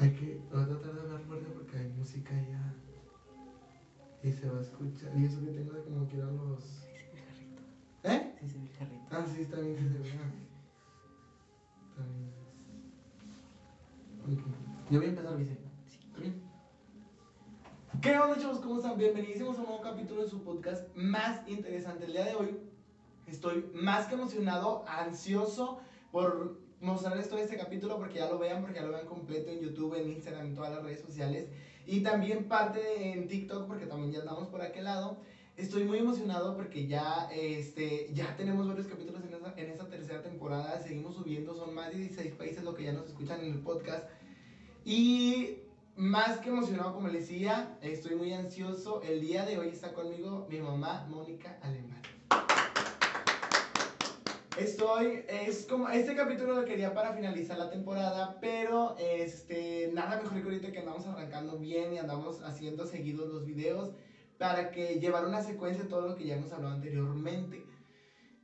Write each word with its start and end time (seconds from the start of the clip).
Hay 0.00 0.12
que, 0.14 0.40
tratar 0.48 0.94
de 0.94 1.00
hablar 1.02 1.20
fuerte 1.20 1.46
porque 1.50 1.76
hay 1.76 1.88
música 1.90 2.30
ya. 2.32 2.74
Y 4.22 4.32
se 4.32 4.48
va 4.48 4.58
a 4.58 4.62
escuchar. 4.62 5.10
Y 5.14 5.26
eso 5.26 5.40
que 5.40 5.50
tengo 5.50 5.74
de 5.74 5.82
como 5.82 6.06
quiero 6.08 6.30
los. 6.32 6.86
¿Eh? 8.04 8.34
Sí, 8.40 8.48
se 8.48 8.58
ve 8.58 8.64
el 8.64 8.72
jarrito. 8.78 9.04
Ah, 9.10 9.26
sí, 9.26 9.42
está 9.42 9.60
bien 9.60 9.76
que 9.76 9.82
se 9.82 9.98
vea. 9.98 10.32
Está 11.90 12.02
bien. 12.16 12.32
Ok. 14.24 14.90
Yo 14.90 14.98
voy 15.00 15.06
a 15.06 15.10
empezar, 15.10 15.36
Vice. 15.36 15.58
¿Está 16.06 16.20
bien? 16.20 16.42
¿Qué 18.00 18.18
onda, 18.18 18.38
chavos? 18.38 18.60
¿Cómo 18.60 18.76
están? 18.76 18.96
Bienvenidísimos 18.96 19.58
a 19.58 19.60
un 19.60 19.66
nuevo 19.66 19.82
capítulo 19.82 20.22
de 20.22 20.30
su 20.30 20.42
podcast 20.42 20.96
más 20.96 21.46
interesante. 21.46 22.06
El 22.06 22.12
día 22.12 22.24
de 22.24 22.36
hoy 22.36 22.58
estoy 23.26 23.70
más 23.74 24.06
que 24.06 24.14
emocionado, 24.14 24.82
ansioso 24.88 25.80
por 26.10 26.69
mostrarles 26.80 27.28
todo 27.28 27.38
este 27.38 27.56
capítulo 27.56 27.98
porque 27.98 28.18
ya 28.18 28.28
lo 28.28 28.38
vean, 28.38 28.62
porque 28.62 28.78
ya 28.78 28.86
lo 28.86 28.92
vean 28.92 29.06
completo 29.06 29.50
en 29.50 29.60
YouTube, 29.60 29.94
en 29.94 30.10
Instagram, 30.10 30.46
en 30.46 30.54
todas 30.54 30.72
las 30.72 30.82
redes 30.82 31.00
sociales 31.00 31.48
y 31.86 32.00
también 32.00 32.44
parte 32.44 33.12
en 33.12 33.28
TikTok 33.28 33.66
porque 33.66 33.86
también 33.86 34.12
ya 34.12 34.20
andamos 34.20 34.48
por 34.48 34.62
aquel 34.62 34.84
lado. 34.84 35.18
Estoy 35.56 35.84
muy 35.84 35.98
emocionado 35.98 36.56
porque 36.56 36.86
ya, 36.86 37.28
este, 37.32 38.10
ya 38.14 38.34
tenemos 38.36 38.66
varios 38.66 38.86
capítulos 38.86 39.22
en 39.24 39.34
esta, 39.34 39.54
en 39.56 39.70
esta 39.70 39.88
tercera 39.88 40.22
temporada, 40.22 40.80
seguimos 40.80 41.16
subiendo, 41.16 41.54
son 41.54 41.74
más 41.74 41.90
de 41.90 41.98
16 41.98 42.34
países 42.34 42.64
lo 42.64 42.74
que 42.74 42.84
ya 42.84 42.92
nos 42.92 43.08
escuchan 43.08 43.40
en 43.40 43.52
el 43.52 43.58
podcast 43.60 44.08
y 44.84 45.58
más 45.96 46.38
que 46.38 46.48
emocionado 46.48 46.94
como 46.94 47.08
les 47.08 47.28
decía, 47.28 47.76
estoy 47.82 48.14
muy 48.14 48.32
ansioso. 48.32 49.02
El 49.02 49.20
día 49.20 49.44
de 49.44 49.58
hoy 49.58 49.68
está 49.68 49.92
conmigo 49.92 50.46
mi 50.48 50.60
mamá 50.60 51.06
Mónica 51.10 51.58
Alemán. 51.60 51.99
Estoy, 54.58 55.24
es 55.28 55.64
como, 55.66 55.88
este 55.88 56.16
capítulo 56.16 56.54
lo 56.54 56.64
quería 56.64 56.92
para 56.92 57.12
finalizar 57.12 57.56
la 57.56 57.70
temporada, 57.70 58.38
pero 58.40 58.96
este, 58.98 59.90
nada 59.94 60.20
mejor 60.20 60.42
que 60.42 60.48
ahorita 60.48 60.72
que 60.72 60.80
andamos 60.80 61.06
arrancando 61.06 61.56
bien 61.56 61.94
y 61.94 61.98
andamos 61.98 62.42
haciendo 62.42 62.84
seguidos 62.84 63.28
los 63.28 63.46
videos 63.46 63.92
para 64.38 64.72
que 64.72 64.98
llevar 64.98 65.24
una 65.24 65.42
secuencia 65.42 65.84
de 65.84 65.88
todo 65.88 66.08
lo 66.08 66.16
que 66.16 66.26
ya 66.26 66.34
hemos 66.34 66.52
hablado 66.52 66.74
anteriormente. 66.74 67.64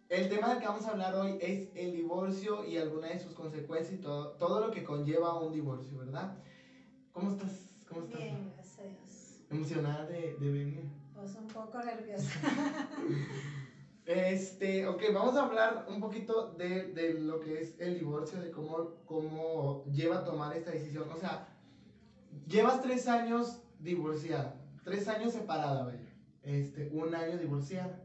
El 0.09 0.29
tema 0.29 0.51
del 0.51 0.61
que 0.61 0.69
vamos 0.69 0.87
a 0.87 0.93
hablar 0.93 1.17
hoy 1.17 1.39
es 1.41 1.71
el 1.75 1.93
divorcio 1.93 2.65
y 2.65 2.79
alguna 2.79 3.09
de 3.09 3.19
sus 3.19 3.35
consecuencias 3.35 3.99
y 3.99 4.01
todo, 4.01 4.37
todo 4.37 4.61
lo 4.65 4.71
que 4.71 4.85
conlleva 4.85 5.41
un 5.41 5.53
divorcio, 5.53 5.99
¿verdad? 5.99 6.39
¿Cómo 7.11 7.33
estás? 7.33 7.85
¿Cómo 7.89 8.03
estás? 8.03 8.21
Bien, 8.21 8.53
gracias 8.55 8.79
a 8.79 8.83
Dios. 8.85 9.41
Emocionada 9.51 10.07
de, 10.07 10.37
de 10.39 10.51
venir. 10.53 10.85
Pues 11.15 11.35
un 11.35 11.49
poco 11.49 11.83
nerviosa. 11.83 12.31
Este, 14.07 14.87
ok, 14.87 15.03
vamos 15.13 15.37
a 15.37 15.43
hablar 15.47 15.85
un 15.89 16.01
poquito 16.01 16.53
de, 16.53 16.93
de 16.93 17.15
lo 17.15 17.41
que 17.41 17.61
es 17.61 17.75
el 17.81 17.99
divorcio, 17.99 18.41
de 18.41 18.53
cómo, 18.53 18.95
cómo 19.05 19.85
lleva 19.93 20.19
a 20.19 20.25
tomar 20.25 20.57
esta 20.57 20.71
decisión. 20.71 21.11
O 21.11 21.17
sea, 21.17 21.49
llevas 22.47 22.81
tres 22.81 23.09
años 23.09 23.65
divorciada, 23.81 24.55
tres 24.85 25.09
años 25.09 25.33
separada, 25.33 25.83
vaya. 25.85 26.15
Este, 26.43 26.89
un 26.93 27.13
año 27.17 27.37
divorciada, 27.37 28.01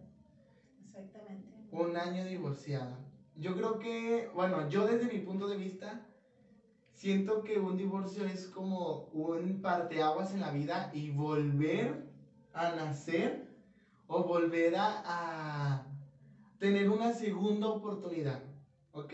Exactamente. 0.84 1.68
un 1.72 1.96
año 1.96 2.26
divorciada. 2.26 2.98
Yo 3.36 3.56
creo 3.56 3.78
que, 3.78 4.32
bueno, 4.34 4.68
yo 4.70 4.88
desde 4.88 5.06
mi 5.08 5.20
punto 5.20 5.48
de 5.48 5.56
vista, 5.56 6.08
siento 6.94 7.44
que 7.44 7.60
un 7.60 7.78
divorcio 7.78 8.26
es 8.26 8.48
como 8.48 9.06
un 9.12 9.62
parteaguas 9.62 10.34
en 10.34 10.40
la 10.42 10.50
vida 10.52 10.90
y 10.94 11.12
volver 11.12 12.10
a 12.54 12.72
nacer 12.72 13.46
o 14.08 14.24
volver 14.24 14.76
a, 14.76 15.04
a 15.06 15.91
tener 16.62 16.92
una 16.92 17.12
segunda 17.12 17.68
oportunidad. 17.70 18.40
Ok, 18.92 19.14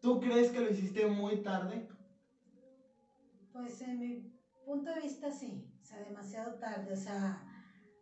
¿tú 0.00 0.20
crees 0.20 0.52
que 0.52 0.60
lo 0.60 0.68
hiciste 0.68 1.04
muy 1.04 1.42
tarde? 1.42 1.84
Pues 3.52 3.80
en 3.80 3.98
mi 3.98 4.22
punto 4.64 4.88
de 4.94 5.00
vista 5.00 5.32
sí, 5.32 5.50
o 5.82 5.84
sea, 5.84 5.98
demasiado 5.98 6.56
tarde, 6.60 6.92
o 6.92 6.96
sea, 6.96 7.44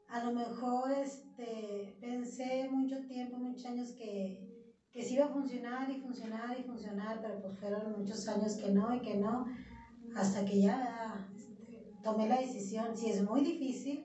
a 0.06 0.20
lo 0.20 0.32
mejor 0.32 0.90
este, 0.90 1.96
pensé 1.98 2.68
mucho 2.68 3.00
tiempo, 3.06 3.38
muchos 3.38 3.64
años 3.64 3.90
que, 3.92 4.46
que 4.92 5.02
sí 5.02 5.14
iba 5.14 5.24
a 5.24 5.32
funcionar 5.32 5.90
y 5.90 6.02
funcionar 6.02 6.58
y 6.58 6.62
funcionar, 6.62 7.20
pero 7.22 7.40
pues 7.40 7.54
fueron 7.58 7.90
muchos 7.96 8.28
años 8.28 8.54
que 8.54 8.68
no 8.68 8.94
y 8.94 9.00
que 9.00 9.14
no, 9.14 9.46
hasta 10.14 10.44
que 10.44 10.60
ya 10.60 11.26
este, 11.34 11.90
tomé 12.02 12.26
la 12.28 12.38
decisión. 12.38 12.98
Si 12.98 13.08
es 13.08 13.22
muy 13.22 13.40
difícil, 13.40 14.04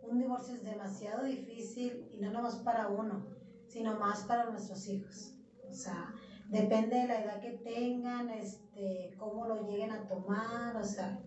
un 0.00 0.18
divorcio 0.18 0.54
es 0.54 0.64
demasiado 0.64 1.24
difícil 1.24 2.06
y 2.10 2.16
no 2.16 2.30
nomás 2.30 2.56
para 2.56 2.88
uno, 2.88 3.33
sino 3.74 3.98
más 3.98 4.22
para 4.22 4.44
nuestros 4.50 4.86
hijos. 4.86 5.34
O 5.68 5.74
sea, 5.74 6.14
depende 6.48 6.94
de 6.94 7.08
la 7.08 7.20
edad 7.20 7.40
que 7.40 7.50
tengan, 7.50 8.30
este, 8.30 9.16
cómo 9.18 9.46
lo 9.46 9.68
lleguen 9.68 9.90
a 9.90 10.06
tomar, 10.06 10.76
o 10.76 10.84
sea, 10.84 11.20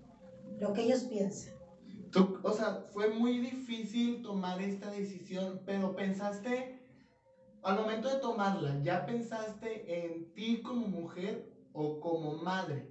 lo 0.57 0.71
que 0.71 0.83
ellos 0.83 1.03
piensan. 1.03 1.53
Tú, 2.09 2.39
o 2.41 2.53
sea, 2.53 2.85
fue 2.93 3.09
muy 3.09 3.39
difícil 3.39 4.21
tomar 4.21 4.61
esta 4.61 4.89
decisión, 4.89 5.61
pero 5.65 5.93
pensaste, 5.93 6.79
al 7.63 7.75
momento 7.75 8.07
de 8.07 8.21
tomarla, 8.21 8.81
¿ya 8.81 9.05
pensaste 9.05 10.05
en 10.05 10.33
ti 10.33 10.61
como 10.61 10.87
mujer 10.87 11.51
o 11.73 11.99
como 11.99 12.37
madre? 12.37 12.89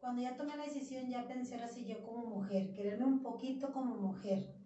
Cuando 0.00 0.22
ya 0.22 0.34
tomé 0.34 0.56
la 0.56 0.64
decisión, 0.64 1.10
ya 1.10 1.28
pensé 1.28 1.56
ahora 1.56 1.68
sí 1.68 1.84
yo 1.84 2.02
como 2.02 2.24
mujer, 2.24 2.72
quererme 2.72 3.04
un 3.04 3.20
poquito 3.20 3.70
como 3.70 3.96
mujer, 3.96 4.56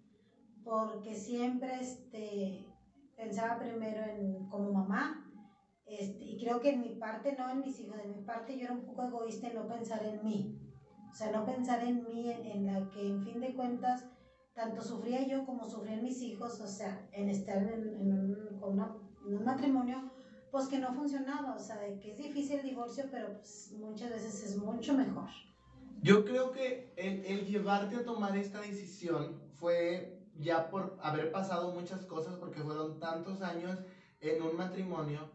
porque 0.62 1.16
siempre 1.16 1.80
este, 1.80 2.71
pensaba 3.16 3.58
primero 3.58 4.04
en 4.04 4.48
como 4.48 4.70
mamá, 4.72 5.24
este, 5.84 6.24
y 6.24 6.38
creo 6.38 6.60
que 6.60 6.70
en 6.70 6.80
mi 6.80 6.90
parte, 6.90 7.34
no 7.34 7.50
en 7.50 7.60
mis 7.60 7.78
hijos, 7.80 7.96
de 7.96 8.04
mi 8.06 8.20
parte 8.20 8.56
yo 8.56 8.64
era 8.64 8.72
un 8.72 8.84
poco 8.84 9.04
egoísta 9.04 9.48
en 9.48 9.54
no 9.54 9.66
pensar 9.66 10.04
en 10.04 10.22
mí. 10.22 10.58
O 11.10 11.14
sea, 11.14 11.30
no 11.30 11.44
pensar 11.44 11.82
en 11.82 12.06
mí, 12.06 12.30
en, 12.30 12.44
en 12.46 12.66
la 12.66 12.88
que 12.90 13.06
en 13.08 13.22
fin 13.22 13.40
de 13.40 13.52
cuentas, 13.54 14.06
tanto 14.54 14.82
sufría 14.82 15.26
yo 15.26 15.44
como 15.44 15.68
sufrían 15.68 16.02
mis 16.02 16.22
hijos, 16.22 16.60
o 16.60 16.66
sea, 16.66 17.08
en 17.12 17.28
estar 17.28 17.62
en, 17.68 17.94
en 17.96 18.12
un, 18.12 18.58
con 18.60 18.74
una- 18.74 18.94
en 19.26 19.34
un 19.34 19.44
matrimonio, 19.44 20.10
pues 20.50 20.66
que 20.66 20.78
no 20.78 20.92
funcionaba, 20.92 21.54
o 21.54 21.58
sea, 21.58 21.78
de 21.78 21.98
que 21.98 22.10
es 22.12 22.18
difícil 22.18 22.58
el 22.58 22.64
divorcio, 22.64 23.04
pero 23.10 23.34
pues 23.34 23.70
muchas 23.72 24.10
veces 24.10 24.42
es 24.42 24.56
mucho 24.56 24.94
mejor. 24.94 25.28
Yo 26.02 26.24
creo 26.24 26.50
que 26.50 26.92
el, 26.96 27.24
el 27.24 27.46
llevarte 27.46 27.96
a 27.96 28.04
tomar 28.04 28.36
esta 28.36 28.60
decisión 28.60 29.40
fue 29.54 30.21
ya 30.34 30.70
por 30.70 30.96
haber 31.00 31.30
pasado 31.30 31.72
muchas 31.72 32.04
cosas, 32.04 32.36
porque 32.36 32.62
fueron 32.62 32.98
tantos 32.98 33.42
años 33.42 33.78
en 34.20 34.42
un 34.42 34.56
matrimonio, 34.56 35.28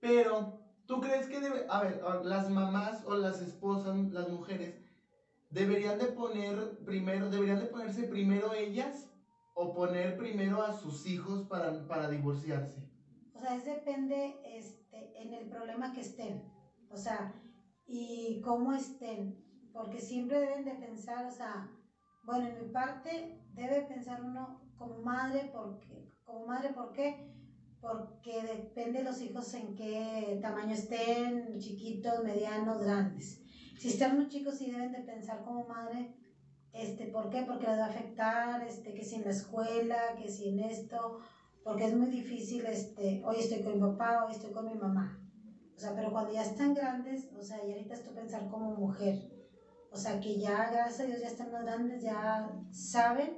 pero 0.00 0.60
tú 0.86 1.00
crees 1.00 1.26
que 1.26 1.40
debe, 1.40 1.66
a 1.68 1.80
ver, 1.80 2.00
las 2.22 2.48
mamás 2.48 3.04
o 3.04 3.14
las 3.14 3.40
esposas, 3.40 3.96
las 4.10 4.28
mujeres, 4.28 4.74
deberían 5.50 5.98
de 5.98 6.06
poner 6.06 6.78
primero, 6.84 7.28
deberían 7.28 7.58
de 7.58 7.66
ponerse 7.66 8.04
primero 8.04 8.52
ellas 8.54 9.10
o 9.54 9.72
poner 9.72 10.16
primero 10.16 10.62
a 10.62 10.72
sus 10.72 11.06
hijos 11.06 11.42
para, 11.42 11.86
para 11.86 12.08
divorciarse. 12.08 12.88
O 13.34 13.40
sea, 13.40 13.56
es 13.56 13.64
depende 13.64 14.40
este, 14.44 15.20
en 15.20 15.34
el 15.34 15.48
problema 15.48 15.92
que 15.92 16.00
estén, 16.00 16.42
o 16.90 16.96
sea, 16.96 17.32
y 17.86 18.40
cómo 18.42 18.72
estén, 18.72 19.70
porque 19.72 20.00
siempre 20.00 20.40
deben 20.40 20.64
de 20.64 20.74
pensar, 20.74 21.26
o 21.26 21.30
sea, 21.30 21.68
bueno, 22.22 22.46
en 22.46 22.58
mi 22.58 22.70
parte 22.70 23.39
debe 23.54 23.82
pensar 23.82 24.22
uno 24.22 24.60
como 24.76 25.02
madre, 25.02 25.50
porque, 25.52 26.10
como 26.24 26.46
madre, 26.46 26.70
¿por 26.70 26.92
qué? 26.92 27.30
Porque 27.80 28.42
depende 28.42 28.98
de 28.98 29.04
los 29.04 29.20
hijos 29.20 29.52
en 29.54 29.74
qué 29.74 30.38
tamaño 30.40 30.72
estén, 30.72 31.58
chiquitos, 31.58 32.22
medianos, 32.22 32.80
grandes. 32.80 33.42
Si 33.78 33.88
están 33.88 34.16
muy 34.16 34.28
chicos, 34.28 34.56
sí 34.58 34.70
deben 34.70 34.92
de 34.92 35.00
pensar 35.00 35.42
como 35.42 35.64
madre, 35.64 36.14
este, 36.72 37.06
¿por 37.06 37.30
qué? 37.30 37.42
Porque 37.42 37.66
les 37.66 37.78
va 37.78 37.86
a 37.86 37.88
afectar, 37.88 38.62
este, 38.62 38.94
que 38.94 39.04
si 39.04 39.16
en 39.16 39.24
la 39.24 39.30
escuela, 39.30 40.14
que 40.16 40.28
si 40.28 40.48
en 40.48 40.60
esto, 40.60 41.18
porque 41.64 41.86
es 41.86 41.96
muy 41.96 42.08
difícil, 42.08 42.64
este, 42.66 43.22
hoy 43.24 43.36
estoy 43.40 43.62
con 43.62 43.74
mi 43.74 43.80
papá, 43.80 44.24
hoy 44.24 44.32
estoy 44.32 44.52
con 44.52 44.66
mi 44.66 44.74
mamá. 44.74 45.18
O 45.74 45.78
sea, 45.78 45.94
pero 45.94 46.12
cuando 46.12 46.32
ya 46.32 46.42
están 46.42 46.74
grandes, 46.74 47.32
o 47.32 47.42
sea, 47.42 47.64
y 47.64 47.72
ahorita 47.72 47.94
estoy 47.94 48.14
pensar 48.14 48.48
como 48.48 48.70
mujer. 48.74 49.39
O 49.92 49.96
sea, 49.96 50.20
que 50.20 50.38
ya, 50.38 50.68
gracias 50.70 51.00
a 51.00 51.04
Dios, 51.04 51.20
ya 51.20 51.26
están 51.26 51.50
más 51.50 51.62
grandes, 51.64 52.02
ya 52.02 52.48
saben 52.70 53.32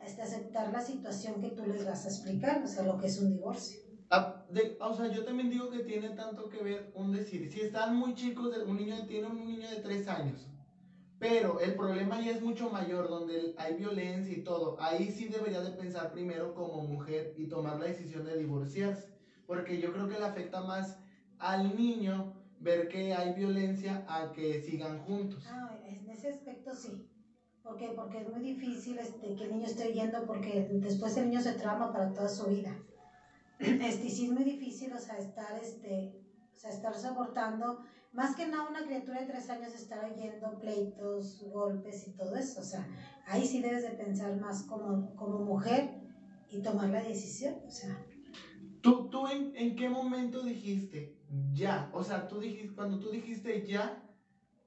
este, 0.00 0.22
aceptar 0.22 0.70
la 0.70 0.80
situación 0.80 1.40
que 1.40 1.48
tú 1.50 1.64
les 1.64 1.84
vas 1.84 2.04
a 2.04 2.08
explicar, 2.08 2.62
o 2.62 2.66
sea, 2.66 2.82
lo 2.82 2.98
que 2.98 3.06
es 3.06 3.18
un 3.18 3.30
divorcio. 3.30 3.78
Ah, 4.10 4.44
de- 4.48 4.76
o 4.78 4.92
sea, 4.92 5.06
yo 5.06 5.24
también 5.24 5.48
digo 5.48 5.68
que 5.70 5.80
tiene 5.80 6.10
tanto 6.10 6.48
que 6.48 6.60
ver 6.62 6.90
un 6.94 7.10
decir, 7.10 7.50
si 7.50 7.60
están 7.60 7.94
muy 7.94 8.14
chicos, 8.14 8.50
un 8.66 8.76
niño 8.76 9.04
tiene 9.06 9.26
un 9.26 9.46
niño 9.46 9.68
de 9.68 9.78
3 9.78 10.06
años, 10.06 10.46
pero 11.18 11.58
el 11.60 11.74
problema 11.74 12.18
ya 12.18 12.30
es 12.32 12.40
mucho 12.40 12.68
mayor, 12.68 13.08
donde 13.08 13.52
hay 13.56 13.74
violencia 13.74 14.34
y 14.34 14.38
todo, 14.38 14.76
ahí 14.78 15.10
sí 15.10 15.26
debería 15.26 15.60
de 15.60 15.70
pensar 15.70 16.10
primero 16.10 16.52
como 16.54 16.80
mujer 16.80 17.32
y 17.34 17.46
tomar 17.46 17.76
la 17.78 17.86
decisión 17.86 18.24
de 18.24 18.36
divorciarse, 18.36 19.08
porque 19.46 19.78
yo 19.78 19.90
creo 19.90 20.06
que 20.08 20.18
le 20.18 20.24
afecta 20.24 20.60
más 20.60 20.96
al 21.38 21.74
niño 21.76 22.30
ver 22.64 22.88
que 22.88 23.14
hay 23.14 23.34
violencia 23.34 24.04
a 24.08 24.32
que 24.32 24.60
sigan 24.60 24.98
juntos. 25.00 25.44
Ah, 25.46 25.78
en 25.84 26.08
ese 26.08 26.30
aspecto 26.30 26.74
sí. 26.74 27.06
¿Por 27.62 27.76
qué? 27.76 27.92
Porque 27.94 28.18
es 28.18 28.28
muy 28.28 28.40
difícil 28.40 28.98
este, 28.98 29.34
que 29.36 29.44
el 29.44 29.52
niño 29.52 29.66
esté 29.66 29.88
oyendo 29.88 30.26
porque 30.26 30.68
después 30.72 31.16
el 31.16 31.28
niño 31.28 31.40
se 31.40 31.52
trauma 31.52 31.92
para 31.92 32.12
toda 32.12 32.28
su 32.28 32.46
vida. 32.46 32.74
Este, 33.60 34.06
y 34.06 34.10
sí 34.10 34.26
es 34.26 34.32
muy 34.32 34.42
difícil, 34.42 34.92
o 34.92 34.98
sea, 34.98 35.16
estar, 35.16 35.56
este, 35.62 36.20
o 36.52 36.56
sea, 36.56 36.70
estar 36.70 36.92
soportando, 36.92 37.84
más 38.12 38.34
que 38.34 38.46
nada 38.46 38.68
una 38.68 38.84
criatura 38.84 39.20
de 39.20 39.26
tres 39.26 39.48
años 39.48 39.72
estar 39.72 40.04
oyendo 40.04 40.58
pleitos, 40.58 41.40
golpes 41.52 42.08
y 42.08 42.16
todo 42.16 42.34
eso. 42.36 42.60
O 42.60 42.64
sea, 42.64 42.84
ahí 43.26 43.46
sí 43.46 43.62
debes 43.62 43.82
de 43.82 43.90
pensar 43.90 44.36
más 44.40 44.64
como, 44.64 45.14
como 45.14 45.38
mujer 45.38 45.88
y 46.50 46.62
tomar 46.62 46.90
la 46.90 47.02
decisión. 47.02 47.54
O 47.64 47.70
sea. 47.70 47.96
¿Tú, 48.82 49.08
tú 49.08 49.28
en, 49.28 49.52
en 49.56 49.76
qué 49.76 49.88
momento 49.88 50.42
dijiste 50.42 51.16
ya? 51.52 51.88
O 51.92 52.02
sea, 52.02 52.26
tú 52.26 52.38
dijiste, 52.38 52.74
cuando 52.74 52.98
tú 52.98 53.10
dijiste 53.10 53.64
ya, 53.66 54.00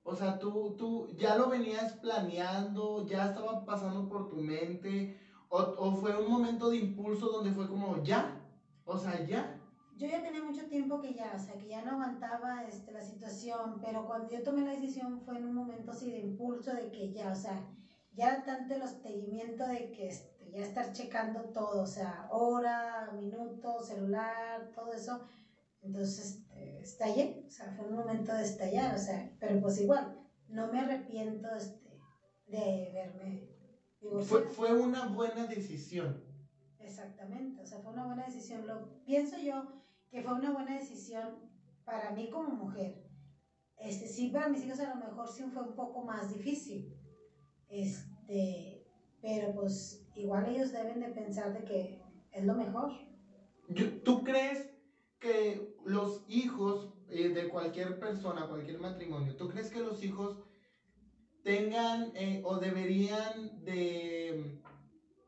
o 0.03 0.15
sea, 0.15 0.39
tú, 0.39 0.75
tú 0.77 1.07
ya 1.17 1.35
lo 1.35 1.49
venías 1.49 1.93
planeando, 1.93 3.05
ya 3.05 3.25
estaba 3.25 3.65
pasando 3.65 4.07
por 4.07 4.29
tu 4.29 4.37
mente, 4.39 5.17
o, 5.49 5.59
o 5.59 5.91
fue 5.93 6.15
un 6.15 6.29
momento 6.29 6.69
de 6.69 6.77
impulso 6.77 7.27
donde 7.29 7.51
fue 7.51 7.67
como 7.67 8.01
ya, 8.03 8.41
o 8.85 8.97
sea, 8.97 9.25
ya 9.25 9.57
yo 9.97 10.07
ya 10.07 10.21
tenía 10.21 10.43
mucho 10.43 10.67
tiempo 10.67 11.01
que 11.01 11.13
ya, 11.13 11.33
o 11.35 11.39
sea, 11.39 11.57
que 11.57 11.67
ya 11.67 11.81
no 11.81 11.93
aguantaba 11.93 12.63
este, 12.65 12.91
la 12.91 13.01
situación, 13.01 13.79
pero 13.81 14.05
cuando 14.05 14.29
yo 14.29 14.43
tomé 14.43 14.61
la 14.61 14.71
decisión 14.71 15.19
fue 15.25 15.37
en 15.37 15.45
un 15.45 15.55
momento 15.55 15.91
así 15.91 16.11
de 16.11 16.19
impulso 16.19 16.71
de 16.71 16.91
que 16.91 17.11
ya, 17.11 17.31
o 17.31 17.35
sea, 17.35 17.67
ya 18.13 18.43
tanto 18.45 18.75
el 18.75 18.87
seguimiento 18.87 19.65
de 19.65 19.91
que 19.91 20.07
este, 20.07 20.51
ya 20.51 20.59
estar 20.59 20.91
checando 20.91 21.45
todo, 21.45 21.81
o 21.81 21.87
sea, 21.87 22.27
hora, 22.29 23.11
minuto, 23.15 23.81
celular, 23.81 24.69
todo 24.75 24.93
eso, 24.93 25.19
entonces 25.81 26.44
este, 26.50 26.79
estallé, 26.79 27.44
o 27.47 27.51
sea, 27.51 27.74
fue 27.75 27.88
un 27.88 27.95
momento 27.95 28.33
de 28.33 28.44
estallar, 28.44 28.95
o 28.95 28.97
sea, 28.97 29.35
pero 29.39 29.62
pues 29.62 29.79
igual, 29.79 30.18
no 30.47 30.71
me 30.71 30.79
arrepiento 30.79 31.53
este, 31.56 32.00
de 32.47 32.91
verme 32.94 33.56
divorciada. 34.00 34.45
Fue, 34.45 34.69
fue 34.69 34.74
una 34.74 35.07
buena 35.07 35.45
decisión. 35.47 36.24
Exactamente, 36.79 37.62
o 37.62 37.65
sea, 37.65 37.79
fue 37.79 37.91
una 37.91 38.06
buena 38.06 38.25
decisión. 38.25 38.65
Lo 38.65 39.03
pienso 39.03 39.38
yo 39.38 39.68
que 40.09 40.21
fue 40.21 40.33
una 40.33 40.51
buena 40.51 40.77
decisión 40.77 41.50
para 41.83 42.12
mí 42.12 42.29
como 42.29 42.50
mujer. 42.50 43.03
Este, 43.77 44.07
sí, 44.07 44.29
para 44.29 44.50
mis 44.50 44.63
hijos 44.63 44.79
a 44.79 44.95
lo 44.95 45.06
mejor 45.06 45.27
sí 45.27 45.44
fue 45.44 45.63
un 45.63 45.75
poco 45.75 46.03
más 46.03 46.33
difícil. 46.33 46.97
Este, 47.68 48.88
pero 49.21 49.53
pues 49.53 50.07
igual 50.15 50.47
ellos 50.50 50.71
deben 50.71 51.01
de 51.01 51.09
pensar 51.09 51.53
de 51.53 51.63
que 51.63 52.01
es 52.31 52.45
lo 52.45 52.56
mejor. 52.56 52.94
¿Tú 54.03 54.24
crees 54.24 54.69
que 55.19 55.75
los 55.85 56.24
hijos 56.27 56.94
eh, 57.09 57.29
cualquier 57.49 57.99
persona, 57.99 58.47
cualquier 58.47 58.79
matrimonio, 58.79 59.35
¿tú 59.35 59.49
crees 59.49 59.69
que 59.69 59.81
los 59.81 60.03
hijos 60.03 60.38
tengan 61.44 62.11
eh, 62.15 62.41
o 62.44 62.57
deberían 62.57 63.63
de 63.63 64.59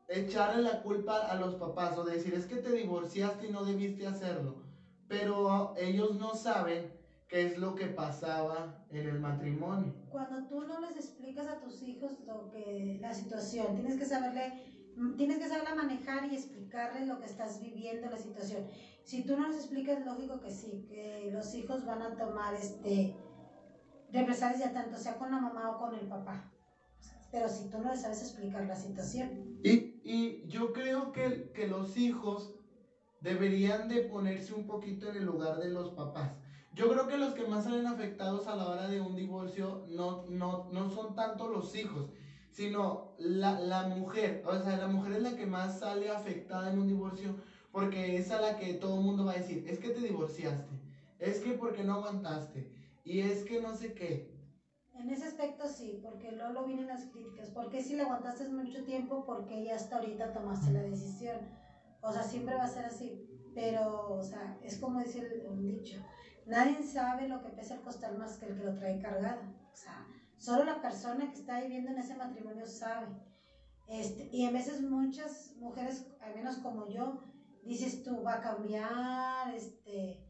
echarle 0.08 0.62
la 0.62 0.82
culpa 0.82 1.26
a 1.26 1.36
los 1.36 1.54
papás 1.54 1.96
o 1.96 2.04
decir 2.04 2.34
es 2.34 2.46
que 2.46 2.56
te 2.56 2.72
divorciaste 2.72 3.46
y 3.46 3.50
no 3.50 3.64
debiste 3.64 4.06
hacerlo? 4.06 4.70
pero 5.10 5.74
ellos 5.76 6.16
no 6.20 6.36
saben 6.36 6.88
qué 7.26 7.42
es 7.42 7.58
lo 7.58 7.74
que 7.74 7.86
pasaba 7.86 8.86
en 8.90 9.08
el 9.08 9.18
matrimonio. 9.18 9.92
Cuando 10.08 10.46
tú 10.46 10.60
no 10.60 10.80
les 10.80 10.96
explicas 10.96 11.48
a 11.48 11.58
tus 11.58 11.82
hijos 11.82 12.12
lo 12.24 12.48
que 12.48 12.96
la 13.00 13.12
situación, 13.12 13.74
tienes 13.74 13.96
que 13.96 14.04
saberle 14.04 14.79
tienes 15.16 15.38
que 15.38 15.48
saberla 15.48 15.74
manejar 15.74 16.30
y 16.30 16.34
explicarles 16.34 17.06
lo 17.06 17.18
que 17.18 17.26
estás 17.26 17.60
viviendo, 17.60 18.10
la 18.10 18.18
situación. 18.18 18.66
Si 19.04 19.24
tú 19.24 19.36
no 19.36 19.48
les 19.48 19.56
explicas, 19.56 20.04
lógico 20.04 20.40
que 20.40 20.50
sí, 20.50 20.86
que 20.88 21.30
los 21.32 21.54
hijos 21.54 21.84
van 21.84 22.02
a 22.02 22.16
tomar 22.16 22.54
este 22.54 23.16
represalias 24.12 24.58
ya 24.58 24.72
tanto 24.72 24.98
sea 24.98 25.16
con 25.18 25.30
la 25.30 25.38
mamá 25.38 25.70
o 25.70 25.78
con 25.78 25.94
el 25.94 26.06
papá. 26.06 26.50
Pero 27.30 27.48
si 27.48 27.70
tú 27.70 27.78
no 27.78 27.90
les 27.90 28.00
sabes 28.02 28.20
explicar 28.22 28.66
la 28.66 28.74
situación. 28.74 29.60
Y, 29.62 30.00
y 30.02 30.48
yo 30.48 30.72
creo 30.72 31.12
que, 31.12 31.52
que 31.52 31.68
los 31.68 31.96
hijos 31.96 32.56
deberían 33.20 33.88
de 33.88 34.02
ponerse 34.02 34.52
un 34.52 34.66
poquito 34.66 35.08
en 35.10 35.16
el 35.16 35.24
lugar 35.24 35.58
de 35.58 35.70
los 35.70 35.90
papás. 35.90 36.32
Yo 36.72 36.90
creo 36.90 37.06
que 37.06 37.18
los 37.18 37.34
que 37.34 37.46
más 37.46 37.64
salen 37.64 37.86
afectados 37.86 38.46
a 38.46 38.56
la 38.56 38.68
hora 38.68 38.88
de 38.88 39.00
un 39.00 39.14
divorcio 39.14 39.86
no, 39.90 40.24
no, 40.28 40.68
no 40.72 40.90
son 40.90 41.14
tanto 41.14 41.48
los 41.48 41.74
hijos, 41.76 42.10
sino 42.50 43.14
la, 43.18 43.58
la, 43.58 43.82
mujer. 43.82 44.42
O 44.46 44.58
sea, 44.58 44.76
la 44.76 44.86
mujer 44.86 45.14
es 45.14 45.22
la 45.22 45.36
que 45.36 45.46
más 45.46 45.78
sale 45.78 46.10
afectada 46.10 46.70
en 46.70 46.78
un 46.78 46.88
divorcio 46.88 47.36
porque 47.72 48.16
es 48.16 48.30
a 48.30 48.40
la 48.40 48.56
que 48.56 48.74
todo 48.74 48.98
el 48.98 49.04
mundo 49.04 49.24
va 49.24 49.32
a 49.32 49.38
decir, 49.38 49.64
es 49.66 49.78
que 49.78 49.90
te 49.90 50.00
divorciaste, 50.00 50.74
es 51.18 51.40
que 51.40 51.52
porque 51.52 51.84
no 51.84 51.94
aguantaste, 51.94 52.68
y 53.04 53.20
es 53.20 53.44
que 53.44 53.60
no 53.60 53.74
sé 53.74 53.94
qué. 53.94 54.30
En 54.94 55.08
ese 55.08 55.26
aspecto 55.26 55.66
sí, 55.66 55.98
porque 56.02 56.32
luego 56.32 56.52
lo 56.52 56.64
vienen 56.66 56.88
las 56.88 57.04
críticas. 57.06 57.48
porque 57.50 57.80
si 57.80 57.94
le 57.94 58.02
aguantaste 58.02 58.48
mucho 58.48 58.84
tiempo? 58.84 59.24
Porque 59.24 59.64
ya 59.64 59.76
hasta 59.76 59.96
ahorita 59.96 60.32
tomaste 60.32 60.72
la 60.72 60.82
decisión. 60.82 61.38
O 62.02 62.12
sea, 62.12 62.22
siempre 62.22 62.54
va 62.54 62.64
a 62.64 62.68
ser 62.68 62.84
así. 62.84 63.26
Pero, 63.54 64.12
o 64.12 64.22
sea, 64.22 64.58
es 64.62 64.76
como 64.76 65.00
dice 65.00 65.42
un 65.48 65.66
dicho, 65.66 65.96
nadie 66.44 66.82
sabe 66.82 67.28
lo 67.28 67.40
que 67.40 67.48
pesa 67.48 67.74
el 67.74 67.80
costal 67.80 68.18
más 68.18 68.36
que 68.36 68.46
el 68.46 68.56
que 68.56 68.64
lo 68.64 68.74
trae 68.74 69.00
cargado. 69.00 69.40
O 69.72 69.76
sea, 69.76 70.06
solo 70.40 70.64
la 70.64 70.80
persona 70.80 71.30
que 71.30 71.38
está 71.38 71.60
viviendo 71.60 71.90
en 71.90 71.98
ese 71.98 72.16
matrimonio 72.16 72.66
sabe. 72.66 73.06
Este, 73.86 74.28
y 74.32 74.46
a 74.46 74.50
veces 74.50 74.80
muchas 74.82 75.54
mujeres, 75.58 76.06
al 76.20 76.34
menos 76.34 76.56
como 76.56 76.88
yo, 76.88 77.22
dices 77.62 78.02
tú, 78.02 78.22
va 78.22 78.34
a 78.34 78.40
cambiar, 78.40 79.54
este, 79.54 80.26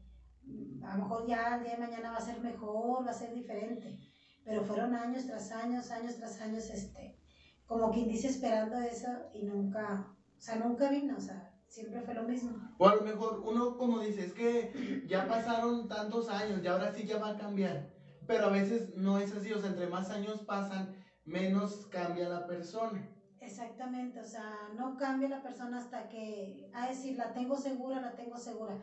a 0.83 0.97
lo 0.97 1.03
mejor 1.03 1.25
ya 1.25 1.55
el 1.55 1.63
día 1.63 1.75
de 1.75 1.87
mañana 1.87 2.11
va 2.11 2.17
a 2.17 2.21
ser 2.21 2.39
mejor, 2.41 3.07
va 3.07 3.11
a 3.11 3.13
ser 3.13 3.33
diferente. 3.33 3.97
Pero 4.43 4.63
fueron 4.63 4.93
años 4.95 5.25
tras 5.25 5.51
años, 5.51 5.89
años 5.91 6.17
tras 6.17 6.41
años, 6.41 6.69
este, 6.69 7.17
como 7.65 7.91
quien 7.91 8.09
dice 8.09 8.27
esperando 8.27 8.77
eso 8.79 9.07
y 9.33 9.45
nunca, 9.45 10.13
o 10.37 10.41
sea, 10.41 10.55
nunca 10.55 10.89
vino, 10.89 11.15
o 11.17 11.21
sea, 11.21 11.51
Siempre 11.71 12.01
fue 12.01 12.13
lo 12.13 12.23
mismo. 12.23 12.51
O 12.79 12.85
a 12.85 12.95
lo 12.95 13.01
mejor 13.03 13.41
uno 13.45 13.77
como 13.77 14.01
dice, 14.01 14.25
es 14.25 14.33
que 14.33 15.05
ya 15.07 15.25
pasaron 15.25 15.87
tantos 15.87 16.27
años 16.27 16.59
y 16.61 16.67
ahora 16.67 16.93
sí 16.93 17.07
ya 17.07 17.17
va 17.17 17.29
a 17.29 17.37
cambiar. 17.37 18.00
Pero 18.31 18.45
a 18.45 18.49
veces 18.49 18.95
no 18.95 19.17
es 19.17 19.35
así, 19.35 19.51
o 19.51 19.59
sea, 19.59 19.71
entre 19.71 19.87
más 19.87 20.09
años 20.09 20.39
pasan, 20.43 20.95
menos 21.25 21.85
cambia 21.87 22.29
la 22.29 22.47
persona. 22.47 23.05
Exactamente, 23.41 24.21
o 24.21 24.23
sea, 24.23 24.69
no 24.77 24.95
cambia 24.95 25.27
la 25.27 25.41
persona 25.41 25.79
hasta 25.79 26.07
que, 26.07 26.71
a 26.73 26.87
decir, 26.87 27.17
la 27.17 27.33
tengo 27.33 27.57
segura, 27.57 27.99
la 27.99 28.15
tengo 28.15 28.37
segura. 28.37 28.77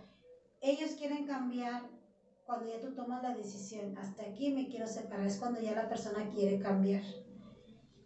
Ellos 0.61 0.91
quieren 0.99 1.27
cambiar 1.27 1.81
cuando 2.45 2.67
ya 2.67 2.79
tú 2.79 2.95
tomas 2.95 3.23
la 3.23 3.35
decisión, 3.35 3.97
hasta 3.97 4.25
aquí 4.25 4.53
me 4.53 4.69
quiero 4.69 4.87
separar, 4.87 5.27
es 5.27 5.39
cuando 5.39 5.61
ya 5.61 5.75
la 5.75 5.89
persona 5.89 6.29
quiere 6.29 6.59
cambiar. 6.59 7.03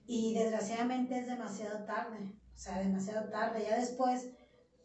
Y 0.07 0.35
desgraciadamente 0.35 1.19
es 1.19 1.27
demasiado 1.27 1.85
tarde, 1.87 2.19
o 2.55 2.57
sea, 2.57 2.79
demasiado 2.79 3.31
tarde. 3.31 3.67
Ya 3.69 3.81
después 3.81 4.31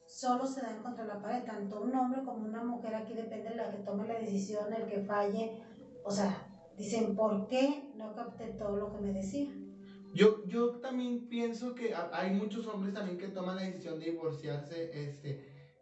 solo 0.07 0.47
se 0.47 0.61
dan 0.61 0.81
contra 0.81 1.05
la 1.05 1.21
pared, 1.21 1.43
tanto 1.43 1.81
un 1.81 1.93
hombre 1.93 2.23
como 2.23 2.47
una 2.47 2.63
mujer, 2.63 2.95
aquí 2.95 3.13
depende 3.13 3.49
de 3.49 3.57
la 3.57 3.69
que 3.69 3.77
tome 3.77 4.07
la 4.07 4.17
decisión, 4.17 4.73
el 4.73 4.87
que 4.87 5.01
falle, 5.01 5.61
o 6.03 6.09
sea, 6.09 6.46
dicen, 6.77 7.15
¿por 7.15 7.47
qué 7.47 7.83
no 7.95 8.13
capté 8.13 8.47
todo 8.49 8.77
lo 8.77 8.89
que 8.89 8.97
me 8.99 9.11
decía? 9.11 9.49
Yo, 10.13 10.43
yo 10.45 10.71
también 10.79 11.27
pienso 11.27 11.75
que 11.75 11.93
hay 12.11 12.31
muchos 12.31 12.67
hombres 12.67 12.93
también 12.93 13.17
que 13.17 13.27
toman 13.27 13.57
la 13.57 13.63
decisión 13.63 13.99
de 13.99 14.05
divorciarse, 14.05 14.89
este, 14.91 15.37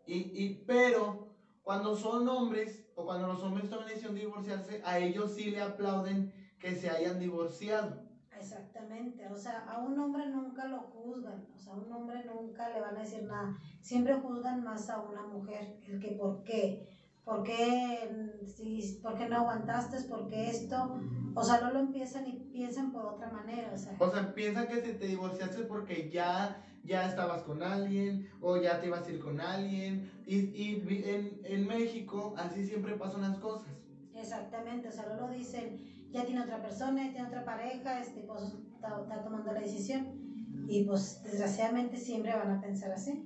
y, 0.05 0.29
y, 0.33 0.49
pero 0.65 1.17
cuando 1.63 1.95
son 1.95 2.27
hombres, 2.27 2.85
o 2.95 3.05
cuando 3.05 3.27
los 3.27 3.41
hombres 3.43 3.69
toman 3.69 3.85
la 3.85 3.91
decisión 3.91 4.13
de 4.13 4.21
divorciarse, 4.21 4.81
a 4.83 4.97
ellos 4.99 5.31
sí 5.31 5.51
le 5.51 5.61
aplauden 5.61 6.31
que 6.59 6.73
se 6.73 6.89
hayan 6.89 7.19
divorciado. 7.19 7.97
Exactamente, 8.31 9.27
o 9.29 9.35
sea, 9.37 9.59
a 9.59 9.77
un 9.77 9.97
hombre 9.97 10.27
nunca 10.27 10.65
lo 10.65 10.81
juzgan, 10.81 11.45
o 11.53 11.57
sea, 11.57 11.73
a 11.73 11.75
un 11.77 11.91
hombre 11.91 12.23
nunca 12.25 12.69
le 12.69 12.79
van 12.81 12.95
a 12.97 12.99
decir 12.99 13.23
nada, 13.23 13.49
siempre 13.79 14.13
juzgan 14.13 14.63
más 14.63 14.89
a 14.89 14.99
una 14.99 15.23
mujer, 15.23 15.77
el 15.81 15.99
que 15.99 16.11
por 16.11 16.43
qué, 16.43 16.85
por 17.25 17.43
qué, 17.43 18.39
si, 18.45 18.99
por 19.01 19.17
qué 19.17 19.27
no 19.27 19.37
aguantaste, 19.37 20.07
por 20.07 20.27
qué 20.27 20.49
esto, 20.49 21.01
o 21.33 21.43
sea, 21.43 21.59
no 21.59 21.71
lo 21.71 21.79
empiezan 21.79 22.27
y 22.27 22.33
piensan 22.53 22.91
por 22.91 23.05
otra 23.05 23.29
manera, 23.31 23.71
o 23.73 23.77
sea. 23.77 23.95
O 23.99 24.11
sea, 24.11 24.33
piensan 24.33 24.67
que 24.67 24.81
si 24.81 24.93
te 24.93 25.07
divorciaste 25.07 25.63
porque 25.63 26.09
ya, 26.09 26.63
ya 26.83 27.09
estabas 27.09 27.43
con 27.43 27.63
alguien, 27.63 28.29
o 28.41 28.57
ya 28.57 28.79
te 28.79 28.87
ibas 28.87 29.07
a 29.07 29.11
ir 29.11 29.19
con 29.19 29.41
alguien, 29.41 30.09
y, 30.25 30.35
y 30.35 30.83
en, 31.05 31.41
en 31.43 31.67
México 31.67 32.35
así 32.37 32.65
siempre 32.65 32.95
pasan 32.95 33.21
las 33.21 33.39
cosas. 33.39 33.73
Exactamente, 34.13 34.87
o 34.87 34.91
sea, 34.91 35.07
no 35.07 35.27
lo 35.27 35.29
dicen 35.29 35.95
ya 36.15 36.25
tiene 36.25 36.41
otra 36.41 36.61
persona, 36.61 37.03
ya 37.03 37.11
tiene 37.11 37.27
otra 37.27 37.43
pareja, 37.43 37.99
este, 37.99 38.21
pues 38.21 38.53
está, 38.73 39.21
tomando 39.21 39.51
la 39.51 39.59
decisión. 39.59 40.23
Y 40.67 40.85
pues 40.85 41.21
desgraciadamente 41.23 41.97
siempre 41.97 42.33
van 42.33 42.51
a 42.51 42.61
pensar 42.61 42.93
así. 42.93 43.25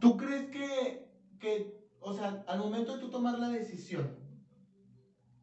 ¿Tú 0.00 0.18
crees 0.18 0.50
que, 0.50 1.08
que, 1.38 1.79
o 2.00 2.14
sea, 2.14 2.44
al 2.46 2.58
momento 2.58 2.94
de 2.94 3.00
tú 3.00 3.10
tomar 3.10 3.38
la 3.38 3.48
decisión, 3.48 4.16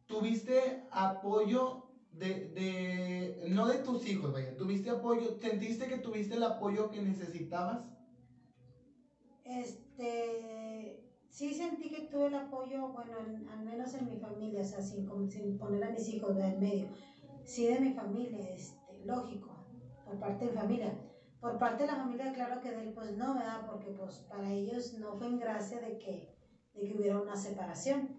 tuviste 0.06 0.86
apoyo 0.90 1.88
de, 2.12 2.48
de, 2.48 3.48
no 3.50 3.66
de 3.66 3.78
tus 3.78 4.06
hijos, 4.06 4.32
vaya, 4.32 4.56
tuviste 4.56 4.90
apoyo, 4.90 5.38
sentiste 5.38 5.86
que 5.86 5.98
tuviste 5.98 6.34
el 6.34 6.42
apoyo 6.42 6.90
que 6.90 7.00
necesitabas? 7.00 7.84
Este, 9.44 11.08
sí 11.28 11.54
sentí 11.54 11.90
que 11.90 12.02
tuve 12.02 12.26
el 12.26 12.34
apoyo, 12.34 12.88
bueno, 12.88 13.14
al 13.50 13.64
menos 13.64 13.94
en 13.94 14.06
mi 14.06 14.18
familia, 14.18 14.62
o 14.62 14.64
sea, 14.64 14.82
sin, 14.82 15.06
poner 15.58 15.84
a 15.84 15.90
mis 15.90 16.08
hijos 16.08 16.36
en 16.38 16.58
medio. 16.58 16.88
Sí 17.44 17.66
de 17.66 17.80
mi 17.80 17.92
familia, 17.94 18.50
este, 18.50 19.04
lógico, 19.04 19.50
por 20.04 20.18
parte 20.18 20.46
de 20.46 20.52
familia. 20.52 20.98
Por 21.40 21.56
parte 21.58 21.84
de 21.84 21.92
la 21.92 21.96
familia, 21.96 22.32
claro 22.32 22.60
que 22.60 22.70
de 22.70 22.82
él, 22.82 22.92
pues 22.92 23.16
no, 23.16 23.34
¿verdad? 23.34 23.64
Porque 23.70 23.90
pues 23.92 24.16
para 24.28 24.52
ellos 24.52 24.94
no 24.98 25.16
fue 25.16 25.28
en 25.28 25.38
gracia 25.38 25.80
de 25.80 25.96
que, 25.98 26.37
de 26.78 26.84
que 26.84 26.94
hubiera 26.94 27.18
una 27.18 27.36
separación. 27.36 28.16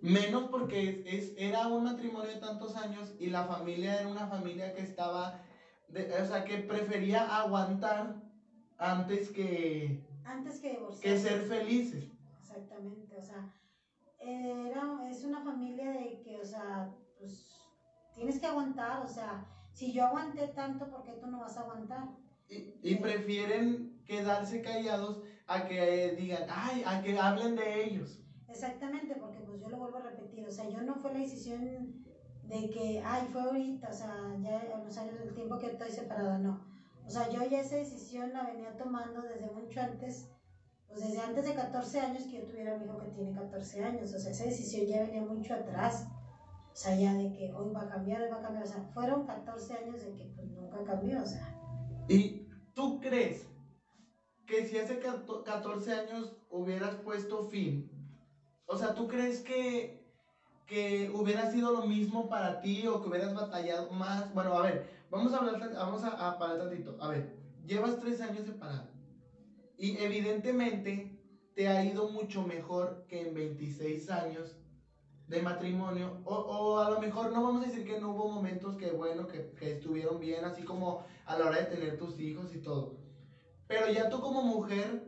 Menos 0.00 0.48
porque 0.50 1.02
es, 1.06 1.32
era 1.36 1.68
un 1.68 1.84
matrimonio 1.84 2.30
de 2.30 2.40
tantos 2.40 2.74
años 2.74 3.14
y 3.20 3.28
la 3.28 3.44
familia 3.44 4.00
era 4.00 4.08
una 4.08 4.26
familia 4.26 4.74
que 4.74 4.80
estaba, 4.80 5.40
o 5.88 6.24
sea, 6.24 6.44
que 6.44 6.58
prefería 6.58 7.36
aguantar 7.38 8.20
antes 8.78 9.30
que, 9.30 10.02
antes 10.24 10.58
que, 10.58 10.80
que 11.00 11.16
ser 11.16 11.42
felices. 11.42 12.04
Exactamente, 12.40 13.16
o 13.16 13.22
sea, 13.22 13.48
era, 14.18 15.08
es 15.08 15.22
una 15.22 15.40
familia 15.40 15.90
de 15.92 16.20
que, 16.20 16.40
o 16.40 16.44
sea, 16.44 16.90
pues 17.18 17.48
tienes 18.14 18.40
que 18.40 18.46
aguantar, 18.46 19.04
o 19.04 19.08
sea, 19.08 19.46
si 19.72 19.92
yo 19.92 20.04
aguanté 20.04 20.48
tanto, 20.48 20.90
¿por 20.90 21.04
qué 21.04 21.12
tú 21.12 21.28
no 21.28 21.38
vas 21.38 21.56
a 21.56 21.60
aguantar? 21.60 22.08
Y, 22.48 22.72
y 22.82 22.96
prefieren 22.96 24.02
quedarse 24.04 24.60
callados 24.60 25.20
a 25.52 25.68
que 25.68 26.16
digan, 26.18 26.44
ay, 26.48 26.82
a 26.86 27.02
que 27.02 27.18
hablen 27.18 27.56
de 27.56 27.84
ellos. 27.84 28.18
Exactamente, 28.48 29.16
porque 29.16 29.40
pues 29.40 29.60
yo 29.60 29.68
lo 29.68 29.78
vuelvo 29.78 29.98
a 29.98 30.02
repetir, 30.02 30.46
o 30.46 30.50
sea, 30.50 30.68
yo 30.68 30.82
no 30.82 30.96
fue 30.96 31.12
la 31.12 31.20
decisión 31.20 32.02
de 32.44 32.70
que, 32.70 33.02
ay, 33.04 33.28
fue 33.32 33.42
ahorita, 33.42 33.88
o 33.88 33.92
sea, 33.92 34.36
ya 34.40 34.60
en 34.60 34.84
los 34.84 34.96
años 34.98 35.18
del 35.18 35.34
tiempo 35.34 35.58
que 35.58 35.68
estoy 35.68 35.90
separada, 35.90 36.38
no. 36.38 36.64
O 37.06 37.10
sea, 37.10 37.28
yo 37.30 37.44
ya 37.48 37.60
esa 37.60 37.76
decisión 37.76 38.32
la 38.32 38.44
venía 38.44 38.76
tomando 38.76 39.22
desde 39.22 39.50
mucho 39.50 39.80
antes, 39.80 40.30
pues 40.88 41.02
desde 41.02 41.20
antes 41.20 41.46
de 41.46 41.54
14 41.54 42.00
años 42.00 42.24
que 42.24 42.38
yo 42.38 42.44
tuviera 42.44 42.74
a 42.74 42.78
mi 42.78 42.84
hijo 42.84 42.98
que 42.98 43.08
tiene 43.08 43.32
14 43.32 43.84
años, 43.84 44.12
o 44.14 44.18
sea, 44.18 44.30
esa 44.30 44.44
decisión 44.44 44.86
ya 44.86 45.02
venía 45.02 45.22
mucho 45.22 45.54
atrás, 45.54 46.06
o 46.72 46.76
sea, 46.76 46.94
ya 46.94 47.14
de 47.14 47.32
que 47.32 47.52
hoy 47.52 47.72
va 47.72 47.82
a 47.82 47.88
cambiar, 47.88 48.22
hoy 48.22 48.30
va 48.30 48.38
a 48.38 48.42
cambiar, 48.42 48.64
o 48.64 48.68
sea, 48.68 48.82
fueron 48.94 49.26
14 49.26 49.74
años 49.74 50.02
de 50.02 50.14
que 50.14 50.32
pues 50.34 50.48
nunca 50.48 50.82
cambió, 50.84 51.22
o 51.22 51.26
sea. 51.26 51.58
¿Y 52.08 52.48
tú 52.74 53.00
crees 53.00 53.51
que 54.52 54.66
si 54.66 54.76
hace 54.76 54.98
14 54.98 55.92
años 55.94 56.34
hubieras 56.50 56.96
puesto 56.96 57.44
fin, 57.44 57.90
o 58.66 58.76
sea, 58.76 58.92
¿tú 58.92 59.08
crees 59.08 59.40
que, 59.40 60.04
que 60.66 61.10
hubiera 61.14 61.50
sido 61.50 61.72
lo 61.72 61.86
mismo 61.86 62.28
para 62.28 62.60
ti 62.60 62.86
o 62.86 63.00
que 63.00 63.08
hubieras 63.08 63.32
batallado 63.32 63.90
más? 63.92 64.34
Bueno, 64.34 64.54
a 64.54 64.60
ver, 64.60 64.90
vamos 65.08 65.32
a 65.32 65.38
hablar, 65.38 65.72
vamos 65.74 66.04
a, 66.04 66.28
a 66.28 66.38
parar 66.38 66.58
tantito. 66.58 66.98
A 67.00 67.08
ver, 67.08 67.34
llevas 67.64 67.98
tres 67.98 68.20
años 68.20 68.44
separado 68.44 68.90
y 69.78 69.96
evidentemente 69.96 71.18
te 71.54 71.68
ha 71.68 71.82
ido 71.82 72.04
mucho 72.08 72.42
mejor 72.42 73.06
que 73.08 73.26
en 73.26 73.32
26 73.32 74.10
años 74.10 74.58
de 75.28 75.40
matrimonio, 75.40 76.20
o, 76.24 76.34
o, 76.34 76.78
a 76.78 76.90
lo 76.90 76.98
mejor 77.00 77.32
no 77.32 77.42
vamos 77.42 77.62
a 77.62 77.68
decir 77.68 77.86
que 77.86 77.98
no 77.98 78.10
hubo 78.10 78.26
momentos 78.26 78.76
que, 78.76 78.90
bueno, 78.90 79.26
que, 79.28 79.54
que, 79.58 79.70
estuvieron 79.70 80.20
bien, 80.20 80.44
así 80.44 80.62
como 80.62 81.04
a 81.24 81.38
la 81.38 81.46
hora 81.46 81.56
de 81.56 81.74
tener 81.74 81.96
tus 81.96 82.20
hijos 82.20 82.52
y 82.52 82.58
todo. 82.58 83.01
Pero 83.72 83.88
ya 83.88 84.10
tú 84.10 84.20
como 84.20 84.42
mujer 84.42 85.00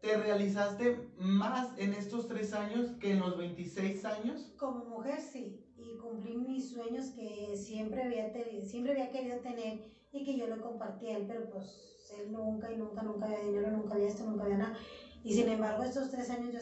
te 0.00 0.16
realizaste 0.16 0.96
más 1.18 1.76
en 1.76 1.92
estos 1.92 2.26
tres 2.26 2.54
años 2.54 2.92
que 2.98 3.10
en 3.10 3.20
los 3.20 3.36
26 3.36 4.06
años? 4.06 4.54
Como 4.56 4.86
mujer 4.86 5.20
sí, 5.20 5.60
y 5.76 5.98
cumplí 5.98 6.34
mis 6.34 6.70
sueños 6.70 7.10
que 7.10 7.54
siempre 7.56 8.04
había, 8.04 8.32
siempre 8.64 8.92
había 8.92 9.10
querido 9.10 9.40
tener 9.40 9.82
y 10.10 10.22
que 10.22 10.34
yo 10.34 10.46
lo 10.46 10.62
compartía 10.62 11.12
a 11.12 11.16
él, 11.18 11.24
pero 11.28 11.46
pues 11.50 12.10
él 12.10 12.32
nunca 12.32 12.70
y 12.70 12.76
nunca, 12.78 13.02
nunca 13.02 13.26
había 13.26 13.40
dinero, 13.40 13.68
nunca 13.68 13.92
había 13.92 14.06
esto, 14.06 14.24
nunca 14.24 14.44
había 14.44 14.56
nada. 14.56 14.72
Y 15.22 15.34
sin 15.34 15.50
embargo, 15.50 15.82
estos 15.82 16.08
tres 16.08 16.30
años 16.30 16.50
yo 16.50 16.60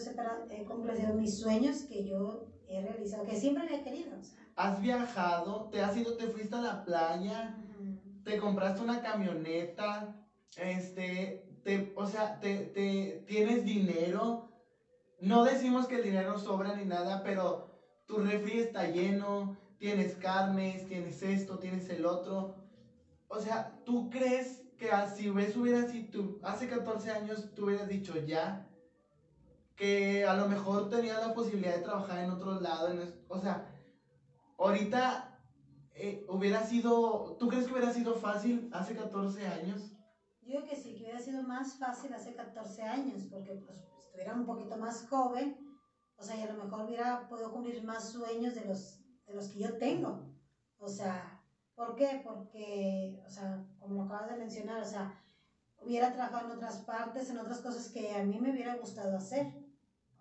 he 0.51 0.65
cumplido 0.65 1.13
mis 1.13 1.39
sueños 1.39 1.85
que 1.85 2.03
yo 2.03 2.43
he 2.67 2.81
realizado, 2.81 3.23
que 3.23 3.37
siempre 3.37 3.63
había 3.63 3.81
querido. 3.81 4.11
¿Has 4.57 4.81
viajado? 4.81 5.69
¿Te 5.71 5.81
has 5.81 5.95
ido, 5.95 6.17
te 6.17 6.27
fuiste 6.27 6.57
a 6.57 6.59
la 6.59 6.83
playa? 6.83 7.55
¿Te 8.25 8.37
compraste 8.37 8.83
una 8.83 9.01
camioneta? 9.01 10.13
Este, 10.55 11.45
o 11.95 12.07
sea, 12.07 12.38
te, 12.38 12.67
te, 12.67 13.25
tienes 13.26 13.65
dinero. 13.65 14.49
No 15.21 15.45
decimos 15.45 15.87
que 15.87 15.97
el 15.97 16.05
dinero 16.05 16.38
sobra 16.38 16.76
ni 16.76 16.85
nada, 16.85 17.23
pero 17.23 17.67
tu 18.07 18.19
refri 18.19 18.59
está 18.59 18.87
lleno, 18.87 19.57
tienes 19.79 20.15
carnes, 20.15 20.87
tienes 20.87 21.23
esto, 21.23 21.59
tienes 21.59 21.88
el 21.91 22.07
otro. 22.07 22.55
O 23.29 23.41
sea, 23.41 23.83
¿tú 23.85 24.09
crees 24.09 24.62
que 24.79 24.91
si 25.15 25.31
ves, 25.31 25.57
hubiera 25.57 25.88
si 25.88 26.11
hace 26.43 26.69
14 26.69 27.11
años 27.11 27.55
tú 27.55 27.65
hubieras 27.67 27.88
dicho 27.88 28.15
ya 28.17 28.67
que 29.75 30.25
a 30.25 30.35
lo 30.35 30.49
mejor 30.49 30.88
tenías 30.88 31.21
la 31.21 31.35
posibilidad 31.35 31.76
de 31.76 31.83
trabajar 31.83 32.19
en 32.19 32.31
otro 32.31 32.59
lado, 32.61 32.88
o 33.29 33.38
sea, 33.38 33.71
ahorita 34.57 35.38
eh, 35.95 36.25
hubiera 36.29 36.65
sido, 36.65 37.37
¿tú 37.38 37.49
crees 37.49 37.67
que 37.67 37.73
hubiera 37.73 37.93
sido 37.93 38.15
fácil 38.15 38.71
hace 38.73 38.97
14 38.97 39.47
años? 39.47 39.96
Yo 40.47 40.65
que 40.65 40.76
sí, 40.76 40.95
que 40.95 41.03
hubiera 41.03 41.19
sido 41.19 41.43
más 41.43 41.75
fácil 41.75 42.12
hace 42.12 42.35
14 42.35 42.83
años, 42.83 43.25
porque 43.29 43.55
pues 43.55 43.79
estuviera 44.05 44.33
un 44.35 44.47
poquito 44.47 44.76
más 44.76 45.07
joven, 45.09 45.59
o 46.17 46.23
sea, 46.23 46.37
y 46.37 46.43
a 46.43 46.53
lo 46.53 46.62
mejor 46.62 46.85
hubiera 46.85 47.29
podido 47.29 47.50
cumplir 47.53 47.83
más 47.83 48.11
sueños 48.11 48.55
de 48.55 48.65
los, 48.65 49.00
de 49.26 49.35
los 49.35 49.49
que 49.49 49.59
yo 49.59 49.76
tengo. 49.76 50.33
O 50.79 50.88
sea, 50.88 51.43
¿por 51.75 51.97
qué? 51.97 52.21
Porque, 52.23 53.21
o 53.26 53.29
sea, 53.29 53.67
como 53.81 53.97
lo 53.97 54.03
acabas 54.03 54.29
de 54.29 54.37
mencionar, 54.37 54.81
o 54.81 54.87
sea, 54.87 55.21
hubiera 55.81 56.12
trabajado 56.12 56.47
en 56.47 56.53
otras 56.53 56.79
partes, 56.79 57.29
en 57.29 57.38
otras 57.38 57.61
cosas 57.61 57.88
que 57.88 58.15
a 58.15 58.23
mí 58.23 58.38
me 58.38 58.53
hubiera 58.53 58.76
gustado 58.76 59.17
hacer. 59.17 59.53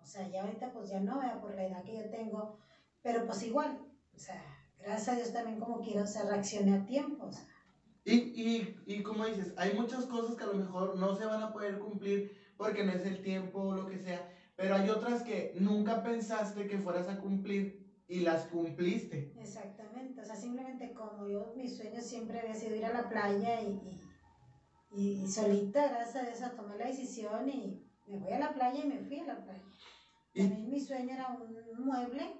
O 0.00 0.04
sea, 0.04 0.28
ya 0.28 0.42
ahorita 0.42 0.72
pues 0.72 0.88
ya 0.88 0.98
no, 0.98 1.20
vea 1.20 1.40
por 1.40 1.54
la 1.54 1.66
edad 1.66 1.84
que 1.84 1.96
yo 1.96 2.10
tengo, 2.10 2.58
pero 3.00 3.24
pues 3.24 3.42
igual, 3.44 3.78
o 4.12 4.18
sea, 4.18 4.42
gracias 4.78 5.08
a 5.08 5.16
Dios 5.16 5.32
también 5.32 5.58
como 5.60 5.80
quiero, 5.80 6.02
o 6.02 6.06
sea, 6.06 6.24
reaccioné 6.24 6.74
a 6.74 6.84
tiempo, 6.84 7.26
o 7.26 7.32
sea. 7.32 7.46
Y, 8.06 8.30
y, 8.34 8.76
y 8.86 9.02
como 9.02 9.24
dices, 9.24 9.52
hay 9.56 9.70
muchas 9.70 10.06
cosas 10.06 10.36
que 10.36 10.44
a 10.44 10.46
lo 10.46 10.54
mejor 10.54 10.94
no 10.94 11.14
se 11.14 11.26
van 11.26 11.42
a 11.42 11.52
poder 11.52 11.78
cumplir 11.78 12.30
porque 12.56 12.82
no 12.84 12.92
es 12.92 13.04
el 13.04 13.20
tiempo 13.20 13.60
o 13.60 13.74
lo 13.74 13.86
que 13.86 13.98
sea, 13.98 14.26
pero 14.56 14.74
hay 14.74 14.88
otras 14.88 15.22
que 15.22 15.50
nunca 15.54 16.02
pensaste 16.02 16.66
que 16.66 16.78
fueras 16.78 17.08
a 17.08 17.18
cumplir 17.18 17.76
y 18.08 18.20
las 18.20 18.44
cumpliste. 18.46 19.34
Exactamente, 19.34 20.22
o 20.22 20.24
sea, 20.24 20.36
simplemente 20.36 20.94
como 20.94 21.26
yo, 21.26 21.50
mi 21.54 21.68
sueño 21.68 22.00
siempre 22.02 22.38
había 22.40 22.54
sido 22.54 22.74
ir 22.74 22.86
a 22.86 22.90
la 22.90 23.08
playa 23.08 23.60
y, 23.60 23.78
y, 24.90 25.22
y 25.22 25.26
solita, 25.26 25.88
gracias 25.88 26.24
a 26.24 26.30
eso, 26.30 26.50
tomé 26.54 26.76
la 26.76 26.84
decisión 26.86 27.48
y 27.48 27.82
me 28.06 28.18
voy 28.18 28.32
a 28.32 28.38
la 28.38 28.54
playa 28.54 28.80
y 28.80 28.84
me 28.84 28.98
fui 29.00 29.18
a 29.18 29.24
la 29.24 29.42
playa. 29.42 29.64
Y 30.34 30.46
mí 30.46 30.64
mi 30.66 30.80
sueño 30.80 31.14
era 31.14 31.28
un 31.28 31.84
mueble 31.84 32.30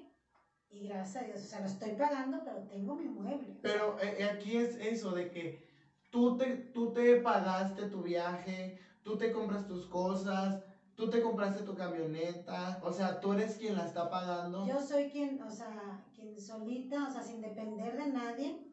y 0.70 0.88
gracias 0.88 1.22
a 1.22 1.26
Dios, 1.26 1.42
o 1.42 1.46
sea, 1.46 1.60
lo 1.60 1.66
estoy 1.66 1.92
pagando, 1.92 2.42
pero 2.44 2.58
tengo 2.64 2.94
mi 2.96 3.08
mueble. 3.08 3.58
Pero 3.62 3.98
eh, 4.00 4.16
eh, 4.18 4.24
aquí 4.24 4.56
es 4.56 4.76
eso 4.76 5.12
de 5.12 5.30
que 5.30 5.66
tú 6.10 6.36
te, 6.36 6.56
tú 6.72 6.92
te 6.92 7.16
pagaste 7.16 7.88
tu 7.88 8.02
viaje, 8.02 8.78
tú 9.02 9.16
te 9.16 9.32
compras 9.32 9.66
tus 9.66 9.86
cosas, 9.86 10.62
tú 10.94 11.08
te 11.10 11.20
compraste 11.20 11.62
tu 11.62 11.74
camioneta, 11.74 12.80
o 12.82 12.92
sea, 12.92 13.20
tú 13.20 13.32
eres 13.32 13.56
quien 13.56 13.76
la 13.76 13.86
está 13.86 14.10
pagando. 14.10 14.66
Yo 14.66 14.80
soy 14.80 15.10
quien, 15.10 15.40
o 15.42 15.50
sea, 15.50 16.04
quien 16.14 16.40
solita, 16.40 17.06
o 17.06 17.10
sea, 17.10 17.22
sin 17.22 17.40
depender 17.40 17.96
de 17.96 18.08
nadie, 18.08 18.66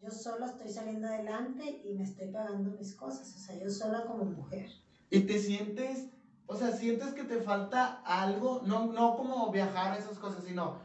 yo 0.00 0.10
solo 0.10 0.46
estoy 0.46 0.68
saliendo 0.68 1.08
adelante 1.08 1.80
y 1.84 1.94
me 1.94 2.04
estoy 2.04 2.28
pagando 2.28 2.70
mis 2.70 2.94
cosas, 2.94 3.34
o 3.34 3.38
sea, 3.38 3.58
yo 3.58 3.70
sola 3.70 4.04
como 4.04 4.24
mujer. 4.24 4.70
¿Y 5.10 5.20
te 5.20 5.38
sientes, 5.38 6.08
o 6.46 6.56
sea, 6.56 6.72
sientes 6.72 7.12
que 7.12 7.24
te 7.24 7.40
falta 7.40 8.02
algo? 8.04 8.62
No, 8.64 8.92
no 8.92 9.16
como 9.16 9.50
viajar, 9.50 9.98
esas 9.98 10.18
cosas, 10.18 10.44
sino 10.44 10.83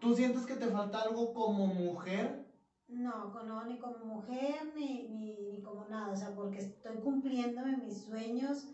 ¿Tú 0.00 0.14
sientes 0.14 0.46
que 0.46 0.54
te 0.54 0.68
falta 0.68 1.00
algo 1.02 1.32
como 1.32 1.66
mujer? 1.66 2.44
No, 2.88 3.42
no 3.42 3.64
ni 3.64 3.78
como 3.78 3.98
mujer 3.98 4.72
ni, 4.74 5.02
ni, 5.04 5.60
como 5.62 5.84
nada, 5.84 6.12
o 6.12 6.16
sea, 6.16 6.34
porque 6.34 6.58
estoy 6.58 6.96
cumpliéndome 6.98 7.76
mis 7.76 7.98
sueños, 7.98 8.66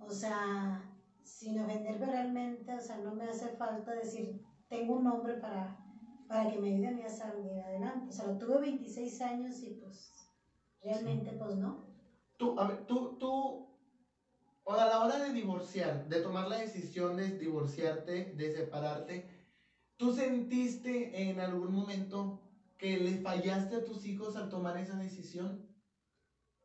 o 0.00 0.10
sea, 0.10 0.90
sin 1.22 1.60
ofenderme 1.60 2.06
realmente, 2.06 2.74
o 2.74 2.80
sea, 2.80 2.96
no 2.96 3.12
me 3.12 3.26
hace 3.26 3.50
falta 3.50 3.92
decir, 3.92 4.40
tengo 4.68 4.94
un 4.94 5.06
hombre 5.06 5.34
para, 5.34 5.76
para 6.26 6.48
que 6.48 6.58
me 6.58 6.68
ayude 6.68 6.88
a 6.88 6.92
mí 6.92 7.04
a 7.04 7.08
salir 7.10 7.60
adelante. 7.60 8.08
O 8.08 8.12
sea, 8.12 8.24
lo 8.26 8.36
tuve 8.36 8.58
26 8.58 9.20
años 9.20 9.62
y 9.62 9.70
pues 9.70 10.12
realmente 10.82 11.32
pues 11.32 11.54
no. 11.54 11.76
Tú, 12.36 12.58
a 12.58 12.66
ver, 12.66 12.84
tú, 12.86 13.16
tú, 13.18 13.64
o 14.64 14.72
a 14.72 14.84
la 14.86 14.98
hora 14.98 15.20
de 15.22 15.32
divorciar, 15.32 16.08
de 16.08 16.18
tomar 16.20 16.46
la 16.48 16.56
decisión 16.56 17.16
de 17.16 17.30
divorciarte, 17.30 18.32
de 18.34 18.50
separarte, 18.50 19.26
¿Tú 19.96 20.12
sentiste 20.12 21.30
en 21.30 21.40
algún 21.40 21.72
momento 21.72 22.40
que 22.78 22.98
le 22.98 23.18
fallaste 23.18 23.76
a 23.76 23.84
tus 23.84 24.04
hijos 24.06 24.36
al 24.36 24.48
tomar 24.48 24.76
esa 24.76 24.96
decisión? 24.98 25.64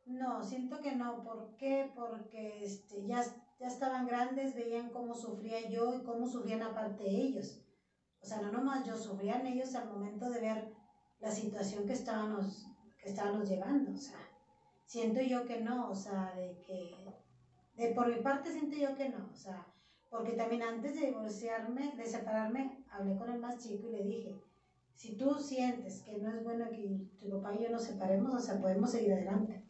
No, 0.04 0.42
siento 0.42 0.80
que 0.80 0.96
no. 0.96 1.22
¿Por 1.22 1.56
qué? 1.56 1.92
Porque 1.94 2.64
este, 2.64 3.06
ya, 3.06 3.22
ya 3.58 3.66
estaban 3.68 4.06
grandes, 4.06 4.54
veían 4.54 4.90
cómo 4.90 5.14
sufría 5.14 5.68
yo 5.68 5.94
y 5.94 6.02
cómo 6.02 6.26
sufrían 6.26 6.62
aparte 6.62 7.04
ellos. 7.08 7.64
O 8.20 8.26
sea, 8.26 8.40
no 8.40 8.50
nomás 8.50 8.86
yo, 8.86 8.96
sufrían 8.96 9.46
ellos 9.46 9.74
al 9.76 9.88
momento 9.88 10.28
de 10.28 10.40
ver 10.40 10.72
la 11.20 11.30
situación 11.30 11.86
que 11.86 11.92
estábamos, 11.92 12.66
que 12.98 13.08
estábamos 13.08 13.48
llevando. 13.48 13.92
O 13.92 13.96
sea, 13.96 14.18
siento 14.84 15.20
yo 15.20 15.46
que 15.46 15.60
no, 15.60 15.90
o 15.90 15.94
sea, 15.94 16.34
de 16.34 16.60
que, 16.66 16.90
de 17.74 17.94
por 17.94 18.08
mi 18.08 18.20
parte 18.20 18.50
siento 18.50 18.76
yo 18.76 18.96
que 18.96 19.08
no, 19.08 19.30
o 19.32 19.36
sea, 19.36 19.72
porque 20.10 20.32
también 20.32 20.62
antes 20.62 21.00
de 21.00 21.06
divorciarme, 21.06 21.94
de 21.96 22.04
separarme, 22.04 22.84
hablé 22.90 23.16
con 23.16 23.30
el 23.30 23.38
más 23.38 23.58
chico 23.58 23.86
y 23.88 23.92
le 23.92 24.02
dije, 24.02 24.34
si 24.92 25.16
tú 25.16 25.38
sientes 25.38 26.02
que 26.02 26.18
no 26.18 26.30
es 26.30 26.42
bueno 26.42 26.70
que 26.72 27.06
tu 27.18 27.30
papá 27.30 27.54
y 27.54 27.62
yo 27.62 27.70
nos 27.70 27.84
separemos, 27.84 28.34
o 28.34 28.40
sea, 28.40 28.60
podemos 28.60 28.90
seguir 28.90 29.12
adelante. 29.12 29.64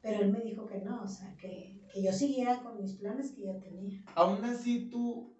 Pero 0.00 0.22
él 0.22 0.32
me 0.32 0.40
dijo 0.40 0.66
que 0.66 0.80
no, 0.80 1.02
o 1.02 1.06
sea, 1.06 1.36
que, 1.36 1.86
que 1.92 2.02
yo 2.02 2.12
siguiera 2.12 2.60
con 2.62 2.80
mis 2.80 2.94
planes 2.94 3.30
que 3.30 3.44
yo 3.46 3.54
tenía. 3.58 4.02
Aún 4.16 4.44
así 4.44 4.88
tú, 4.90 5.36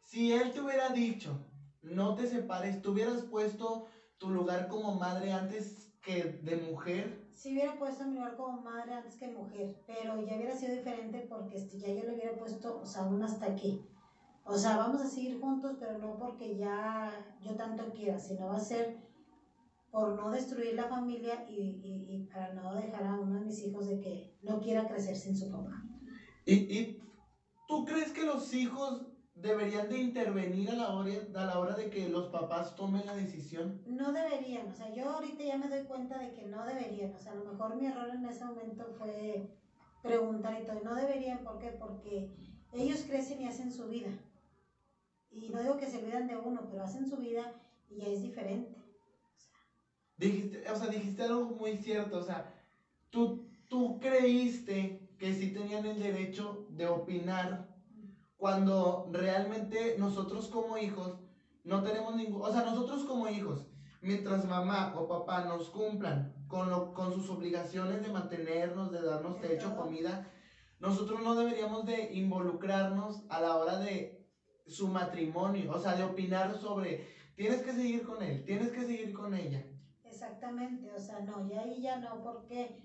si 0.00 0.32
él 0.32 0.52
te 0.52 0.60
hubiera 0.60 0.88
dicho, 0.88 1.38
no 1.82 2.14
te 2.14 2.26
separes, 2.26 2.80
¿tú 2.80 2.92
hubieras 2.92 3.24
puesto 3.24 3.86
tu 4.16 4.30
lugar 4.30 4.68
como 4.68 4.94
madre 4.94 5.32
antes 5.32 5.92
que 6.00 6.22
de 6.42 6.56
mujer? 6.56 7.26
Si 7.34 7.52
hubiera 7.52 7.76
puesto 7.78 8.06
mi 8.06 8.14
lugar 8.14 8.36
como 8.36 8.62
madre 8.62 8.94
antes 8.94 9.16
que 9.16 9.28
mujer, 9.28 9.76
pero 9.86 10.18
ya 10.24 10.36
hubiera 10.36 10.56
sido 10.56 10.74
diferente 10.74 11.26
porque 11.28 11.58
ya 11.76 11.88
yo 11.88 12.04
le 12.04 12.14
hubiera 12.14 12.38
puesto, 12.38 12.80
o 12.80 12.86
sea, 12.86 13.02
aún 13.02 13.22
hasta 13.22 13.44
aquí. 13.44 13.84
O 14.48 14.56
sea, 14.56 14.76
vamos 14.76 15.02
a 15.02 15.06
seguir 15.06 15.40
juntos, 15.40 15.76
pero 15.78 15.98
no 15.98 16.16
porque 16.16 16.56
ya 16.56 17.36
yo 17.42 17.56
tanto 17.56 17.92
quiera, 17.92 18.18
sino 18.18 18.46
va 18.48 18.56
a 18.56 18.60
ser 18.60 18.96
por 19.90 20.14
no 20.14 20.30
destruir 20.30 20.74
la 20.74 20.86
familia 20.86 21.44
y, 21.48 21.80
y, 21.82 22.14
y 22.14 22.26
para 22.32 22.52
no 22.52 22.74
dejar 22.74 23.04
a 23.04 23.14
uno 23.14 23.34
de 23.34 23.40
mis 23.40 23.62
hijos 23.62 23.86
de 23.86 24.00
que 24.00 24.38
no 24.42 24.60
quiera 24.60 24.86
crecer 24.86 25.16
sin 25.16 25.36
su 25.36 25.50
papá. 25.50 25.82
¿Y, 26.44 26.54
y 26.78 26.98
tú 27.68 27.84
crees 27.84 28.12
que 28.12 28.24
los 28.24 28.52
hijos 28.52 29.06
deberían 29.34 29.88
de 29.88 29.98
intervenir 29.98 30.70
a 30.70 30.74
la, 30.74 30.92
hora, 30.92 31.10
a 31.34 31.44
la 31.44 31.58
hora 31.58 31.74
de 31.74 31.90
que 31.90 32.08
los 32.08 32.28
papás 32.28 32.74
tomen 32.76 33.06
la 33.06 33.14
decisión? 33.14 33.80
No 33.84 34.12
deberían, 34.12 34.68
o 34.68 34.72
sea, 34.72 34.88
yo 34.92 35.10
ahorita 35.10 35.42
ya 35.44 35.56
me 35.56 35.68
doy 35.68 35.82
cuenta 35.86 36.18
de 36.18 36.32
que 36.32 36.44
no 36.44 36.64
deberían, 36.64 37.14
o 37.14 37.18
sea, 37.18 37.32
a 37.32 37.36
lo 37.36 37.42
mejor 37.42 37.74
mi 37.76 37.86
error 37.86 38.08
en 38.10 38.24
ese 38.26 38.44
momento 38.44 38.86
fue 38.88 39.48
preguntar 40.02 40.56
y 40.60 40.64
todo, 40.64 40.80
no 40.80 40.94
deberían, 40.94 41.42
¿por 41.42 41.58
qué? 41.58 41.70
Porque 41.70 42.30
ellos 42.72 43.02
crecen 43.06 43.40
y 43.40 43.46
hacen 43.46 43.70
su 43.72 43.88
vida. 43.88 44.10
Y 45.40 45.50
no 45.50 45.60
digo 45.60 45.76
que 45.76 45.86
se 45.86 45.98
olvidan 45.98 46.26
de 46.26 46.36
uno, 46.36 46.66
pero 46.68 46.82
hacen 46.82 47.08
su 47.08 47.16
vida 47.18 47.52
y 47.90 47.98
ya 47.98 48.06
es 48.06 48.22
diferente. 48.22 48.74
Dijiste, 50.16 50.70
o 50.70 50.76
sea, 50.76 50.88
dijiste 50.88 51.24
algo 51.24 51.44
muy 51.50 51.76
cierto, 51.76 52.18
o 52.18 52.22
sea, 52.22 52.54
tú, 53.10 53.46
tú 53.68 54.00
creíste 54.00 55.14
que 55.18 55.34
sí 55.34 55.52
tenían 55.52 55.84
el 55.84 55.98
derecho 55.98 56.66
de 56.70 56.86
opinar 56.86 57.68
cuando 58.38 59.08
realmente 59.12 59.96
nosotros 59.98 60.48
como 60.48 60.78
hijos 60.78 61.18
no 61.64 61.82
tenemos 61.82 62.14
ningún, 62.14 62.42
o 62.42 62.52
sea, 62.52 62.62
nosotros 62.62 63.04
como 63.04 63.28
hijos, 63.28 63.66
mientras 64.00 64.46
mamá 64.46 64.94
o 64.96 65.06
papá 65.06 65.44
nos 65.44 65.68
cumplan 65.68 66.32
con, 66.48 66.70
lo, 66.70 66.94
con 66.94 67.12
sus 67.12 67.28
obligaciones 67.28 68.02
de 68.02 68.12
mantenernos, 68.12 68.92
de 68.92 69.02
darnos 69.02 69.40
techo, 69.40 69.76
comida, 69.76 70.30
nosotros 70.78 71.20
no 71.22 71.34
deberíamos 71.34 71.84
de 71.84 72.14
involucrarnos 72.14 73.24
a 73.28 73.40
la 73.40 73.56
hora 73.56 73.78
de 73.78 74.15
su 74.66 74.88
matrimonio, 74.88 75.72
o 75.72 75.78
sea, 75.78 75.94
de 75.94 76.02
opinar 76.02 76.54
sobre, 76.54 77.06
tienes 77.34 77.62
que 77.62 77.72
seguir 77.72 78.02
con 78.02 78.22
él, 78.22 78.44
tienes 78.44 78.70
que 78.70 78.84
seguir 78.84 79.12
con 79.12 79.34
ella. 79.34 79.64
Exactamente, 80.02 80.92
o 80.92 80.98
sea, 80.98 81.20
no, 81.20 81.48
ya 81.48 81.60
ahí 81.60 81.80
ya 81.80 81.96
no, 81.96 82.20
¿por 82.20 82.44
qué? 82.46 82.76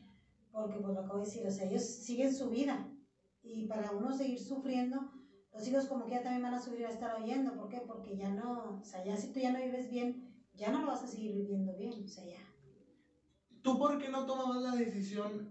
Porque, 0.51 0.79
pues 0.79 0.93
lo 0.93 1.01
acabo 1.01 1.19
de 1.19 1.25
decir, 1.25 1.45
o 1.45 1.51
sea, 1.51 1.65
ellos 1.65 1.83
siguen 1.83 2.33
su 2.33 2.49
vida 2.49 2.87
y 3.41 3.65
para 3.67 3.91
uno 3.91 4.13
seguir 4.13 4.39
sufriendo, 4.39 5.11
los 5.53 5.67
hijos 5.67 5.85
como 5.85 6.05
que 6.05 6.11
ya 6.11 6.23
también 6.23 6.43
van 6.43 6.53
a 6.53 6.61
subir 6.61 6.85
a 6.85 6.89
estar 6.89 7.13
oyendo, 7.13 7.55
¿por 7.55 7.69
qué? 7.69 7.81
Porque 7.81 8.15
ya 8.15 8.29
no, 8.29 8.79
o 8.79 8.83
sea, 8.83 9.03
ya 9.03 9.17
si 9.17 9.31
tú 9.31 9.39
ya 9.39 9.51
no 9.51 9.59
vives 9.59 9.89
bien, 9.89 10.31
ya 10.53 10.71
no 10.71 10.79
lo 10.79 10.87
vas 10.87 11.03
a 11.03 11.07
seguir 11.07 11.33
viviendo 11.33 11.73
bien, 11.75 12.03
o 12.03 12.07
sea, 12.07 12.25
ya. 12.25 12.39
¿Tú 13.61 13.77
por 13.77 13.97
qué 13.97 14.09
no 14.09 14.25
tomabas 14.25 14.61
la 14.61 14.75
decisión 14.75 15.47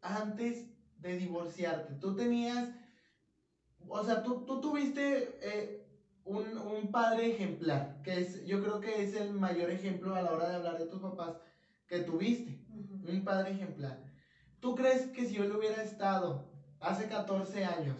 antes 0.00 0.66
de 0.96 1.16
divorciarte? 1.16 1.94
Tú 1.94 2.14
tenías, 2.14 2.68
o 3.88 4.04
sea, 4.04 4.22
tú, 4.22 4.44
tú 4.44 4.60
tuviste 4.60 5.38
eh, 5.42 5.86
un, 6.24 6.56
un, 6.58 6.90
padre 6.90 7.32
ejemplar, 7.32 8.00
que 8.02 8.20
es, 8.20 8.44
yo 8.46 8.62
creo 8.62 8.80
que 8.80 9.02
es 9.02 9.14
el 9.14 9.32
mayor 9.34 9.70
ejemplo 9.70 10.14
a 10.14 10.22
la 10.22 10.32
hora 10.32 10.48
de 10.48 10.56
hablar 10.56 10.78
de 10.78 10.86
tus 10.86 11.00
papás 11.00 11.36
que 11.86 12.00
tuviste, 12.00 12.64
uh 12.70 12.76
-huh. 12.76 13.10
un 13.10 13.24
padre 13.24 13.52
ejemplar. 13.52 14.02
¿Tú 14.60 14.74
crees 14.74 15.08
que 15.08 15.26
si 15.26 15.34
yo 15.34 15.44
le 15.44 15.56
hubiera 15.56 15.82
estado 15.82 16.48
hace 16.80 17.08
14 17.08 17.64
años, 17.64 17.96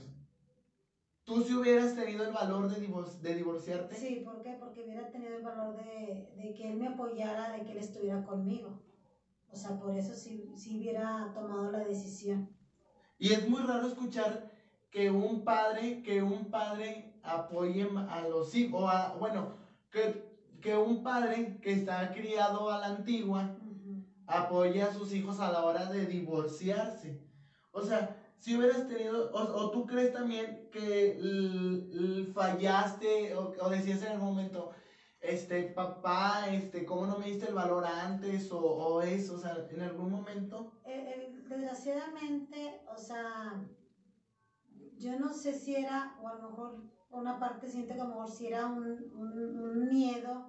tú 1.25 1.43
si 1.43 1.55
hubieras 1.55 1.95
tenido 1.95 2.25
el 2.25 2.33
valor 2.33 2.71
de, 2.73 2.81
divor 2.81 3.11
de 3.21 3.35
divorciarte? 3.35 3.95
Sí, 3.95 4.23
¿por 4.25 4.43
qué? 4.43 4.57
Porque 4.59 4.83
hubiera 4.83 5.11
tenido 5.11 5.37
el 5.37 5.43
valor 5.43 5.77
de, 5.77 6.33
de, 6.37 6.55
que 6.55 6.71
él 6.71 6.79
me 6.79 6.89
apoyara, 6.89 7.53
de 7.53 7.65
que 7.65 7.73
él 7.73 7.79
estuviera 7.79 8.25
conmigo. 8.25 8.81
O 9.51 9.57
sea, 9.57 9.79
por 9.79 9.95
eso 9.95 10.15
sí, 10.15 10.53
sí 10.57 10.79
hubiera 10.79 11.31
tomado 11.35 11.71
la 11.71 11.81
decisión. 11.81 12.49
Y 13.19 13.33
es 13.33 13.49
muy 13.49 13.61
raro 13.63 13.87
escuchar 13.87 14.51
que 14.95 15.11
un 15.11 15.43
padre, 15.43 16.05
que 16.05 16.23
un 16.23 16.53
padre 16.53 17.13
apoye 17.25 17.85
a 18.09 18.29
los 18.29 18.55
hijos, 18.55 18.81
o 18.81 18.89
a, 18.89 19.17
bueno, 19.19 19.57
que, 19.91 20.25
que 20.63 20.77
un 20.77 21.03
padre 21.03 21.59
que 21.61 21.73
está 21.73 22.13
criado 22.13 22.71
a 22.71 22.79
la 22.79 22.87
antigua 22.87 23.57
uh 23.61 23.73
-huh. 23.73 24.05
apoye 24.29 24.81
a 24.83 24.93
sus 24.93 25.13
hijos 25.13 25.41
a 25.41 25.51
la 25.51 25.65
hora 25.65 25.87
de 25.87 26.07
divorciarse. 26.07 27.21
O 27.73 27.83
sea, 27.83 28.17
si 28.39 28.57
hubieras 28.57 28.87
tenido, 28.87 29.33
o, 29.33 29.41
o 29.61 29.71
tú 29.73 29.85
crees 29.85 30.13
también 30.13 30.69
que 30.71 31.19
fallaste 32.33 33.35
o, 33.35 33.53
o, 33.61 33.69
decías 33.71 34.01
en 34.03 34.13
algún 34.13 34.29
momento, 34.29 34.71
este, 35.21 35.63
papá, 35.75 36.47
este, 36.53 36.85
¿cómo 36.85 37.05
no 37.07 37.19
me 37.19 37.27
diste 37.27 37.49
el 37.49 37.55
valor 37.55 37.85
antes 37.85 38.53
o, 38.53 38.61
o 38.61 39.03
eso? 39.03 39.35
O 39.35 39.39
sea, 39.39 39.67
en 39.71 39.81
algún 39.83 40.11
momento. 40.13 40.71
Eh, 40.85 41.03
eh, 41.11 41.33
desgraciadamente, 41.49 42.81
o 42.95 42.97
sea, 42.97 43.61
yo 44.99 45.17
no 45.17 45.33
sé 45.33 45.55
si 45.55 45.75
era, 45.75 46.15
o 46.21 46.29
a 46.29 46.33
lo 46.33 46.49
mejor 46.49 46.83
una 47.11 47.39
parte 47.39 47.69
siente 47.69 47.95
que 47.95 48.01
a 48.01 48.05
lo 48.05 48.11
mejor 48.11 48.29
si 48.29 48.47
era 48.47 48.67
un, 48.67 49.11
un, 49.15 49.89
miedo 49.89 50.47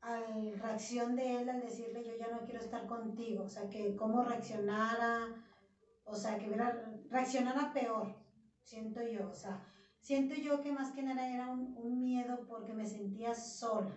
a 0.00 0.20
la 0.20 0.56
reacción 0.56 1.16
de 1.16 1.36
él 1.36 1.48
al 1.48 1.60
decirle 1.60 2.04
yo 2.04 2.14
ya 2.14 2.28
no 2.28 2.44
quiero 2.44 2.60
estar 2.60 2.86
contigo, 2.86 3.42
o 3.44 3.48
sea, 3.48 3.68
que 3.68 3.96
cómo 3.96 4.22
reaccionara, 4.22 5.34
o 6.04 6.14
sea, 6.14 6.38
que 6.38 6.46
hubiera, 6.46 6.78
reaccionara 7.10 7.72
peor, 7.72 8.14
siento 8.62 9.02
yo, 9.02 9.28
o 9.28 9.34
sea, 9.34 9.60
siento 9.98 10.34
yo 10.34 10.60
que 10.60 10.72
más 10.72 10.92
que 10.92 11.02
nada 11.02 11.26
era 11.26 11.48
un, 11.48 11.72
un 11.76 11.98
miedo 12.00 12.44
porque 12.46 12.72
me 12.72 12.86
sentía 12.86 13.34
sola, 13.34 13.96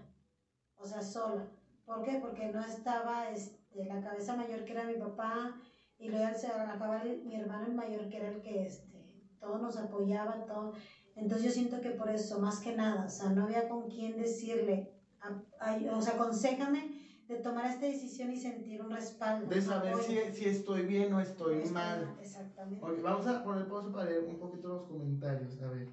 o 0.76 0.86
sea, 0.86 1.02
sola. 1.02 1.46
¿Por 1.86 2.04
qué? 2.04 2.17
Porque 2.17 2.48
no 2.48 2.63
estaba 2.65 3.30
este, 3.30 3.86
la 3.86 4.02
cabeza 4.02 4.36
mayor 4.36 4.65
que 4.65 4.74
era 4.74 4.84
mi 4.84 4.96
papá 4.96 5.58
y 5.98 6.10
luego 6.10 6.36
se 6.36 6.48
acababa 6.48 7.04
mi 7.24 7.36
hermano 7.36 7.65
el 7.65 7.74
mayor 7.74 8.10
que 8.10 8.17
era 8.17 8.28
el 8.28 8.41
que 8.41 8.65
este, 8.65 8.96
todo 9.39 9.58
nos 9.60 9.78
apoyaba, 9.78 10.45
todo. 10.45 10.73
Entonces 11.15 11.45
yo 11.47 11.52
siento 11.52 11.82
que 11.82 11.91
por 11.91 12.10
eso, 12.10 12.39
más 12.39 12.60
que 12.60 12.76
nada, 12.76 13.06
o 13.06 13.10
sea, 13.10 13.30
no 13.30 13.43
había 13.43 13.67
con 13.67 13.89
quién 13.89 14.17
decirle, 14.17 14.91
a, 15.19 15.30
a, 15.60 15.97
o 15.97 16.02
sea, 16.02 16.13
aconsejame 16.13 16.97
de 17.28 17.36
tomar 17.38 17.65
esta 17.65 17.86
decisión 17.86 18.32
y 18.32 18.38
sentir 18.38 18.82
un 18.82 18.91
respaldo. 18.91 19.47
De 19.47 19.62
saber 19.62 19.97
si, 19.97 20.17
si, 20.34 20.45
estoy 20.45 20.84
bien 20.84 21.12
o 21.13 21.19
estoy, 21.19 21.58
estoy 21.58 21.73
mal. 21.73 22.17
Exactamente. 22.21 22.84
Okay, 22.86 23.02
vamos 23.02 23.28
a 23.28 23.43
poner 23.43 23.67
pausa 23.67 23.91
para 23.91 24.10
leer 24.10 24.23
un 24.23 24.39
poquito 24.39 24.69
los 24.69 24.84
comentarios. 24.84 25.62
A 25.62 25.69
ver. 25.69 25.89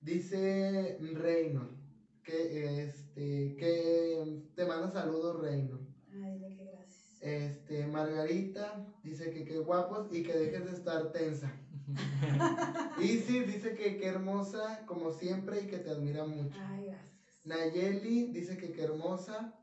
Dice 0.00 0.98
Reynolds 1.00 1.88
que, 2.22 2.84
este, 2.84 3.56
que 3.56 4.42
te 4.54 4.66
manda 4.66 4.90
saludos, 4.90 5.40
Reynolds. 5.40 5.88
Ay, 6.12 6.38
de 6.38 6.54
qué 6.54 6.64
gracias. 6.66 7.22
Este, 7.22 7.86
Margarita 7.86 8.86
dice 9.02 9.32
que 9.32 9.44
qué 9.44 9.58
guapos 9.58 10.06
y 10.12 10.22
que 10.22 10.34
dejes 10.34 10.64
de 10.64 10.72
estar 10.72 11.10
tensa. 11.10 11.52
Isis 13.00 13.46
dice 13.46 13.74
que 13.74 13.98
qué 13.98 14.06
hermosa, 14.06 14.84
como 14.86 15.12
siempre, 15.12 15.62
y 15.62 15.66
que 15.66 15.78
te 15.78 15.90
admira 15.90 16.24
mucho. 16.24 16.58
Ay, 16.60 16.86
gracias. 16.86 17.18
Nayeli 17.44 18.32
dice 18.32 18.58
que 18.58 18.72
qué 18.72 18.84
hermosa. 18.84 19.54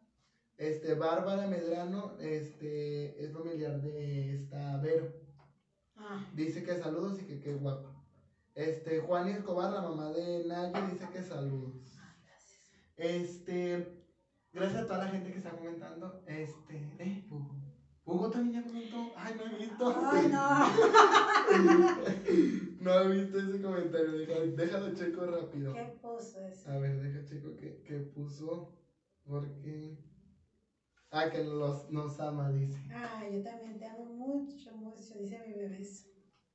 Este, 0.58 0.96
Bárbara 0.96 1.48
Medrano, 1.48 2.18
este, 2.20 3.24
es 3.24 3.34
familiar 3.34 3.82
de 3.82 4.36
esta 4.36 4.78
Vero. 4.78 5.14
Ah. 5.98 6.26
Dice 6.34 6.64
que 6.64 6.78
saludos 6.78 7.22
y 7.22 7.26
que 7.26 7.42
qué 7.42 7.54
guapa. 7.54 7.94
Este, 8.56 9.02
Juan 9.02 9.28
Escobar, 9.28 9.74
la 9.74 9.82
mamá 9.82 10.12
de 10.12 10.46
Naye, 10.46 10.94
dice 10.94 11.10
que 11.12 11.22
saludos. 11.24 11.76
Ay, 12.02 12.24
gracias. 12.26 12.72
Este, 12.96 14.06
gracias 14.54 14.84
a 14.84 14.88
toda 14.88 15.06
la 15.06 15.12
gente 15.12 15.32
que 15.32 15.38
está 15.38 15.52
comentando. 15.52 16.24
Este, 16.26 16.96
eh, 17.00 17.28
Hugo. 18.06 18.30
También 18.30 18.54
ya 18.54 18.68
comentó. 18.68 19.14
Ay, 19.18 19.34
no 19.34 19.46
he 19.46 19.58
visto. 19.58 19.94
Ay, 20.12 20.28
no. 20.28 20.40
no 22.80 23.00
he 23.00 23.08
visto 23.08 23.40
ese 23.40 23.62
comentario. 23.62 24.14
Déjalo, 24.14 24.56
déjalo 24.56 24.94
checo 24.94 25.26
rápido. 25.26 25.74
¿Qué 25.74 25.86
puso 26.02 26.46
eso? 26.46 26.70
A 26.70 26.78
ver, 26.78 27.00
deja 27.00 27.24
checo 27.24 27.56
que, 27.56 27.82
que 27.84 28.00
puso. 28.00 28.68
Porque. 29.26 29.96
Ah, 31.12 31.30
que 31.30 31.42
los, 31.42 31.90
nos 31.90 32.20
ama, 32.20 32.50
dice. 32.50 32.78
Ah, 32.94 33.26
yo 33.26 33.42
también 33.42 33.78
te 33.78 33.86
amo 33.86 34.06
mucho, 34.06 34.74
mucho, 34.74 35.16
dice 35.16 35.40
mi 35.40 35.54
bebé. 35.54 35.84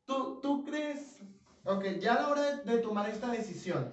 ¿Tú, 0.04 0.38
¿Tú 0.42 0.62
crees? 0.64 1.22
Ok, 1.64 1.84
ya 1.98 2.14
a 2.14 2.16
la 2.16 2.28
hora 2.28 2.52
de, 2.52 2.72
de 2.72 2.78
tomar 2.78 3.08
esta 3.08 3.30
decisión, 3.30 3.90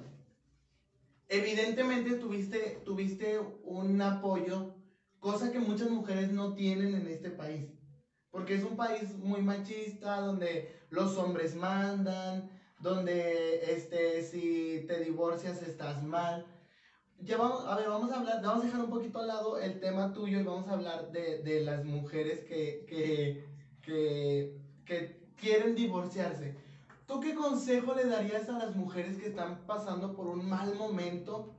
evidentemente 1.30 2.16
tuviste, 2.16 2.82
tuviste 2.84 3.40
un 3.64 4.02
apoyo, 4.02 4.77
cosa 5.28 5.52
que 5.52 5.60
muchas 5.60 5.90
mujeres 5.90 6.32
no 6.32 6.54
tienen 6.54 6.96
en 6.96 7.06
este 7.06 7.30
país. 7.30 7.66
Porque 8.32 8.56
es 8.56 8.64
un 8.64 8.78
país 8.78 9.18
muy 9.20 9.42
machista, 9.42 10.22
donde 10.22 10.72
los 10.90 11.18
hombres 11.18 11.54
mandan, 11.54 12.50
donde 12.80 13.74
este, 13.74 14.22
si 14.22 14.86
te 14.88 15.02
divorcias 15.02 15.62
estás 15.62 16.02
mal. 16.02 16.46
Ya 17.18 17.36
vamos, 17.36 17.66
a 17.66 17.76
ver, 17.76 17.90
vamos 17.90 18.10
a 18.12 18.16
hablar, 18.20 18.42
vamos 18.42 18.62
a 18.62 18.66
dejar 18.68 18.82
un 18.82 18.90
poquito 18.90 19.20
al 19.20 19.28
lado 19.28 19.58
el 19.58 19.80
tema 19.82 20.14
tuyo 20.14 20.40
y 20.40 20.44
vamos 20.44 20.70
a 20.70 20.74
hablar 20.74 21.12
de, 21.12 21.42
de 21.42 21.60
las 21.60 21.84
mujeres 21.84 22.42
que, 22.46 22.86
que, 22.88 23.44
que, 23.82 24.62
que 24.86 25.20
quieren 25.36 25.76
divorciarse. 25.76 26.54
¿Tú 27.06 27.20
qué 27.20 27.34
consejo 27.34 27.94
le 27.94 28.06
darías 28.06 28.48
a 28.48 28.56
las 28.56 28.72
mujeres 28.72 29.18
que 29.18 29.26
están 29.26 29.66
pasando 29.66 30.16
por 30.16 30.28
un 30.30 30.48
mal 30.48 30.74
momento 30.74 31.50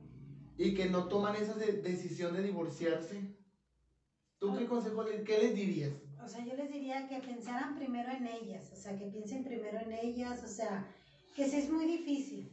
y 0.57 0.73
que 0.73 0.87
no 0.87 1.05
toman 1.07 1.35
esa 1.35 1.55
de- 1.55 1.73
decisión 1.73 2.33
de 2.33 2.41
divorciarse. 2.41 3.38
¿Tú 4.39 4.55
qué 4.55 4.65
consejo 4.65 5.03
le, 5.03 5.23
qué 5.23 5.37
les 5.37 5.53
dirías? 5.53 5.91
O 6.23 6.27
sea, 6.27 6.45
yo 6.45 6.53
les 6.55 6.69
diría 6.71 7.07
que 7.07 7.19
pensaran 7.19 7.75
primero 7.75 8.09
en 8.11 8.25
ellas, 8.25 8.71
o 8.71 8.75
sea, 8.75 8.97
que 8.97 9.05
piensen 9.07 9.43
primero 9.43 9.79
en 9.79 9.91
ellas, 9.91 10.43
o 10.43 10.47
sea, 10.47 10.87
que 11.35 11.45
sí 11.47 11.57
es 11.57 11.69
muy 11.69 11.85
difícil, 11.85 12.49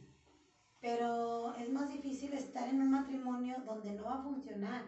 pero 0.81 1.53
es 1.55 1.69
más 1.69 1.89
difícil 1.89 2.33
estar 2.33 2.67
en 2.67 2.81
un 2.81 2.91
matrimonio 2.91 3.61
donde 3.65 3.93
no 3.93 4.05
va 4.05 4.15
a 4.15 4.23
funcionar, 4.23 4.83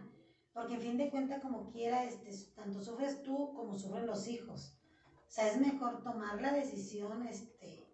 porque 0.54 0.74
en 0.74 0.82
fin 0.82 0.98
de 0.98 1.10
cuentas, 1.10 1.42
como 1.42 1.70
quiera, 1.72 2.04
este, 2.04 2.32
tanto 2.54 2.82
sufres 2.82 3.22
tú 3.24 3.54
como 3.54 3.78
sufren 3.78 4.06
los 4.06 4.28
hijos. 4.28 4.76
O 5.28 5.32
sea, 5.32 5.48
es 5.48 5.58
mejor 5.58 6.02
tomar 6.02 6.42
la 6.42 6.52
decisión, 6.52 7.24
este, 7.24 7.86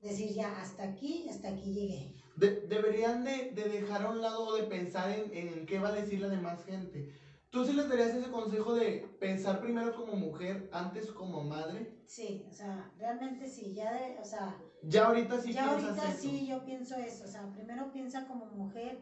decir 0.00 0.34
ya, 0.34 0.60
hasta 0.60 0.82
aquí, 0.82 1.26
hasta 1.28 1.48
aquí 1.48 1.72
llegué. 1.72 2.14
De- 2.34 2.66
deberían 2.68 3.24
de, 3.24 3.50
de 3.52 3.68
dejar 3.68 4.02
a 4.02 4.08
un 4.08 4.20
lado 4.20 4.44
o 4.46 4.54
de 4.54 4.64
pensar 4.64 5.10
en, 5.10 5.32
en 5.32 5.64
qué 5.64 5.78
va 5.78 5.88
a 5.88 5.92
decir 5.92 6.20
la 6.20 6.28
demás 6.28 6.64
gente. 6.64 7.08
¿Tú 7.50 7.64
sí 7.64 7.72
les 7.72 7.88
darías 7.88 8.12
ese 8.12 8.30
consejo 8.30 8.72
de 8.72 9.04
pensar 9.18 9.60
primero 9.60 9.92
como 9.94 10.14
mujer, 10.14 10.68
antes 10.70 11.10
como 11.10 11.42
madre? 11.42 11.90
Sí, 12.06 12.44
o 12.48 12.52
sea, 12.52 12.90
realmente 12.96 13.46
sí, 13.46 13.72
ya 13.72 13.90
de, 13.92 14.16
o 14.20 14.24
sea, 14.24 14.56
Ya 14.82 15.04
ahorita 15.04 15.38
sí 15.38 15.52
ya 15.52 15.70
ahorita 15.70 16.08
eso. 16.08 16.16
sí 16.18 16.46
yo 16.46 16.62
pienso 16.64 16.96
eso, 16.96 17.24
o 17.24 17.26
sea, 17.26 17.50
primero 17.52 17.90
piensa 17.92 18.24
como 18.26 18.46
mujer, 18.46 18.96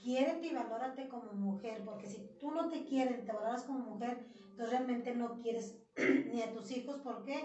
quiérete 0.00 0.46
y 0.46 0.52
valórate 0.52 1.08
como 1.08 1.32
mujer, 1.32 1.82
porque 1.84 2.06
si 2.06 2.20
tú 2.38 2.50
no 2.50 2.68
te 2.68 2.84
quieres, 2.84 3.24
te 3.24 3.32
valoras 3.32 3.62
como 3.62 3.78
mujer, 3.80 4.16
entonces 4.50 4.70
realmente 4.70 5.12
no 5.12 5.38
quieres 5.40 5.74
ni 6.26 6.40
a 6.40 6.50
tus 6.52 6.70
hijos, 6.70 6.96
¿por 6.98 7.22
qué? 7.22 7.44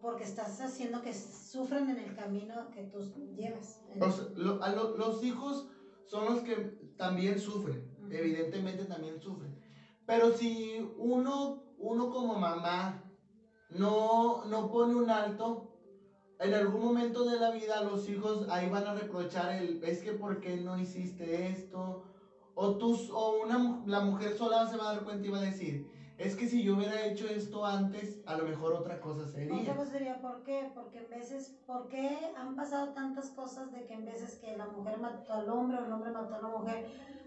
Porque 0.00 0.24
estás 0.24 0.60
haciendo 0.60 1.00
que 1.00 1.12
sufran 1.12 1.88
en 1.88 1.98
el 1.98 2.12
camino 2.14 2.70
que 2.70 2.82
tú 2.82 3.00
llevas. 3.36 3.78
O 4.00 4.10
sea, 4.10 4.24
lo- 4.34 4.62
a 4.62 4.68
lo- 4.68 4.94
los 4.96 5.22
hijos 5.22 5.64
son 6.04 6.24
los 6.26 6.40
que 6.40 6.56
también 6.96 7.38
sufren, 7.38 7.86
evidentemente 8.10 8.84
también 8.84 9.18
sufren. 9.20 9.51
Pero 10.06 10.32
si 10.32 10.80
uno, 10.96 11.74
uno 11.78 12.10
como 12.10 12.36
mamá 12.36 13.08
no, 13.68 14.44
no 14.44 14.68
pone 14.70 14.94
un 14.94 15.10
alto, 15.10 15.68
en 16.38 16.54
algún 16.54 16.80
momento 16.80 17.24
de 17.24 17.38
la 17.38 17.50
vida 17.50 17.80
los 17.80 18.08
hijos 18.08 18.46
ahí 18.48 18.68
van 18.68 18.86
a 18.86 18.92
reprochar 18.94 19.52
el, 19.52 19.78
es 19.82 20.02
que 20.02 20.12
¿por 20.12 20.40
qué 20.40 20.56
no 20.56 20.76
hiciste 20.78 21.48
esto? 21.50 22.02
O, 22.54 22.76
tú, 22.76 22.98
o 23.12 23.30
una, 23.42 23.80
la 23.86 24.00
mujer 24.00 24.34
sola 24.36 24.66
se 24.66 24.76
va 24.76 24.88
a 24.88 24.92
dar 24.94 25.04
cuenta 25.04 25.26
y 25.26 25.30
va 25.30 25.38
a 25.38 25.42
decir, 25.42 25.86
es 26.24 26.36
que 26.36 26.46
si 26.48 26.62
yo 26.62 26.76
hubiera 26.76 27.04
hecho 27.04 27.26
esto 27.28 27.64
antes, 27.66 28.20
a 28.26 28.36
lo 28.36 28.44
mejor 28.44 28.74
otra 28.74 29.00
cosa 29.00 29.22
Otra 29.22 29.32
sería. 29.32 29.74
cosa 29.76 29.90
sería, 29.90 30.20
¿por 30.20 30.42
qué? 30.44 30.70
Porque 30.74 30.98
en 30.98 31.10
veces, 31.10 31.58
¿por 31.66 31.88
qué 31.88 32.18
han 32.36 32.54
pasado 32.56 32.92
tantas 32.92 33.30
cosas 33.30 33.72
de 33.72 33.84
que 33.86 33.94
en 33.94 34.04
veces 34.04 34.36
que 34.36 34.56
la 34.56 34.66
mujer 34.66 34.98
mató 34.98 35.32
al 35.32 35.48
hombre 35.50 35.78
o 35.78 35.84
el 35.84 35.92
hombre 35.92 36.10
mató 36.10 36.34
a 36.34 36.40
la 36.40 36.48
mujer? 36.48 36.86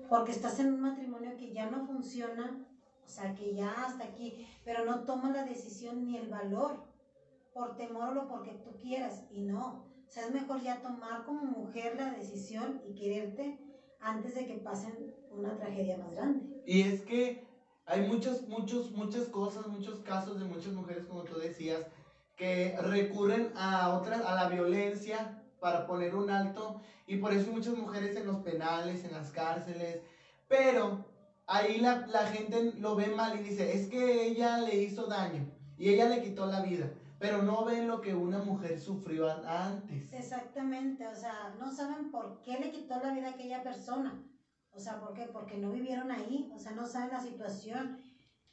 Porque 0.09 0.31
estás 0.31 0.59
en 0.59 0.73
un 0.73 0.81
matrimonio 0.81 1.35
que 1.37 1.51
ya 1.51 1.69
no 1.69 1.85
funciona, 1.85 2.65
o 3.03 3.07
sea, 3.09 3.33
que 3.35 3.53
ya 3.53 3.71
hasta 3.85 4.03
aquí, 4.03 4.47
pero 4.63 4.85
no 4.85 5.03
toma 5.03 5.31
la 5.31 5.43
decisión 5.43 6.05
ni 6.05 6.17
el 6.17 6.29
valor 6.29 6.83
por 7.53 7.75
temor 7.75 8.09
o 8.09 8.13
lo 8.13 8.27
porque 8.27 8.51
tú 8.63 8.71
quieras, 8.77 9.25
y 9.31 9.41
no. 9.41 9.85
O 10.07 10.11
sea, 10.11 10.25
es 10.27 10.33
mejor 10.33 10.61
ya 10.61 10.81
tomar 10.81 11.23
como 11.25 11.43
mujer 11.43 11.95
la 11.97 12.11
decisión 12.11 12.81
y 12.87 12.93
quererte 12.93 13.59
antes 13.99 14.35
de 14.35 14.45
que 14.45 14.55
pasen 14.55 15.13
una 15.31 15.57
tragedia 15.57 15.97
más 15.97 16.13
grande. 16.13 16.61
Y 16.65 16.81
es 16.81 17.01
que 17.01 17.43
hay 17.85 18.01
muchos, 18.07 18.47
muchos, 18.47 18.91
muchas 18.91 19.27
cosas, 19.27 19.67
muchos 19.67 19.99
casos 19.99 20.39
de 20.39 20.45
muchas 20.45 20.73
mujeres, 20.73 21.05
como 21.05 21.23
tú 21.23 21.37
decías, 21.37 21.85
que 22.35 22.75
recurren 22.81 23.51
a 23.55 23.89
otras, 23.89 24.21
a 24.25 24.35
la 24.35 24.49
violencia 24.49 25.43
para 25.59 25.85
poner 25.85 26.15
un 26.15 26.29
alto. 26.29 26.81
Y 27.07 27.17
por 27.17 27.31
eso 27.31 27.51
muchas 27.51 27.75
mujeres 27.77 28.15
en 28.15 28.25
los 28.25 28.37
penales, 28.37 29.03
en 29.05 29.13
las 29.13 29.29
cárceles. 29.29 29.99
Pero 30.47 31.05
ahí 31.45 31.77
la, 31.77 32.07
la 32.07 32.25
gente 32.27 32.73
lo 32.79 32.95
ve 32.95 33.07
mal 33.07 33.39
y 33.39 33.43
dice, 33.43 33.73
es 33.73 33.87
que 33.87 34.27
ella 34.27 34.57
le 34.59 34.75
hizo 34.75 35.05
daño 35.05 35.45
y 35.77 35.89
ella 35.89 36.09
le 36.09 36.23
quitó 36.23 36.47
la 36.47 36.61
vida. 36.61 36.89
Pero 37.19 37.43
no 37.43 37.63
ven 37.63 37.87
lo 37.87 38.01
que 38.01 38.13
una 38.13 38.39
mujer 38.39 38.79
sufrió 38.79 39.29
antes. 39.47 40.11
Exactamente, 40.11 41.07
o 41.07 41.15
sea, 41.15 41.55
no 41.59 41.71
saben 41.71 42.11
por 42.11 42.41
qué 42.41 42.59
le 42.59 42.71
quitó 42.71 42.99
la 42.99 43.13
vida 43.13 43.27
a 43.27 43.31
aquella 43.31 43.63
persona. 43.63 44.21
O 44.75 44.79
sea, 44.79 44.99
¿por 44.99 45.13
qué? 45.13 45.23
Porque 45.31 45.57
no 45.57 45.71
vivieron 45.71 46.11
ahí, 46.11 46.51
o 46.53 46.59
sea, 46.59 46.73
no 46.73 46.85
saben 46.85 47.11
la 47.11 47.21
situación. 47.21 47.97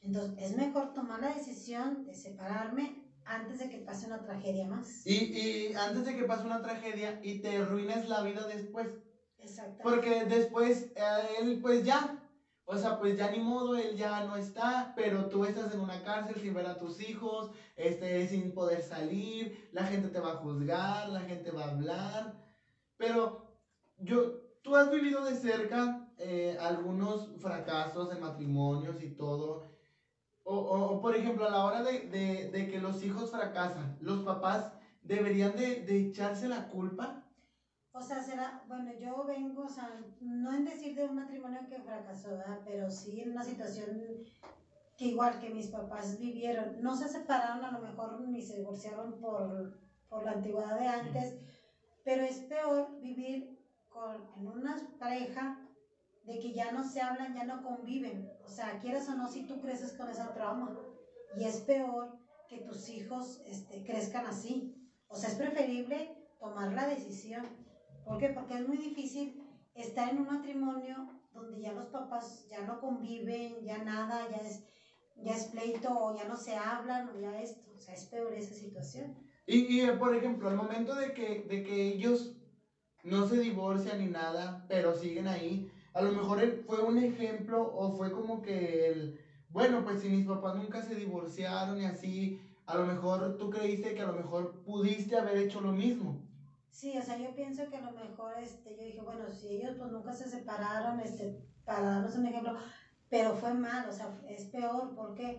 Entonces, 0.00 0.35
es 0.38 0.56
mejor 0.56 0.92
tomar 0.92 1.20
la 1.20 1.35
decisión 1.35 2.04
de 2.04 2.14
separarme 2.14 3.02
antes 3.24 3.58
de 3.58 3.68
que 3.68 3.78
pase 3.78 4.06
una 4.06 4.22
tragedia 4.22 4.66
más. 4.66 5.06
Y, 5.06 5.14
y 5.14 5.74
antes 5.74 6.04
de 6.04 6.16
que 6.16 6.24
pase 6.24 6.44
una 6.44 6.62
tragedia 6.62 7.20
y 7.22 7.40
te 7.40 7.56
arruines 7.56 8.08
la 8.08 8.22
vida 8.22 8.46
después. 8.46 8.88
Exactamente. 9.38 9.82
Porque 9.82 10.24
después 10.24 10.92
eh, 10.94 11.38
él 11.40 11.58
pues 11.61 11.85
ya, 11.85 12.20
o 12.64 12.76
sea, 12.76 12.98
pues 12.98 13.16
ya 13.16 13.30
ni 13.30 13.40
modo, 13.40 13.76
él 13.76 13.96
ya 13.96 14.24
no 14.24 14.37
está, 14.37 14.92
pero 14.94 15.26
tú 15.28 15.44
estás 15.44 15.74
en 15.74 15.80
una 15.80 16.02
cárcel 16.02 16.40
sin 16.40 16.54
ver 16.54 16.66
a 16.66 16.78
tus 16.78 17.00
hijos, 17.00 17.50
este, 17.76 18.28
sin 18.28 18.52
poder 18.54 18.82
salir, 18.82 19.68
la 19.72 19.85
gente 19.85 20.08
te 20.08 20.20
va 20.20 20.32
a 20.32 20.37
juzgar, 20.37 21.08
la 21.08 21.20
gente 21.22 21.50
va 21.50 21.64
a 21.64 21.70
hablar, 21.70 22.35
pero 22.96 23.58
yo, 23.98 24.40
tú 24.62 24.76
has 24.76 24.90
vivido 24.90 25.24
de 25.24 25.35
cerca 25.35 26.02
eh, 26.22 26.56
algunos 26.58 27.30
fracasos 27.38 28.11
en 28.11 28.20
matrimonios 28.20 29.00
y 29.00 29.08
todo, 29.08 29.68
o, 30.44 30.54
o- 30.56 30.88
o, 30.90 31.00
por 31.00 31.14
ejemplo, 31.14 31.44
a 31.44 31.48
la 31.48 31.62
hora 31.64 31.82
de, 31.82 32.00
de- 32.00 32.46
de 32.50 32.68
que 32.68 32.78
los 32.78 33.02
hijos 33.02 33.30
fracasan, 33.30 33.94
los 33.98 34.20
papás 34.22 34.72
deberían 35.02 35.54
de, 35.56 35.76
de 35.80 35.96
echarse 35.98 36.48
la 36.48 36.68
culpa. 36.68 37.18
O 37.92 38.02
sea, 38.02 38.20
será, 38.20 38.58
bueno, 38.66 38.90
yo 38.92 39.24
vengo, 39.24 39.64
o 39.64 39.68
sea, 39.68 39.94
no 40.18 40.52
en 40.52 40.64
decir 40.64 40.94
de 40.94 41.04
un 41.04 41.14
matrimonio 41.14 41.66
que 41.66 41.80
fracasó, 41.80 42.35
¿verdad? 42.37 42.61
pero 42.64 42.90
sí 42.90 43.20
en 43.20 43.30
una 43.30 43.42
situación 43.44 44.18
que 44.96 45.06
igual 45.06 45.38
que 45.38 45.50
mis 45.50 45.68
papás 45.68 46.18
vivieron, 46.18 46.72
no 46.76 46.94
se 46.94 47.08
separaron 47.08 47.64
a 47.64 47.70
lo 47.70 47.78
mejor 47.78 48.18
ni 48.18 48.42
se 48.42 48.54
divorciaron 48.54 49.18
por, 49.18 49.70
por 50.08 50.24
la 50.24 50.32
antigüedad 50.32 50.76
de 50.76 50.87
antes, 50.87 51.35
pero 52.04 52.22
es 52.22 52.40
peor 52.40 52.92
vivir 52.98 53.48
con, 53.88 54.26
en 54.37 54.48
una 54.48 54.76
pareja 54.98 55.62
de 56.24 56.38
que 56.38 56.52
ya 56.52 56.72
no 56.72 56.85
se 56.85 57.00
hablan, 57.00 57.35
ya 57.35 57.44
no 57.44 57.62
conviven. 57.62 58.30
O 58.44 58.48
sea, 58.48 58.78
quieras 58.80 59.08
o 59.08 59.14
no, 59.14 59.28
si 59.28 59.46
tú 59.46 59.61
creces 59.61 59.92
con 59.92 60.08
esa 60.08 60.32
trauma. 60.32 60.76
Y 61.37 61.44
es 61.44 61.61
peor 61.61 62.18
que 62.48 62.58
tus 62.58 62.88
hijos 62.88 63.42
este, 63.46 63.85
crezcan 63.85 64.26
así. 64.26 64.74
O 65.08 65.16
sea, 65.16 65.30
es 65.30 65.37
preferible 65.37 66.16
tomar 66.38 66.72
la 66.72 66.87
decisión. 66.87 67.46
¿Por 68.04 68.18
qué? 68.18 68.28
Porque 68.28 68.54
es 68.54 68.66
muy 68.66 68.76
difícil 68.76 69.42
estar 69.74 70.11
en 70.11 70.18
un 70.18 70.26
matrimonio 70.26 71.08
donde 71.32 71.61
ya 71.61 71.72
los 71.72 71.87
papás 71.87 72.46
ya 72.48 72.61
no 72.62 72.80
conviven, 72.80 73.64
ya 73.64 73.78
nada, 73.78 74.28
ya 74.30 74.37
es, 74.37 74.64
ya 75.16 75.35
es 75.35 75.46
pleito, 75.46 75.88
o 75.90 76.16
ya 76.16 76.24
no 76.24 76.37
se 76.37 76.54
hablan, 76.54 77.08
o 77.08 77.18
ya 77.18 77.40
esto. 77.40 77.62
O 77.74 77.80
sea, 77.80 77.94
es 77.94 78.04
peor 78.04 78.32
esa 78.35 78.54
situación. 78.54 79.16
Y, 79.46 79.74
y, 79.74 79.80
eh, 79.80 79.92
por 79.92 80.14
ejemplo, 80.14 80.48
al 80.48 80.56
momento 80.56 80.94
de 80.94 81.14
que, 81.14 81.42
de 81.48 81.62
que 81.62 81.94
ellos 81.94 82.37
no 83.02 83.26
se 83.26 83.38
divorcian 83.40 83.98
ni 83.98 84.06
nada, 84.06 84.64
pero 84.68 84.94
siguen 84.94 85.26
ahí, 85.26 85.70
a 85.94 86.02
lo 86.02 86.11
mejor 86.11 86.40
fue 86.66 86.81
un 86.81 86.98
ejemplo 86.98 87.62
o 87.74 87.90
fue 87.96 88.11
como 88.12 88.42
que 88.42 88.87
el, 88.87 89.14
bueno, 89.48 89.83
pues 89.85 90.00
si 90.00 90.09
mis 90.09 90.24
papás 90.24 90.55
nunca 90.55 90.83
se 90.83 90.94
divorciaron 90.94 91.81
y 91.81 91.85
así, 91.85 92.38
a 92.66 92.76
lo 92.76 92.85
mejor 92.85 93.37
tú 93.37 93.50
creíste 93.50 93.94
que 93.94 94.02
a 94.02 94.07
lo 94.07 94.12
mejor 94.12 94.62
pudiste 94.64 95.16
haber 95.16 95.37
hecho 95.37 95.61
lo 95.61 95.72
mismo. 95.72 96.24
Sí, 96.70 96.96
o 96.98 97.02
sea, 97.02 97.16
yo 97.16 97.35
pienso 97.35 97.68
que 97.68 97.76
a 97.76 97.81
lo 97.81 97.90
mejor, 97.92 98.38
este, 98.38 98.74
yo 98.76 98.83
dije, 98.85 99.00
bueno, 99.02 99.31
si 99.31 99.48
ellos 99.48 99.74
pues 99.76 99.90
nunca 99.90 100.12
se 100.12 100.26
separaron, 100.26 101.00
este, 101.00 101.37
para 101.64 101.88
darnos 101.90 102.14
un 102.16 102.26
ejemplo, 102.26 102.55
pero 103.09 103.35
fue 103.35 103.52
mal, 103.52 103.87
o 103.88 103.92
sea, 103.92 104.11
es 104.26 104.46
peor, 104.46 104.94
¿por 104.94 105.14
qué? 105.14 105.38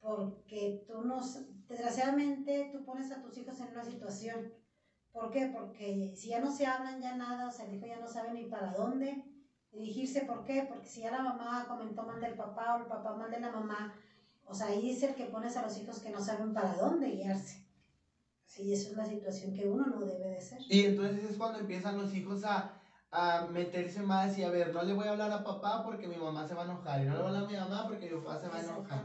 Porque 0.00 0.84
tú 0.86 1.02
no, 1.02 1.20
desgraciadamente 1.68 2.68
tú 2.72 2.84
pones 2.84 3.10
a 3.10 3.20
tus 3.20 3.36
hijos 3.36 3.60
en 3.60 3.70
una 3.70 3.84
situación, 3.84 4.48
¿por 5.12 5.30
qué? 5.30 5.46
Porque 5.46 6.12
si 6.14 6.28
ya 6.28 6.38
no 6.40 6.50
se 6.50 6.66
hablan 6.66 7.00
ya 7.00 7.12
nada, 7.12 7.48
o 7.48 7.50
sea, 7.50 7.66
el 7.66 7.74
hijo 7.74 7.86
ya 7.86 7.98
no 7.98 8.08
sabe 8.08 8.32
ni 8.32 8.44
para 8.44 8.72
dónde 8.72 9.20
dirigirse, 9.72 10.22
¿por 10.22 10.44
qué? 10.44 10.66
Porque 10.68 10.86
si 10.88 11.00
ya 11.02 11.10
la 11.10 11.22
mamá 11.22 11.66
comentó 11.68 12.02
mal 12.02 12.20
del 12.20 12.34
papá 12.36 12.74
o 12.74 12.80
el 12.80 12.86
papá 12.86 13.14
mal 13.14 13.30
de 13.30 13.40
la 13.40 13.50
mamá, 13.50 13.94
o 14.44 14.54
sea, 14.54 14.66
ahí 14.68 14.90
es 14.90 15.02
el 15.02 15.14
que 15.14 15.26
pones 15.26 15.56
a 15.56 15.62
los 15.62 15.76
hijos 15.78 16.00
que 16.00 16.10
no 16.10 16.20
saben 16.20 16.52
para 16.52 16.76
dónde 16.76 17.08
guiarse. 17.08 17.62
Sí, 18.44 18.72
eso 18.72 18.88
es 18.88 18.96
la 18.96 19.04
situación 19.06 19.54
que 19.54 19.68
uno 19.68 19.86
no 19.86 20.00
debe 20.00 20.28
de 20.30 20.40
ser. 20.40 20.58
Y 20.68 20.80
entonces 20.80 21.22
es 21.24 21.36
cuando 21.36 21.58
empiezan 21.60 21.96
los 21.96 22.12
hijos 22.14 22.42
a, 22.44 22.74
a 23.12 23.46
meterse 23.48 24.02
más 24.02 24.36
y 24.38 24.42
a 24.42 24.50
ver, 24.50 24.74
no 24.74 24.82
le 24.82 24.92
voy 24.92 25.06
a 25.06 25.10
hablar 25.10 25.30
a 25.30 25.44
papá 25.44 25.84
porque 25.84 26.08
mi 26.08 26.16
mamá 26.18 26.44
se 26.44 26.54
va 26.54 26.62
a 26.62 26.64
enojar, 26.64 27.00
y 27.00 27.06
no 27.06 27.12
le 27.14 27.18
voy 27.22 27.26
a 27.26 27.28
hablar 27.28 27.44
a 27.44 27.46
mi 27.46 27.56
mamá 27.56 27.86
porque 27.86 28.10
mi 28.12 28.18
papá 28.20 28.40
se 28.40 28.48
va 28.48 28.56
a 28.56 28.60
enojar. 28.60 29.04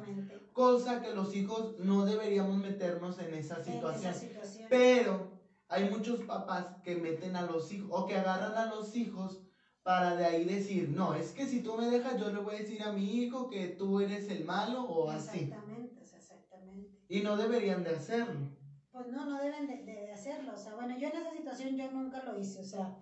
Cosa 0.51 0.99
que 1.01 1.13
los 1.13 1.33
hijos 1.35 1.77
no 1.77 2.05
deberíamos 2.05 2.57
meternos 2.57 3.19
en 3.19 3.33
esa 3.35 3.57
En 3.57 3.65
situación. 3.65 4.11
esa 4.11 4.19
situación. 4.19 4.67
Pero 4.69 5.31
hay 5.67 5.89
muchos 5.89 6.23
papás 6.23 6.77
que 6.83 6.95
meten 6.95 7.35
a 7.35 7.43
los 7.43 7.71
hijos 7.71 7.89
o 7.91 8.07
que 8.07 8.17
agarran 8.17 8.57
a 8.57 8.65
los 8.65 8.95
hijos 8.95 9.44
para 9.85 10.15
de 10.15 10.25
ahí 10.25 10.45
decir, 10.45 10.89
no, 10.89 11.13
es 11.13 11.31
que 11.31 11.45
si 11.45 11.61
tú 11.61 11.75
me 11.75 11.87
dejas 11.87 12.19
yo 12.19 12.31
le 12.31 12.39
voy 12.39 12.55
a 12.55 12.59
decir 12.59 12.81
a 12.81 12.91
mi 12.91 13.17
hijo 13.17 13.47
que 13.47 13.67
tú 13.67 13.99
eres 13.99 14.27
el 14.29 14.43
malo 14.43 14.81
o 14.81 15.11
así. 15.11 15.41
Exactamente, 15.41 16.01
exactamente. 16.01 17.05
Y 17.07 17.21
no 17.21 17.37
deberían 17.37 17.83
de 17.83 17.91
hacerlo. 17.91 18.49
Pues 18.91 19.07
no, 19.09 19.25
no 19.25 19.37
deben 19.37 19.67
de, 19.67 19.83
de 19.83 20.11
hacerlo. 20.11 20.53
O 20.55 20.57
sea, 20.57 20.73
bueno, 20.73 20.97
yo 20.97 21.07
en 21.09 21.17
esa 21.17 21.31
situación 21.31 21.75
yo 21.75 21.91
nunca 21.91 22.23
lo 22.23 22.35
hice. 22.35 22.61
O 22.61 22.63
sea, 22.63 22.97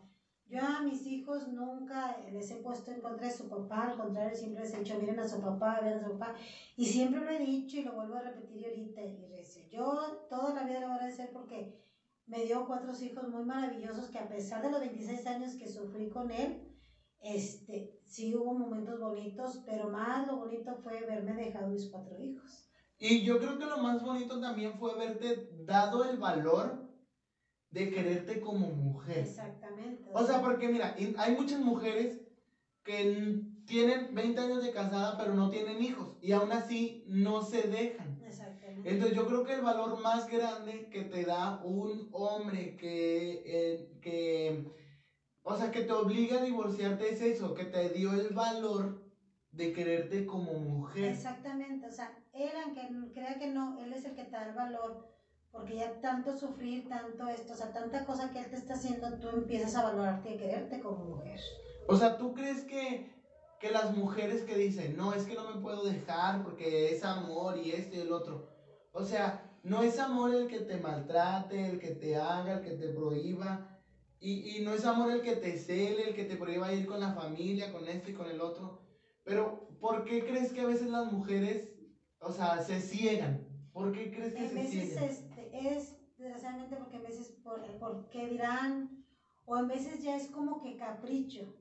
Yo 0.46 0.60
a 0.62 0.82
mis 0.82 1.06
hijos 1.08 1.48
nunca 1.48 2.18
les 2.32 2.52
he 2.52 2.58
puesto 2.58 2.92
en 2.92 3.02
contra 3.02 3.28
de 3.28 3.34
su 3.34 3.48
papá, 3.48 3.84
al 3.88 3.96
contrario, 3.96 4.36
siempre 4.36 4.64
les 4.64 4.74
he 4.74 4.80
dicho, 4.80 5.00
miren 5.00 5.20
a 5.20 5.28
su 5.28 5.40
papá, 5.40 5.80
miren 5.82 6.00
a 6.00 6.04
su 6.04 6.12
papá. 6.18 6.36
Y 6.76 6.86
siempre 6.86 7.22
lo 7.22 7.30
he 7.30 7.40
dicho 7.40 7.78
y 7.78 7.84
lo 7.84 7.94
vuelvo 7.94 8.16
a 8.16 8.22
repetir 8.22 8.66
ahorita. 8.66 9.02
Y 9.02 9.70
yo 9.70 10.26
toda 10.30 10.54
la 10.54 10.64
vida 10.64 10.82
lo 10.82 10.88
voy 10.88 10.94
a 10.94 10.96
agradecer 10.96 11.32
porque 11.32 11.74
me 12.26 12.44
dio 12.44 12.66
cuatro 12.68 12.92
hijos 13.02 13.30
muy 13.30 13.44
maravillosos 13.46 14.10
que 14.10 14.20
a 14.20 14.28
pesar 14.28 14.62
de 14.62 14.70
los 14.72 14.80
26 14.82 15.26
años 15.28 15.56
que 15.56 15.68
sufrí 15.68 16.10
con 16.10 16.30
él, 16.32 16.73
este, 17.24 17.90
sí 18.04 18.36
hubo 18.36 18.54
momentos 18.54 19.00
bonitos, 19.00 19.64
pero 19.66 19.88
más 19.88 20.28
lo 20.28 20.38
bonito 20.38 20.76
fue 20.76 21.04
verme 21.04 21.34
dejado 21.36 21.68
mis 21.70 21.88
cuatro 21.90 22.20
hijos. 22.20 22.70
Y 23.00 23.24
yo 23.24 23.40
creo 23.40 23.58
que 23.58 23.66
lo 23.66 23.80
más 23.80 24.04
bonito 24.04 24.40
también 24.40 24.78
fue 24.78 24.92
haberte 24.92 25.48
dado 25.50 26.04
el 26.04 26.18
valor 26.18 26.80
de 27.72 27.90
quererte 27.90 28.42
como 28.42 28.70
mujer. 28.70 29.20
Exactamente. 29.20 30.12
O 30.14 30.24
sea, 30.24 30.42
porque 30.42 30.70
mira, 30.70 30.94
hay 31.18 31.32
muchas 31.34 31.60
mujeres 31.60 32.22
que 32.84 33.42
tienen 33.66 34.14
20 34.14 34.42
años 34.42 34.62
de 34.62 34.72
casada 34.72 35.18
pero 35.18 35.34
no 35.34 35.50
tienen 35.50 35.82
hijos 35.82 36.18
y 36.22 36.34
aún 36.34 36.52
así 36.52 37.02
no 37.06 37.42
se 37.42 37.64
dejan. 37.64 38.20
Exactamente. 38.22 38.90
Entonces 38.90 39.16
yo 39.16 39.26
creo 39.26 39.44
que 39.44 39.54
el 39.54 39.62
valor 39.62 39.96
más 39.96 40.28
grande 40.28 40.90
que 40.90 41.04
te 41.04 41.24
da 41.24 41.58
un 41.62 42.10
hombre 42.12 42.76
que, 42.76 43.42
eh, 43.46 43.88
que, 44.02 44.66
o 45.44 45.56
sea, 45.56 45.72
que 45.72 45.84
te 45.84 45.92
obliga 45.92 46.40
a 46.40 46.44
divorciarte 46.44 47.10
es 47.10 47.22
eso, 47.22 47.54
que 47.54 47.66
te 47.66 47.90
dio 47.90 48.14
el 48.14 48.34
valor 48.34 49.04
de 49.52 49.72
quererte 49.72 50.26
como 50.26 50.54
mujer. 50.54 51.06
Exactamente, 51.06 51.86
o 51.88 51.92
sea, 51.92 52.18
él 52.34 52.52
aunque 52.64 53.14
crea 53.14 53.38
que 53.38 53.48
no, 53.48 53.80
él 53.80 53.94
es 53.94 54.06
el 54.06 54.16
que 54.16 54.24
te 54.24 54.32
da 54.32 54.48
el 54.48 54.56
valor 54.56 55.14
porque 55.54 55.76
ya 55.76 56.02
tanto 56.02 56.36
sufrir, 56.36 56.90
tanto 56.90 57.28
esto, 57.28 57.54
o 57.54 57.56
sea, 57.56 57.72
tanta 57.72 58.04
cosa 58.06 58.32
que 58.32 58.40
él 58.40 58.50
te 58.50 58.56
está 58.56 58.74
haciendo, 58.74 59.20
tú 59.20 59.30
empiezas 59.30 59.76
a 59.76 59.84
valorarte 59.84 60.32
y 60.32 60.38
quererte 60.38 60.80
como 60.80 61.06
mujer. 61.06 61.40
O 61.88 61.96
sea, 61.96 62.18
¿tú 62.18 62.34
crees 62.34 62.64
que, 62.64 63.14
que 63.60 63.70
las 63.70 63.96
mujeres 63.96 64.42
que 64.42 64.58
dicen, 64.58 64.98
no, 64.98 65.14
es 65.14 65.26
que 65.26 65.36
no 65.36 65.54
me 65.54 65.62
puedo 65.62 65.84
dejar 65.84 66.42
porque 66.42 66.92
es 66.92 67.04
amor 67.04 67.56
y 67.60 67.70
esto 67.70 67.96
y 67.96 68.00
el 68.00 68.12
otro? 68.12 68.50
O 68.94 69.04
sea, 69.04 69.48
no 69.62 69.84
es 69.84 70.00
amor 70.00 70.34
el 70.34 70.48
que 70.48 70.60
te 70.60 70.78
maltrate, 70.78 71.68
el 71.68 71.80
que 71.80 71.90
te 71.90 72.18
haga, 72.18 72.54
el 72.54 72.62
que 72.62 72.72
te 72.72 72.88
prohíba. 72.88 73.73
Y, 74.24 74.58
y 74.58 74.64
no 74.64 74.74
es 74.74 74.86
amor 74.86 75.12
el 75.12 75.22
que 75.22 75.36
te 75.36 75.58
cele, 75.58 76.08
el 76.08 76.16
que 76.16 76.24
te 76.24 76.38
prohíba 76.38 76.72
ir 76.72 76.86
con 76.86 77.02
la 77.02 77.12
familia, 77.12 77.74
con 77.74 77.86
este 77.90 78.12
y 78.12 78.14
con 78.14 78.32
el 78.32 78.40
otro. 78.40 78.82
Pero, 79.26 79.68
¿por 79.82 80.06
qué 80.06 80.24
crees 80.26 80.54
que 80.54 80.62
a 80.62 80.66
veces 80.66 80.90
las 80.90 81.12
mujeres, 81.12 81.70
o 82.20 82.32
sea, 82.32 82.64
se 82.64 82.80
ciegan? 82.80 83.46
¿Por 83.74 83.92
qué 83.92 84.14
crees 84.14 84.34
que 84.34 84.48
se 84.48 84.68
ciegan? 84.68 85.04
es 85.52 85.98
desgraciadamente 86.18 86.78
porque 86.78 86.96
a 86.96 87.02
veces 87.02 87.32
por, 87.44 87.62
por 87.80 88.10
qué 88.12 88.28
dirán, 88.28 89.06
o 89.44 89.58
en 89.58 89.68
veces 89.68 90.02
ya 90.02 90.16
es 90.16 90.28
como 90.28 90.62
que 90.62 90.78
capricho. 90.78 91.54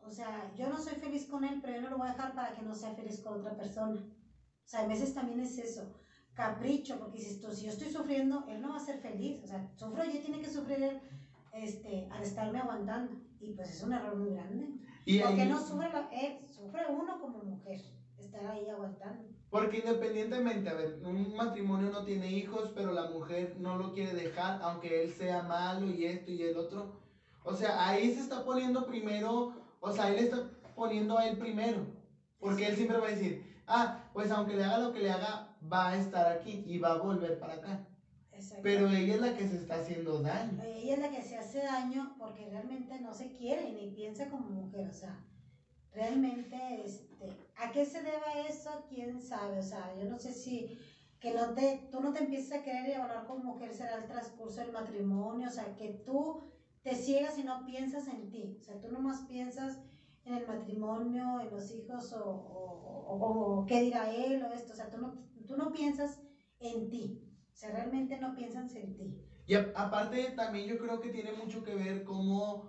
O 0.00 0.10
sea, 0.10 0.54
yo 0.56 0.70
no 0.70 0.78
soy 0.78 0.94
feliz 0.94 1.26
con 1.26 1.44
él, 1.44 1.58
pero 1.60 1.74
yo 1.74 1.82
no 1.82 1.90
lo 1.90 1.98
voy 1.98 2.08
a 2.08 2.12
dejar 2.12 2.34
para 2.34 2.54
que 2.54 2.62
no 2.62 2.74
sea 2.74 2.94
feliz 2.94 3.20
con 3.20 3.40
otra 3.40 3.58
persona. 3.58 4.00
O 4.00 4.68
sea, 4.68 4.80
a 4.80 4.86
veces 4.86 5.12
también 5.12 5.40
es 5.40 5.58
eso, 5.58 6.00
capricho, 6.32 6.98
porque 6.98 7.18
si, 7.18 7.34
esto, 7.34 7.52
si 7.52 7.66
yo 7.66 7.72
estoy 7.72 7.90
sufriendo, 7.92 8.46
él 8.48 8.62
no 8.62 8.70
va 8.70 8.76
a 8.78 8.86
ser 8.86 9.00
feliz. 9.00 9.44
O 9.44 9.46
sea, 9.46 9.70
sufro 9.76 10.02
yo, 10.02 10.18
tiene 10.22 10.40
que 10.40 10.48
sufrir 10.48 10.82
él 10.82 11.00
este, 11.62 12.08
al 12.10 12.22
estarme 12.22 12.60
aguantando. 12.60 13.12
Y 13.40 13.52
pues 13.52 13.70
es 13.70 13.82
un 13.82 13.92
error 13.92 14.16
muy 14.16 14.30
grande. 14.30 14.68
porque 15.24 15.46
no 15.46 15.60
sufre 15.60 15.88
él, 16.12 16.38
sufre 16.46 16.82
uno 16.88 17.20
como 17.20 17.38
mujer, 17.38 17.80
estar 18.18 18.46
ahí 18.46 18.68
aguantando. 18.68 19.28
Porque 19.50 19.78
independientemente, 19.78 20.68
a 20.68 20.74
ver, 20.74 21.00
un 21.04 21.34
matrimonio 21.36 21.90
no 21.90 22.04
tiene 22.04 22.30
hijos, 22.30 22.72
pero 22.74 22.92
la 22.92 23.10
mujer 23.10 23.56
no 23.58 23.76
lo 23.76 23.92
quiere 23.92 24.12
dejar, 24.14 24.60
aunque 24.62 25.02
él 25.02 25.12
sea 25.12 25.42
malo 25.42 25.86
y 25.86 26.04
esto 26.04 26.30
y 26.32 26.42
el 26.42 26.56
otro. 26.56 27.00
O 27.44 27.54
sea, 27.54 27.88
ahí 27.88 28.12
se 28.12 28.20
está 28.20 28.44
poniendo 28.44 28.86
primero, 28.86 29.54
o 29.80 29.92
sea, 29.92 30.08
él 30.08 30.18
está 30.18 30.50
poniendo 30.74 31.16
a 31.16 31.28
él 31.28 31.38
primero. 31.38 31.86
Porque 32.40 32.66
él 32.66 32.76
siempre 32.76 32.98
va 32.98 33.06
a 33.06 33.10
decir, 33.10 33.62
ah, 33.66 34.04
pues 34.12 34.30
aunque 34.30 34.56
le 34.56 34.64
haga 34.64 34.78
lo 34.78 34.92
que 34.92 35.00
le 35.00 35.10
haga, 35.10 35.56
va 35.72 35.90
a 35.90 35.96
estar 35.96 36.26
aquí 36.26 36.64
y 36.66 36.78
va 36.78 36.92
a 36.92 36.98
volver 36.98 37.38
para 37.38 37.54
acá. 37.54 37.86
Pero 38.62 38.90
ella 38.90 39.14
es 39.14 39.20
la 39.20 39.36
que 39.36 39.48
se 39.48 39.56
está 39.56 39.80
haciendo 39.80 40.22
daño. 40.22 40.62
Ella 40.64 40.94
es 40.94 41.00
la 41.00 41.10
que 41.10 41.22
se 41.22 41.36
hace 41.36 41.62
daño 41.62 42.16
porque 42.18 42.48
realmente 42.48 43.00
no 43.00 43.12
se 43.14 43.32
quiere 43.32 43.72
ni 43.72 43.90
piensa 43.90 44.28
como 44.28 44.48
mujer. 44.48 44.88
O 44.88 44.92
sea, 44.92 45.24
realmente, 45.92 46.56
este, 46.84 47.28
¿a 47.56 47.72
qué 47.72 47.84
se 47.84 48.02
debe 48.02 48.48
eso? 48.48 48.84
¿Quién 48.88 49.20
sabe? 49.20 49.58
O 49.58 49.62
sea, 49.62 49.94
yo 49.98 50.08
no 50.08 50.18
sé 50.18 50.32
si 50.32 50.78
que 51.20 51.32
no 51.32 51.54
te, 51.54 51.88
tú 51.90 52.00
no 52.00 52.12
te 52.12 52.24
empieces 52.24 52.52
a 52.52 52.62
querer 52.62 52.88
y 52.88 52.92
evaluar 52.92 53.26
como 53.26 53.54
mujer 53.54 53.74
será 53.74 53.96
el 53.96 54.06
transcurso 54.06 54.60
del 54.60 54.72
matrimonio, 54.72 55.48
o 55.48 55.52
sea, 55.52 55.74
que 55.76 56.02
tú 56.04 56.42
te 56.82 56.94
ciegas 56.94 57.38
y 57.38 57.44
no 57.44 57.64
piensas 57.64 58.06
en 58.08 58.30
ti, 58.30 58.58
o 58.60 58.62
sea, 58.62 58.80
tú 58.80 58.92
nomás 58.92 59.22
piensas 59.22 59.78
en 60.24 60.34
el 60.34 60.46
matrimonio, 60.46 61.40
en 61.40 61.50
los 61.50 61.70
hijos 61.72 62.12
o, 62.12 62.24
o, 62.24 63.60
o, 63.60 63.66
qué 63.66 63.80
dirá 63.80 64.12
él 64.14 64.42
o 64.42 64.52
esto, 64.52 64.72
o 64.72 64.76
sea, 64.76 64.90
tú 64.90 64.98
no, 64.98 65.26
tú 65.46 65.56
no 65.56 65.72
piensas 65.72 66.20
en 66.60 66.90
ti, 66.90 67.25
o 67.56 67.58
sea, 67.58 67.70
realmente 67.70 68.18
no 68.18 68.34
piensas 68.34 68.74
en 68.74 68.94
ti. 68.94 69.16
Y 69.46 69.54
aparte 69.54 70.34
también 70.36 70.66
yo 70.66 70.78
creo 70.78 71.00
que 71.00 71.08
tiene 71.08 71.32
mucho 71.32 71.62
que 71.62 71.74
ver 71.74 72.04
cómo, 72.04 72.68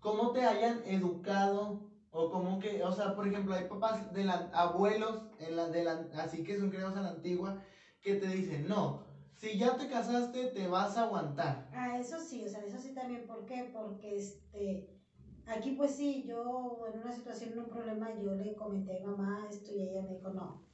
cómo 0.00 0.32
te 0.32 0.42
hayan 0.42 0.80
educado 0.86 1.90
o 2.10 2.30
como 2.30 2.58
que, 2.58 2.82
o 2.82 2.92
sea, 2.92 3.14
por 3.14 3.28
ejemplo, 3.28 3.54
hay 3.54 3.66
papás 3.66 4.14
de 4.14 4.24
la, 4.24 4.48
abuelos, 4.54 5.20
en 5.38 5.54
la, 5.54 5.68
de 5.68 5.84
la, 5.84 6.08
así 6.16 6.42
que 6.42 6.56
son 6.56 6.70
criados 6.70 6.96
a 6.96 7.02
la 7.02 7.08
antigua, 7.08 7.60
que 8.00 8.14
te 8.14 8.28
dicen, 8.28 8.66
no, 8.66 9.02
si 9.34 9.58
ya 9.58 9.76
te 9.76 9.86
casaste, 9.86 10.46
te 10.46 10.66
vas 10.66 10.96
a 10.96 11.02
aguantar. 11.02 11.68
Ah, 11.74 11.98
eso 11.98 12.18
sí, 12.18 12.42
o 12.42 12.48
sea, 12.48 12.64
eso 12.64 12.78
sí 12.78 12.94
también, 12.94 13.26
¿por 13.26 13.44
qué? 13.44 13.70
Porque 13.70 14.16
este, 14.16 14.88
aquí 15.44 15.72
pues 15.72 15.94
sí, 15.94 16.24
yo 16.26 16.86
en 16.90 17.00
una 17.00 17.12
situación, 17.12 17.52
en 17.52 17.58
un 17.58 17.68
problema, 17.68 18.18
yo 18.18 18.32
le 18.32 18.54
comenté 18.54 19.02
a 19.02 19.04
mamá 19.04 19.46
esto 19.50 19.72
y 19.72 19.82
ella 19.82 20.00
me 20.00 20.14
dijo, 20.14 20.30
no, 20.30 20.64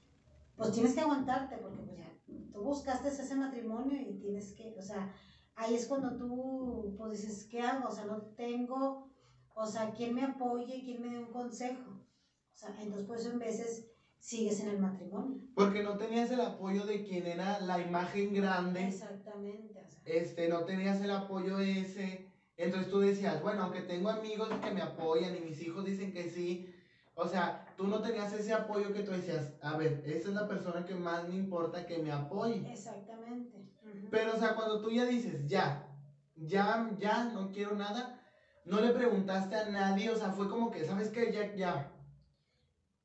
pues 0.57 0.71
tienes 0.71 0.95
que 0.95 1.01
aguantarte, 1.01 1.57
porque 1.59 1.83
pues 1.83 1.97
ya, 1.97 2.19
tú 2.53 2.63
buscaste 2.63 3.09
ese 3.09 3.35
matrimonio 3.35 4.01
y 4.01 4.19
tienes 4.19 4.53
que, 4.53 4.75
o 4.79 4.83
sea, 4.83 5.13
ahí 5.55 5.75
es 5.75 5.87
cuando 5.87 6.17
tú, 6.17 6.95
pues 6.97 7.23
dices, 7.23 7.47
¿qué 7.51 7.61
hago? 7.63 7.89
O 7.89 7.93
sea, 7.93 8.05
no 8.05 8.23
tengo 8.37 9.13
o 9.55 9.67
sea, 9.67 9.93
¿quién 9.93 10.15
me 10.15 10.23
apoye? 10.23 10.83
¿Quién 10.85 11.03
me 11.03 11.11
dé 11.11 11.19
un 11.19 11.33
consejo? 11.33 11.91
O 11.91 12.57
sea, 12.57 12.75
entonces 12.81 13.07
por 13.07 13.19
eso 13.19 13.31
en 13.31 13.39
veces 13.39 13.91
sigues 14.19 14.61
en 14.61 14.69
el 14.69 14.79
matrimonio. 14.79 15.41
Porque 15.55 15.83
no 15.83 15.97
tenías 15.97 16.31
el 16.31 16.41
apoyo 16.41 16.87
de 16.87 17.03
quien 17.05 17.27
era 17.27 17.61
la 17.61 17.81
imagen 17.81 18.33
grande. 18.33 18.87
Exactamente. 18.87 19.87
este, 20.05 20.49
no 20.49 20.65
tenías 20.65 21.01
el 21.03 21.11
apoyo 21.11 21.59
ese. 21.59 22.31
Entonces 22.57 22.91
tú 22.91 23.01
decías, 23.01 23.43
bueno, 23.43 23.63
aunque 23.63 23.81
tengo 23.81 24.11
amigos 24.11 24.49
que 24.63 24.71
me 24.71 24.83
apoyan 24.83 25.37
y 25.37 25.41
mis 25.41 25.61
hijos 25.61 25.85
dicen 25.85 26.13
que 26.13 26.31
sí, 26.31 26.72
o 27.15 27.27
sea, 27.27 27.75
tú 27.77 27.87
no 27.87 28.01
tenías 28.01 28.33
ese 28.33 28.53
apoyo 28.53 28.93
que 28.93 29.03
tú 29.03 29.13
decías, 29.13 29.53
a 29.61 29.77
ver, 29.77 30.03
esa 30.05 30.29
es 30.29 30.35
la 30.35 30.47
persona 30.47 30.85
que 30.85 30.95
más 30.95 31.27
me 31.27 31.35
importa 31.37 31.85
que 31.85 31.99
me 31.99 32.11
apoye. 32.11 32.71
Exactamente. 32.71 33.69
Pero, 34.11 34.33
o 34.35 34.37
sea, 34.37 34.55
cuando 34.55 34.81
tú 34.81 34.91
ya 34.91 35.05
dices, 35.05 35.47
ya, 35.47 35.87
ya, 36.35 36.95
ya, 36.99 37.25
no 37.25 37.51
quiero 37.51 37.75
nada, 37.75 38.19
no 38.65 38.81
le 38.81 38.91
preguntaste 38.91 39.57
a 39.57 39.65
nadie, 39.65 40.11
o 40.11 40.17
sea, 40.17 40.31
fue 40.31 40.49
como 40.49 40.71
que, 40.71 40.85
¿sabes 40.85 41.11
qué? 41.11 41.31
Ya, 41.31 41.55
ya. 41.55 41.89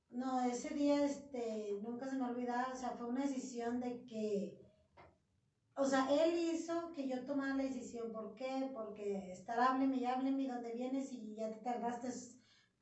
No, 0.09 0.39
ese 0.39 0.71
día, 0.71 1.03
este, 1.03 1.75
nunca 1.81 2.07
se 2.07 2.15
me 2.15 2.25
olvidaba, 2.25 2.71
o 2.71 2.75
sea, 2.75 2.91
fue 2.91 3.07
una 3.07 3.21
decisión 3.23 3.79
de 3.79 4.05
que, 4.05 4.57
o 5.75 5.85
sea, 5.85 6.07
él 6.09 6.37
hizo 6.37 6.93
que 6.93 7.07
yo 7.07 7.23
tomara 7.25 7.53
la 7.55 7.63
decisión, 7.63 8.11
¿por 8.11 8.33
qué? 8.35 8.69
Porque 8.73 9.31
estar 9.31 9.59
hábleme 9.59 9.97
y 9.97 10.05
hábleme 10.05 10.47
dónde 10.47 10.71
vienes 10.71 11.11
y 11.11 11.35
ya 11.35 11.51
te 11.51 11.59
tardaste 11.59 12.09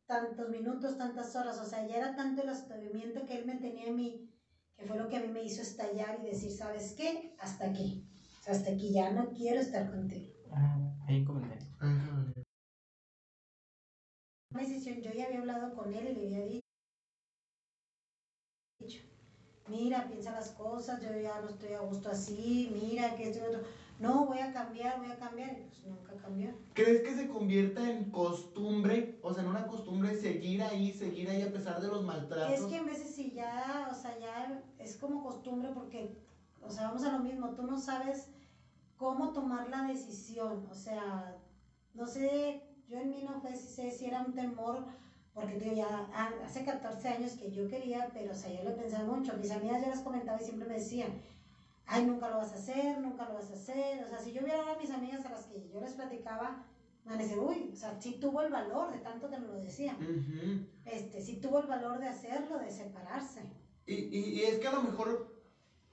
tantos 0.05 0.49
minutos, 0.49 0.97
tantas 0.97 1.35
horas, 1.35 1.59
o 1.59 1.65
sea, 1.65 1.85
ya 1.87 1.97
era 1.97 2.15
tanto 2.15 2.41
el 2.41 2.49
asustamiento 2.49 3.25
que 3.25 3.39
él 3.39 3.45
me 3.45 3.55
tenía 3.55 3.89
a 3.89 3.93
mí, 3.93 4.29
que 4.75 4.85
fue 4.85 4.97
lo 4.97 5.07
que 5.09 5.17
a 5.17 5.21
mí 5.21 5.27
me 5.27 5.43
hizo 5.43 5.61
estallar 5.61 6.19
y 6.21 6.27
decir, 6.27 6.51
¿sabes 6.51 6.93
qué? 6.93 7.35
Hasta 7.39 7.65
aquí, 7.65 8.07
o 8.39 8.43
sea, 8.43 8.53
hasta 8.53 8.71
aquí 8.71 8.91
ya 8.91 9.11
no 9.11 9.31
quiero 9.31 9.59
estar 9.59 9.89
contigo. 9.89 10.33
Ah, 10.51 10.77
un 11.09 11.25
comentario 11.25 11.65
decisión, 14.59 15.01
yo 15.01 15.11
ya 15.11 15.25
había 15.25 15.39
hablado 15.39 15.75
con 15.75 15.93
él 15.93 16.07
y 16.09 16.13
le 16.13 16.35
había 16.35 16.61
dicho, 18.79 19.03
mira, 19.67 20.07
piensa 20.07 20.31
las 20.31 20.49
cosas, 20.51 21.01
yo 21.01 21.09
ya 21.19 21.41
no 21.41 21.49
estoy 21.49 21.73
a 21.73 21.81
gusto 21.81 22.09
así, 22.09 22.69
mira, 22.73 23.15
que 23.15 23.29
esto 23.29 23.39
y 23.39 23.47
otro. 23.47 23.67
No, 23.99 24.25
voy 24.25 24.39
a 24.39 24.51
cambiar, 24.51 24.99
voy 24.99 25.11
a 25.11 25.17
cambiar, 25.17 25.57
y 25.57 25.63
pues 25.63 25.85
nunca 25.85 26.15
cambió. 26.17 26.49
¿Crees 26.73 27.01
que 27.01 27.15
se 27.15 27.27
convierta 27.27 27.89
en 27.89 28.11
costumbre, 28.11 29.19
o 29.21 29.33
sea, 29.33 29.43
en 29.43 29.49
una 29.49 29.67
costumbre 29.67 30.17
seguir 30.17 30.63
ahí, 30.63 30.93
seguir 30.93 31.29
ahí 31.29 31.41
a 31.41 31.51
pesar 31.51 31.81
de 31.81 31.87
los 31.87 32.03
maltratos? 32.03 32.53
Es 32.53 32.65
que 32.65 32.77
en 32.77 32.85
veces 32.85 33.15
sí 33.15 33.31
ya, 33.33 33.89
o 33.91 33.95
sea, 33.95 34.17
ya 34.19 34.63
es 34.79 34.97
como 34.97 35.23
costumbre 35.23 35.69
porque, 35.73 36.17
o 36.61 36.69
sea, 36.69 36.87
vamos 36.87 37.03
a 37.05 37.11
lo 37.11 37.19
mismo, 37.19 37.51
tú 37.51 37.63
no 37.63 37.77
sabes 37.77 38.29
cómo 38.97 39.31
tomar 39.31 39.69
la 39.69 39.83
decisión, 39.83 40.67
o 40.69 40.73
sea, 40.73 41.37
no 41.93 42.07
sé 42.07 42.61
yo 42.87 42.99
en 42.99 43.09
mí 43.09 43.23
no 43.23 43.39
fue 43.39 43.55
si, 43.55 43.91
si 43.91 44.05
era 44.05 44.21
un 44.21 44.33
temor, 44.33 44.85
porque 45.33 45.57
digo, 45.57 45.73
ya 45.75 46.09
hace 46.45 46.63
14 46.63 47.09
años 47.09 47.33
que 47.33 47.51
yo 47.51 47.67
quería, 47.67 48.09
pero 48.13 48.31
o 48.31 48.35
sea, 48.35 48.51
yo 48.51 48.63
lo 48.63 48.75
pensaba 48.75 49.03
mucho. 49.03 49.33
Mis 49.37 49.51
amigas 49.51 49.81
yo 49.81 49.89
las 49.89 49.99
comentaba 49.99 50.39
y 50.39 50.45
siempre 50.45 50.67
me 50.67 50.75
decían, 50.75 51.13
ay, 51.87 52.05
nunca 52.05 52.29
lo 52.29 52.37
vas 52.37 52.51
a 52.51 52.55
hacer, 52.55 52.99
nunca 52.99 53.25
lo 53.25 53.33
vas 53.35 53.49
a 53.49 53.53
hacer. 53.53 54.03
O 54.05 54.09
sea, 54.09 54.19
si 54.19 54.31
yo 54.31 54.43
viera 54.43 54.71
a 54.71 54.77
mis 54.79 54.91
amigas 54.91 55.25
a 55.25 55.29
las 55.29 55.45
que 55.45 55.69
yo 55.71 55.79
les 55.79 55.93
platicaba, 55.93 56.65
van 57.05 57.15
a 57.15 57.17
decir, 57.17 57.37
uy, 57.37 57.71
o 57.73 57.75
sea, 57.75 57.95
sí 57.99 58.17
tuvo 58.19 58.41
el 58.41 58.51
valor 58.51 58.91
de 58.91 58.99
tanto 58.99 59.29
que 59.29 59.37
nos 59.37 59.47
lo 59.49 59.59
decía. 59.59 59.95
Ujú. 59.99 60.59
Este, 60.85 61.21
sí 61.21 61.39
tuvo 61.39 61.59
el 61.59 61.67
valor 61.67 61.99
de 61.99 62.07
hacerlo, 62.07 62.57
de 62.59 62.71
separarse. 62.71 63.41
Y, 63.85 63.93
y- 64.17 64.39
y 64.39 64.43
es 64.43 64.57
que 64.57 64.67
a 64.67 64.71
lo 64.71 64.81
mejor 64.81 65.35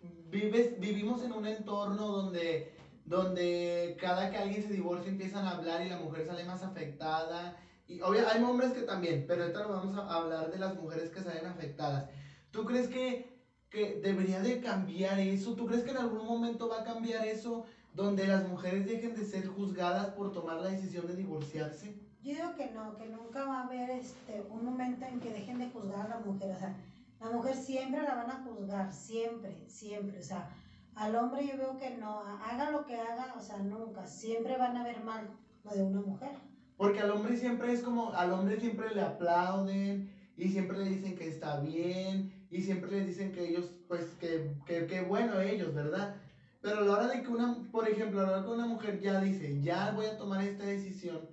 vives, 0.01 0.79
vivimos 0.81 1.23
en 1.23 1.33
un 1.33 1.47
entorno 1.47 2.09
donde, 2.09 2.75
donde 3.05 3.97
cada 4.01 4.31
que 4.31 4.39
alguien 4.39 4.63
se 4.63 4.73
divorcia 4.73 5.11
empiezan 5.11 5.47
a 5.47 5.53
hablar 5.53 5.83
y 5.83 5.89
la 5.89 5.97
mujer 5.97 6.25
sale 6.27 6.45
más 6.45 6.63
afectada. 6.63 7.57
Y 7.87 8.01
obvio, 8.01 8.27
hay 8.27 8.43
hombres 8.43 8.73
que 8.73 8.83
también, 8.83 9.25
pero 9.27 9.43
ahorita 9.43 9.67
vamos 9.67 9.97
a 9.97 10.15
hablar 10.17 10.51
de 10.51 10.59
las 10.59 10.75
mujeres 10.75 11.11
que 11.11 11.21
salen 11.21 11.47
afectadas. 11.47 12.07
¿Tú 12.51 12.65
crees 12.65 12.89
que, 12.89 13.32
que 13.73 14.01
debería 14.03 14.41
de 14.41 14.61
cambiar 14.61 15.19
eso? 15.19 15.55
¿Tú 15.55 15.67
crees 15.67 15.83
que 15.83 15.91
en 15.91 15.97
algún 15.97 16.27
momento 16.27 16.69
va 16.69 16.83
a 16.83 16.85
cambiar 16.85 17.27
eso 17.27 17.65
donde 17.95 18.27
las 18.27 18.47
mujeres 18.47 18.87
dejen 18.87 19.15
de 19.17 19.25
ser 19.25 19.47
juzgadas 19.47 20.09
por 20.11 20.31
tomar 20.31 20.61
la 20.61 20.69
decisión 20.69 21.07
de 21.07 21.17
divorciarse? 21.17 21.95
Yo 22.23 22.35
digo 22.35 22.55
que 22.55 22.71
no, 22.71 22.97
que 22.97 23.07
nunca 23.07 23.45
va 23.47 23.61
a 23.61 23.67
haber 23.67 23.91
este, 23.91 24.45
un 24.51 24.65
momento 24.65 25.07
en 25.07 25.19
que 25.21 25.31
dejen 25.31 25.59
de 25.59 25.71
juzgar 25.71 26.07
a 26.07 26.09
la 26.09 26.19
mujer. 26.19 26.55
O 26.55 26.59
sea, 26.59 26.77
la 27.21 27.31
mujer 27.31 27.57
siempre 27.57 28.03
la 28.03 28.15
van 28.15 28.31
a 28.31 28.45
juzgar, 28.45 28.93
siempre, 28.93 29.57
siempre. 29.67 30.21
O 30.21 30.23
sea, 30.23 30.51
al 30.95 31.17
hombre 31.17 31.47
yo 31.47 31.57
veo 31.57 31.79
que 31.79 31.97
no, 31.97 32.21
haga 32.21 32.71
lo 32.71 32.85
que 32.85 32.97
haga, 32.97 33.35
o 33.37 33.41
sea, 33.41 33.57
nunca. 33.57 34.07
Siempre 34.07 34.59
van 34.59 34.77
a 34.77 34.85
ver 34.85 35.03
mal 35.03 35.27
lo 35.65 35.75
de 35.75 35.83
una 35.83 36.03
mujer. 36.03 36.33
Porque 36.77 37.01
al 37.01 37.11
hombre 37.11 37.37
siempre 37.37 37.73
es 37.73 37.81
como, 37.81 38.13
al 38.13 38.33
hombre 38.33 38.61
siempre 38.61 38.95
le 38.95 39.01
aplauden 39.01 40.11
y 40.37 40.49
siempre 40.49 40.79
le 40.79 40.91
dicen 40.91 41.17
que 41.17 41.29
está 41.29 41.61
bien 41.61 42.42
y 42.53 42.61
siempre 42.61 42.91
le 42.91 43.07
dicen 43.07 43.33
que 43.33 43.49
ellos, 43.49 43.71
pues, 43.89 44.05
que, 44.21 44.55
que, 44.67 44.87
que 44.87 45.01
bueno 45.01 45.41
ellos, 45.41 45.75
¿verdad? 45.75 46.17
Pero 46.61 46.79
a 46.79 46.81
la 46.83 46.93
hora 46.93 47.07
de 47.09 47.23
que 47.23 47.29
una, 47.29 47.57
por 47.73 47.89
ejemplo, 47.89 48.21
a 48.21 48.25
la 48.25 48.33
hora 48.33 48.43
que 48.45 48.51
una 48.51 48.67
mujer 48.67 49.01
ya 49.01 49.21
dice, 49.23 49.63
ya 49.63 49.93
voy 49.93 50.05
a 50.05 50.19
tomar 50.19 50.45
esta 50.45 50.65
decisión, 50.65 51.31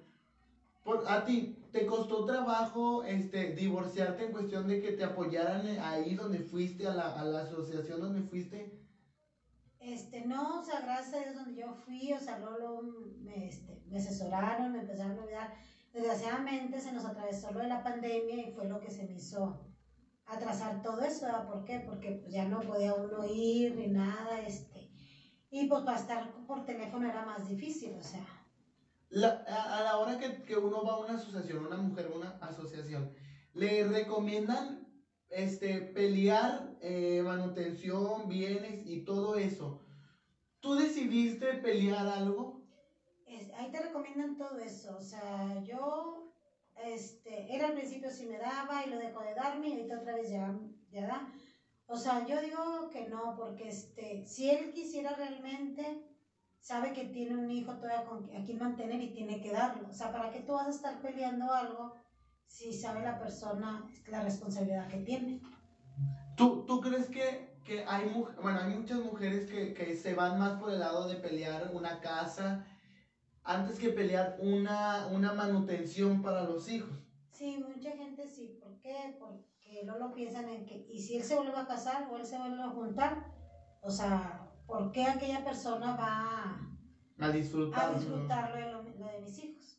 por, 0.81 1.03
a 1.09 1.25
ti, 1.25 1.61
¿te 1.73 1.85
costó 1.85 2.23
trabajo 2.23 3.03
este, 3.03 3.53
divorciarte 3.53 4.25
en 4.25 4.31
cuestión 4.31 4.69
de 4.69 4.81
que 4.81 4.93
te 4.93 5.03
apoyaran 5.03 5.67
ahí 5.81 6.15
donde 6.15 6.39
fuiste, 6.39 6.87
a 6.87 6.95
la, 6.95 7.19
a 7.19 7.25
la 7.25 7.41
asociación 7.41 7.99
donde 7.99 8.21
fuiste? 8.21 8.79
Este, 9.81 10.25
no, 10.25 10.61
o 10.61 10.63
sea, 10.63 10.79
gracias 10.79 11.27
a 11.27 11.33
donde 11.33 11.59
yo 11.59 11.73
fui, 11.85 12.13
o 12.13 12.19
sea, 12.19 12.39
luego 12.39 12.81
me, 12.81 13.49
este, 13.49 13.83
me 13.87 13.97
asesoraron, 13.97 14.71
me 14.71 14.79
empezaron 14.79 15.19
a 15.19 15.23
ayudar. 15.23 15.53
Desgraciadamente 15.93 16.79
se 16.79 16.93
nos 16.93 17.03
atravesó 17.03 17.51
lo 17.51 17.59
de 17.59 17.67
la 17.67 17.83
pandemia 17.83 18.47
y 18.47 18.53
fue 18.53 18.69
lo 18.69 18.79
que 18.79 18.89
se 18.89 19.03
me 19.03 19.15
hizo 19.15 19.68
atrasar 20.29 20.81
todo 20.81 21.01
eso, 21.03 21.25
¿verdad? 21.25 21.45
¿Por 21.45 21.63
qué? 21.65 21.79
Porque 21.79 22.11
pues, 22.11 22.31
ya 22.31 22.45
no 22.45 22.59
podía 22.61 22.93
uno 22.93 23.25
ir 23.25 23.75
ni 23.75 23.87
nada, 23.87 24.39
este, 24.41 24.87
y 25.49 25.65
pues 25.65 25.81
para 25.83 25.97
estar 25.97 26.45
por 26.47 26.65
teléfono 26.65 27.07
era 27.07 27.21
más 27.21 27.45
difícil, 27.47 27.93
o 27.99 28.03
sea, 28.03 28.25
La- 29.09 29.43
a, 29.47 29.77
a 29.79 29.81
la 29.81 29.97
hora 29.97 30.17
que, 30.17 30.41
que 30.43 30.55
uno 30.55 30.83
va 30.83 30.91
a 30.93 30.95
una 30.95 31.13
asociación, 31.15 31.63
una 31.63 31.77
mujer 31.77 32.07
una 32.07 32.37
asociación, 32.41 33.11
le 33.53 33.83
recomiendan 33.83 34.87
este, 35.29 35.79
pelear 35.81 36.75
eh, 36.81 37.21
manutención, 37.23 38.27
bienes 38.27 38.81
y 38.85 39.03
todo 39.03 39.35
eso. 39.35 39.79
¿Tú 40.61 40.75
decidiste 40.75 41.53
pelear 41.55 42.07
algo? 42.07 42.63
es- 43.25 43.49
ahí 43.55 43.69
te 43.71 43.79
recomiendan 43.79 44.37
todo 44.37 44.57
eso, 44.59 44.95
o 44.95 45.01
sea, 45.01 45.61
yo, 45.63 46.28
este, 46.83 47.53
era 47.53 47.67
al 47.67 47.73
principio 47.73 48.09
si 48.09 48.25
me 48.25 48.37
daba 48.37 48.85
y 48.85 48.89
lo 48.89 48.97
dejó 48.97 49.21
de 49.21 49.33
darme 49.33 49.67
y 49.69 49.71
ahorita 49.73 49.99
otra 49.99 50.15
vez 50.15 50.29
ya, 50.29 50.57
ya 50.91 51.07
da. 51.07 51.31
O 51.85 51.97
sea, 51.97 52.25
yo 52.27 52.39
digo 52.41 52.89
que 52.91 53.07
no, 53.07 53.35
porque 53.35 53.69
este, 53.69 54.23
si 54.25 54.49
él 54.49 54.71
quisiera 54.73 55.15
realmente, 55.15 56.03
sabe 56.59 56.93
que 56.93 57.05
tiene 57.05 57.35
un 57.35 57.49
hijo 57.49 57.73
todavía 57.75 58.05
con, 58.05 58.23
a 58.35 58.43
quien 58.43 58.59
mantener 58.59 59.01
y 59.01 59.11
tiene 59.11 59.41
que 59.41 59.51
darlo. 59.51 59.87
O 59.89 59.93
sea, 59.93 60.11
¿para 60.11 60.29
qué 60.29 60.41
tú 60.41 60.53
vas 60.53 60.67
a 60.67 60.71
estar 60.71 61.01
peleando 61.01 61.51
algo 61.51 61.95
si 62.45 62.73
sabe 62.73 63.01
la 63.01 63.17
persona 63.17 63.87
la 64.07 64.21
responsabilidad 64.21 64.87
que 64.87 64.97
tiene? 64.99 65.41
¿Tú, 66.35 66.63
tú 66.65 66.79
crees 66.79 67.07
que, 67.07 67.57
que 67.65 67.83
hay, 67.85 68.07
bueno, 68.41 68.59
hay 68.59 68.73
muchas 68.75 68.99
mujeres 68.99 69.49
que, 69.49 69.73
que 69.73 69.95
se 69.95 70.13
van 70.13 70.39
más 70.39 70.59
por 70.59 70.71
el 70.71 70.79
lado 70.79 71.07
de 71.07 71.15
pelear 71.15 71.71
una 71.73 71.99
casa 71.99 72.65
antes 73.53 73.79
que 73.79 73.89
pelear 73.89 74.35
una, 74.37 75.07
una 75.09 75.31
manutención 75.31 76.21
para 76.21 76.43
los 76.43 76.67
hijos? 76.67 76.95
Sí, 77.31 77.57
mucha 77.57 77.91
gente 77.93 78.27
sí. 78.27 78.57
¿Por 78.59 78.77
qué? 78.79 79.15
Porque 79.19 79.83
no 79.83 79.95
lo 79.97 80.13
piensan 80.13 80.47
en 80.49 80.65
que, 80.65 80.85
y 80.87 80.99
si 80.99 81.15
él 81.15 81.23
se 81.23 81.35
vuelve 81.35 81.57
a 81.57 81.65
casar 81.67 82.07
o 82.09 82.17
él 82.17 82.25
se 82.25 82.37
vuelve 82.37 82.61
a 82.61 82.69
juntar, 82.69 83.31
o 83.81 83.89
sea, 83.89 84.45
¿por 84.67 84.91
qué 84.91 85.05
aquella 85.05 85.43
persona 85.43 85.93
va 85.93 86.57
A 87.21 87.29
disfrutar. 87.29 87.87
a 87.91 87.93
disfrutar 87.93 88.49
lo 88.49 88.55
de, 88.57 88.65
lo- 88.65 88.81
lo 88.99 89.05
de 89.07 89.17
mis 89.19 89.37
hijos? 89.39 89.77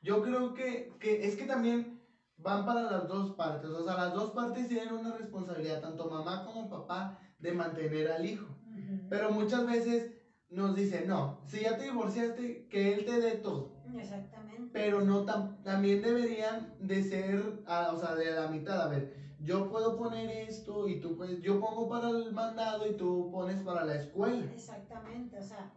Yo 0.00 0.22
creo 0.22 0.54
que, 0.54 0.88
que 0.98 1.24
es 1.26 1.36
que 1.36 1.44
también 1.44 2.00
van 2.36 2.64
para 2.64 2.82
las 2.82 3.06
dos 3.06 3.30
partes. 3.30 3.70
O 3.70 3.84
sea, 3.84 3.94
las 3.94 4.12
dos 4.12 4.30
partes 4.30 4.66
tienen 4.68 4.90
una 4.92 5.12
responsabilidad, 5.12 5.80
tanto 5.80 6.06
mamá 6.06 6.42
como 6.42 6.68
papá, 6.68 7.18
de 7.38 7.52
mantener 7.52 8.08
al 8.08 8.24
hijo. 8.24 8.46
Ujú. 8.64 9.08
Pero 9.08 9.30
muchas 9.30 9.64
veces 9.66 10.10
nos 10.50 10.74
dicen, 10.74 11.06
no, 11.06 11.42
si 11.46 11.60
ya 11.62 11.76
te 11.76 11.84
divorciaste, 11.84 12.66
que 12.68 12.92
él 12.92 13.04
te 13.04 13.18
dé 13.18 13.34
todo. 13.34 13.80
Exactamente. 13.96 14.70
Pero 14.72 15.00
no 15.00 15.24
tam- 15.26 15.62
también 15.62 16.00
deberían 16.00 16.74
de 16.78 17.02
ser, 17.02 17.62
ah, 17.66 17.90
o 17.92 17.98
sea, 17.98 18.14
de 18.14 18.30
la 18.34 18.46
mitad. 18.46 18.80
A 18.82 18.86
ver, 18.86 19.10
yo 19.38 19.68
puedo 19.68 19.96
poner 19.96 20.28
esto 20.30 20.86
y 20.88 21.00
tú 21.00 21.16
puedes, 21.16 21.40
yo 21.40 21.58
pongo 21.58 21.88
para 21.88 22.10
el 22.10 22.32
mandado 22.32 22.86
y 22.86 22.96
tú 22.96 23.28
pones 23.30 23.60
para 23.60 23.82
la 23.84 23.94
escuela. 23.94 24.46
Exactamente, 24.52 25.38
o 25.38 25.42
sea, 25.42 25.72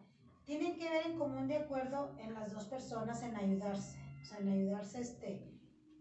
tienen 0.46 0.76
que 0.78 0.90
ver 0.90 1.04
en 1.04 1.16
común 1.18 1.48
de 1.48 1.56
acuerdo 1.56 2.14
en 2.18 2.34
las 2.34 2.52
dos 2.52 2.66
personas 2.66 3.22
en 3.24 3.36
ayudarse, 3.38 3.98
o 4.22 4.26
sea, 4.26 4.40
en 4.40 4.48
ayudarse 4.48 5.00
este, 5.00 5.42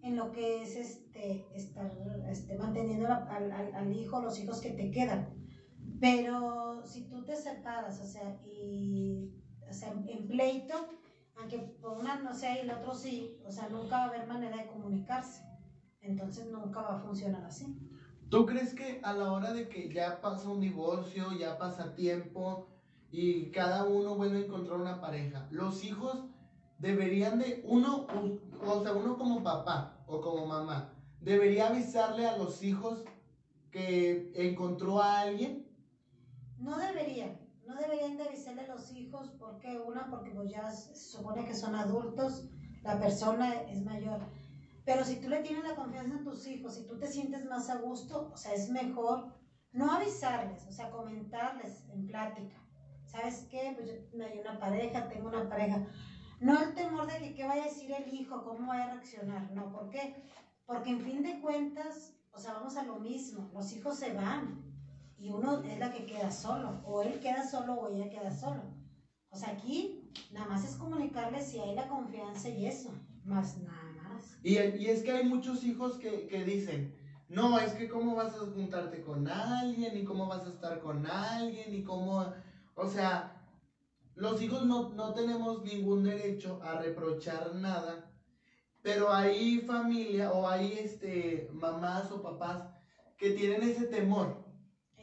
en 0.02 0.16
lo 0.16 0.32
que 0.32 0.62
es 0.62 0.76
este, 0.76 1.44
estar 1.54 1.90
este, 2.28 2.56
manteniendo 2.56 3.06
la- 3.06 3.24
al, 3.28 3.52
al- 3.52 3.74
al 3.74 3.92
hijo, 3.92 4.20
los 4.20 4.38
hijos 4.38 4.60
que 4.60 4.70
te 4.70 4.90
quedan. 4.90 5.41
Pero 6.02 6.82
si 6.84 7.02
tú 7.02 7.22
te 7.22 7.36
separas, 7.36 8.00
o 8.00 8.04
sea, 8.04 8.36
y, 8.44 9.30
o 9.70 9.72
sea, 9.72 9.92
en, 10.08 10.26
pleito, 10.26 10.74
aunque 11.36 11.58
por 11.58 11.96
una 11.96 12.16
no 12.16 12.34
sea 12.34 12.56
y 12.56 12.62
el 12.62 12.72
otro 12.72 12.92
sí, 12.92 13.40
o 13.46 13.52
sea, 13.52 13.68
nunca 13.68 13.98
va 13.98 14.02
a 14.02 14.08
haber 14.08 14.26
manera 14.26 14.56
de 14.56 14.66
comunicarse. 14.66 15.44
Entonces 16.00 16.50
nunca 16.50 16.82
va 16.82 16.96
a 16.96 16.98
funcionar 16.98 17.44
así. 17.44 17.78
¿Tú 18.28 18.46
crees 18.46 18.74
que 18.74 19.00
a 19.04 19.12
la 19.12 19.30
hora 19.30 19.52
de 19.52 19.68
que 19.68 19.92
ya 19.92 20.20
pasa 20.20 20.48
un 20.48 20.60
divorcio, 20.60 21.38
ya 21.38 21.56
pasa 21.56 21.94
tiempo 21.94 22.66
y 23.12 23.52
cada 23.52 23.84
uno 23.84 24.16
vuelve 24.16 24.38
a 24.38 24.46
encontrar 24.46 24.80
una 24.80 25.00
pareja, 25.00 25.46
los 25.52 25.84
hijos 25.84 26.24
deberían 26.78 27.38
de, 27.38 27.62
uno, 27.64 28.08
o 28.60 28.82
sea, 28.82 28.92
uno 28.92 29.16
como 29.16 29.44
papá 29.44 30.02
o 30.08 30.20
como 30.20 30.46
mamá, 30.46 30.94
debería 31.20 31.68
avisarle 31.68 32.26
a 32.26 32.36
los 32.36 32.64
hijos 32.64 33.04
que 33.70 34.32
encontró 34.34 35.00
a 35.00 35.20
alguien? 35.20 35.70
No 36.62 36.78
deberían, 36.78 37.40
no 37.66 37.74
deberían 37.74 38.16
de 38.16 38.22
avisarle 38.22 38.62
a 38.62 38.74
los 38.74 38.92
hijos 38.92 39.34
porque 39.36 39.80
una, 39.80 40.08
porque 40.08 40.30
pues 40.30 40.48
ya 40.48 40.70
se 40.70 40.94
supone 40.94 41.44
que 41.44 41.56
son 41.56 41.74
adultos, 41.74 42.48
la 42.82 43.00
persona 43.00 43.62
es 43.62 43.82
mayor. 43.82 44.20
Pero 44.84 45.04
si 45.04 45.16
tú 45.16 45.28
le 45.28 45.42
tienes 45.42 45.64
la 45.64 45.74
confianza 45.74 46.18
en 46.18 46.24
tus 46.24 46.46
hijos, 46.46 46.76
si 46.76 46.86
tú 46.86 46.98
te 47.00 47.08
sientes 47.08 47.44
más 47.46 47.68
a 47.68 47.78
gusto, 47.78 48.30
o 48.32 48.36
sea, 48.36 48.54
es 48.54 48.70
mejor 48.70 49.34
no 49.72 49.90
avisarles, 49.90 50.64
o 50.68 50.72
sea, 50.72 50.90
comentarles 50.92 51.84
en 51.90 52.06
plática. 52.06 52.56
¿Sabes 53.06 53.48
qué? 53.50 53.74
Pues 53.76 53.88
yo 54.12 54.24
hay 54.24 54.38
una 54.38 54.60
pareja, 54.60 55.08
tengo 55.08 55.30
una 55.30 55.48
pareja. 55.48 55.84
No 56.40 56.62
el 56.62 56.74
temor 56.74 57.08
de 57.08 57.18
que 57.18 57.34
qué 57.34 57.44
vaya 57.44 57.62
a 57.62 57.66
decir 57.66 57.92
el 57.92 58.14
hijo, 58.14 58.44
cómo 58.44 58.68
vaya 58.68 58.84
a 58.84 58.94
reaccionar, 58.94 59.50
no, 59.50 59.72
¿por 59.72 59.90
qué? 59.90 60.14
Porque 60.64 60.90
en 60.90 61.00
fin 61.00 61.24
de 61.24 61.40
cuentas, 61.40 62.16
o 62.30 62.38
sea, 62.38 62.54
vamos 62.54 62.76
a 62.76 62.84
lo 62.84 63.00
mismo, 63.00 63.50
los 63.52 63.72
hijos 63.72 63.96
se 63.96 64.12
van 64.14 64.71
y 65.22 65.30
uno 65.30 65.62
es 65.62 65.78
la 65.78 65.92
que 65.92 66.04
queda 66.04 66.32
solo, 66.32 66.80
o 66.84 67.00
él 67.00 67.20
queda 67.20 67.48
solo 67.48 67.74
o 67.74 67.94
ella 67.94 68.10
queda 68.10 68.32
solo. 68.32 68.64
O 69.30 69.36
sea, 69.36 69.50
aquí 69.50 70.10
nada 70.32 70.48
más 70.48 70.64
es 70.64 70.74
comunicarles 70.74 71.46
si 71.46 71.60
hay 71.60 71.76
la 71.76 71.86
confianza 71.86 72.48
y 72.48 72.66
eso, 72.66 72.92
más 73.22 73.56
nada 73.58 73.92
más. 73.92 74.36
Y, 74.42 74.58
y 74.58 74.86
es 74.88 75.04
que 75.04 75.12
hay 75.12 75.28
muchos 75.28 75.62
hijos 75.62 75.96
que, 75.98 76.26
que 76.26 76.44
dicen, 76.44 76.92
no, 77.28 77.56
es 77.60 77.72
que 77.74 77.88
cómo 77.88 78.16
vas 78.16 78.34
a 78.34 78.40
juntarte 78.40 79.00
con 79.00 79.28
alguien, 79.28 79.96
y 79.96 80.02
cómo 80.02 80.26
vas 80.26 80.44
a 80.44 80.50
estar 80.50 80.80
con 80.80 81.06
alguien, 81.06 81.72
y 81.72 81.84
cómo, 81.84 82.26
o 82.74 82.88
sea, 82.88 83.46
los 84.16 84.42
hijos 84.42 84.66
no, 84.66 84.90
no 84.90 85.14
tenemos 85.14 85.62
ningún 85.62 86.02
derecho 86.02 86.60
a 86.64 86.74
reprochar 86.80 87.54
nada, 87.54 88.12
pero 88.82 89.12
hay 89.12 89.60
familia 89.60 90.32
o 90.32 90.48
hay 90.48 90.72
este, 90.72 91.48
mamás 91.52 92.10
o 92.10 92.20
papás 92.20 92.64
que 93.16 93.30
tienen 93.30 93.62
ese 93.62 93.86
temor 93.86 94.41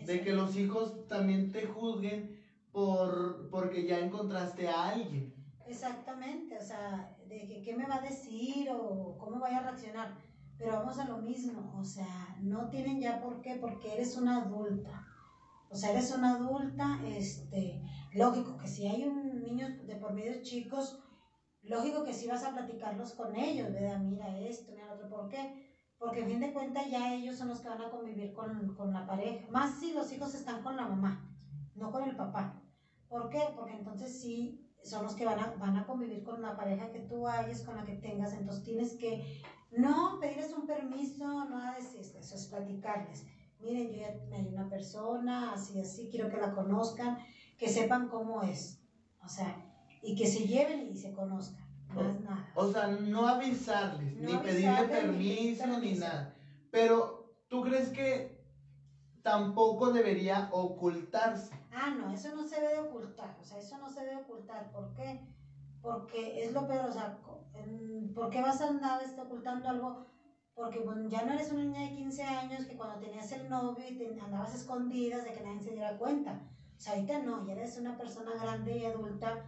de 0.09 0.21
que 0.21 0.33
los 0.33 0.57
hijos 0.57 1.07
también 1.07 1.51
te 1.51 1.67
juzguen 1.67 2.35
por, 2.71 3.47
porque 3.51 3.85
ya 3.85 3.99
encontraste 3.99 4.67
a 4.67 4.87
alguien. 4.87 5.35
Exactamente, 5.67 6.57
o 6.57 6.61
sea, 6.61 7.15
de 7.27 7.45
que 7.45 7.61
qué 7.61 7.75
me 7.75 7.85
va 7.85 7.97
a 7.97 8.01
decir 8.01 8.71
o 8.71 9.15
cómo 9.19 9.39
vaya 9.39 9.59
a 9.59 9.63
reaccionar. 9.63 10.17
Pero 10.57 10.77
vamos 10.77 10.97
a 10.97 11.05
lo 11.05 11.17
mismo, 11.19 11.77
o 11.77 11.83
sea, 11.83 12.35
no 12.41 12.69
tienen 12.69 12.99
ya 12.99 13.21
por 13.21 13.41
qué, 13.41 13.55
porque 13.55 13.93
eres 13.93 14.17
una 14.17 14.41
adulta. 14.41 15.05
O 15.69 15.75
sea, 15.75 15.91
eres 15.91 16.11
una 16.11 16.33
adulta, 16.33 16.99
este, 17.05 17.79
lógico 18.11 18.57
que 18.57 18.67
si 18.67 18.87
hay 18.87 19.03
un 19.03 19.39
niño 19.39 19.67
de 19.85 19.95
por 19.95 20.13
medio 20.13 20.41
chicos, 20.41 21.03
lógico 21.61 22.03
que 22.03 22.15
sí 22.15 22.25
vas 22.27 22.43
a 22.43 22.51
platicarlos 22.51 23.13
con 23.13 23.35
ellos, 23.35 23.71
¿verdad? 23.71 23.99
Mira 23.99 24.35
esto, 24.39 24.71
mira 24.71 24.87
lo 24.87 24.93
otro, 24.93 25.07
¿por 25.07 25.29
qué? 25.29 25.68
Porque 25.99 26.21
en 26.21 26.27
fin 26.27 26.39
de 26.39 26.53
cuentas 26.53 26.89
ya 26.89 27.13
ellos 27.13 27.37
son 27.37 27.49
los 27.49 27.59
que 27.59 27.69
van 27.69 27.81
a 27.81 27.91
convivir 27.91 28.33
con, 28.33 28.73
con 28.75 28.93
la 28.93 29.05
pareja, 29.05 29.45
más 29.51 29.79
si 29.79 29.93
los 29.93 30.11
hijos 30.13 30.33
están 30.33 30.63
con 30.63 30.77
la 30.77 30.87
mamá, 30.87 31.29
no 31.75 31.91
con 31.91 32.07
el 32.07 32.15
papá. 32.15 32.63
¿Por 33.09 33.29
qué? 33.29 33.41
Porque 33.55 33.73
entonces 33.73 34.19
sí 34.21 34.65
son 34.81 35.03
los 35.03 35.13
que 35.13 35.25
van 35.25 35.39
a, 35.39 35.55
van 35.55 35.75
a 35.75 35.85
convivir 35.85 36.23
con 36.23 36.41
la 36.41 36.55
pareja 36.55 36.91
que 36.91 37.01
tú 37.01 37.27
hayas, 37.27 37.63
con 37.63 37.75
la 37.75 37.83
que 37.83 37.95
tengas, 37.95 38.33
entonces 38.33 38.63
tienes 38.63 38.93
que 38.97 39.41
no 39.71 40.19
pedirles 40.19 40.53
un 40.53 40.65
permiso, 40.65 41.45
no 41.45 41.73
decirles, 41.73 42.15
eso 42.15 42.35
es 42.35 42.47
platicarles. 42.47 43.25
Miren, 43.59 43.91
yo 43.91 43.97
ya 43.97 44.37
hay 44.37 44.47
una 44.47 44.69
persona, 44.69 45.53
así, 45.53 45.79
así, 45.81 46.07
quiero 46.09 46.29
que 46.29 46.37
la 46.37 46.53
conozcan, 46.53 47.17
que 47.57 47.67
sepan 47.67 48.07
cómo 48.07 48.41
es. 48.41 48.81
O 49.23 49.27
sea, 49.27 49.65
y 50.01 50.15
que 50.15 50.25
se 50.25 50.47
lleven 50.47 50.87
y 50.87 50.95
se 50.95 51.11
conozcan. 51.11 51.68
Más 51.95 52.19
nada. 52.21 52.51
O 52.55 52.71
sea, 52.71 52.87
no 52.87 53.27
avisarles, 53.27 54.15
ni 54.17 54.37
pedirle 54.37 54.83
permiso, 54.83 55.65
ni, 55.79 55.93
nada. 55.93 56.33
Pero, 56.71 57.33
¿tú 57.47 57.61
crees 57.61 57.89
que 57.89 58.39
tampoco 59.21 59.91
debería 59.91 60.49
ocultarse? 60.51 61.59
Ah, 61.71 61.89
no, 61.89 62.11
eso 62.11 62.33
no 62.35 62.43
se 62.43 62.61
debe 62.61 62.79
ocultar. 62.79 63.35
O 63.39 63.43
sea, 63.43 63.57
eso 63.57 63.77
no 63.77 63.89
se 63.89 64.01
debe 64.01 64.17
ocultar. 64.17 64.71
¿Por 64.71 64.93
qué? 64.93 65.19
Porque 65.81 66.43
es 66.43 66.53
lo 66.53 66.67
peor. 66.67 66.85
O 66.85 66.91
sea, 66.91 67.19
¿por 68.13 68.29
qué 68.29 68.41
vas 68.41 68.61
a 68.61 68.67
andar 68.67 69.01
este, 69.01 69.21
ocultando 69.21 69.69
algo? 69.69 70.05
Porque 70.53 70.79
bueno, 70.79 71.07
ya 71.07 71.23
no 71.23 71.33
eres 71.33 71.51
una 71.51 71.63
niña 71.63 71.81
de 71.81 71.95
15 71.95 72.23
años 72.23 72.65
que 72.65 72.75
cuando 72.75 72.99
tenías 72.99 73.31
el 73.31 73.49
novio 73.49 73.85
y 73.87 73.97
te 73.97 74.19
andabas 74.19 74.53
escondidas 74.53 75.23
de 75.23 75.33
que 75.33 75.41
nadie 75.41 75.61
se 75.61 75.71
diera 75.71 75.97
cuenta. 75.97 76.41
O 76.77 76.81
sea, 76.81 76.93
ahorita 76.93 77.19
no, 77.19 77.45
ya 77.45 77.53
eres 77.53 77.77
una 77.77 77.97
persona 77.97 78.31
grande 78.35 78.77
y 78.77 78.85
adulta 78.85 79.45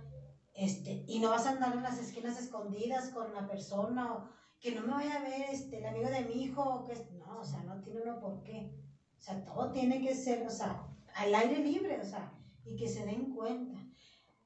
este, 0.62 1.04
y 1.08 1.18
no 1.18 1.32
vas 1.32 1.48
a 1.48 1.52
andar 1.52 1.74
en 1.74 1.82
las 1.82 1.98
esquinas 1.98 2.40
escondidas 2.40 3.10
con 3.10 3.34
la 3.34 3.48
persona 3.48 4.14
o 4.14 4.30
que 4.60 4.76
no 4.76 4.84
me 4.84 4.94
vaya 4.94 5.16
a 5.16 5.24
ver 5.24 5.50
este, 5.50 5.80
el 5.80 5.88
amigo 5.88 6.08
de 6.08 6.22
mi 6.22 6.44
hijo, 6.44 6.62
o 6.62 6.84
que, 6.86 6.94
no, 7.18 7.40
o 7.40 7.44
sea, 7.44 7.64
no 7.64 7.82
tiene 7.82 8.02
uno 8.04 8.20
por 8.20 8.44
qué. 8.44 8.72
O 9.18 9.20
sea, 9.20 9.44
todo 9.44 9.72
tiene 9.72 10.00
que 10.04 10.14
ser, 10.14 10.46
o 10.46 10.52
sea, 10.52 10.88
al 11.16 11.34
aire 11.34 11.64
libre, 11.64 12.00
o 12.00 12.06
sea, 12.06 12.32
y 12.64 12.76
que 12.76 12.88
se 12.88 13.04
den 13.08 13.34
cuenta. 13.34 13.80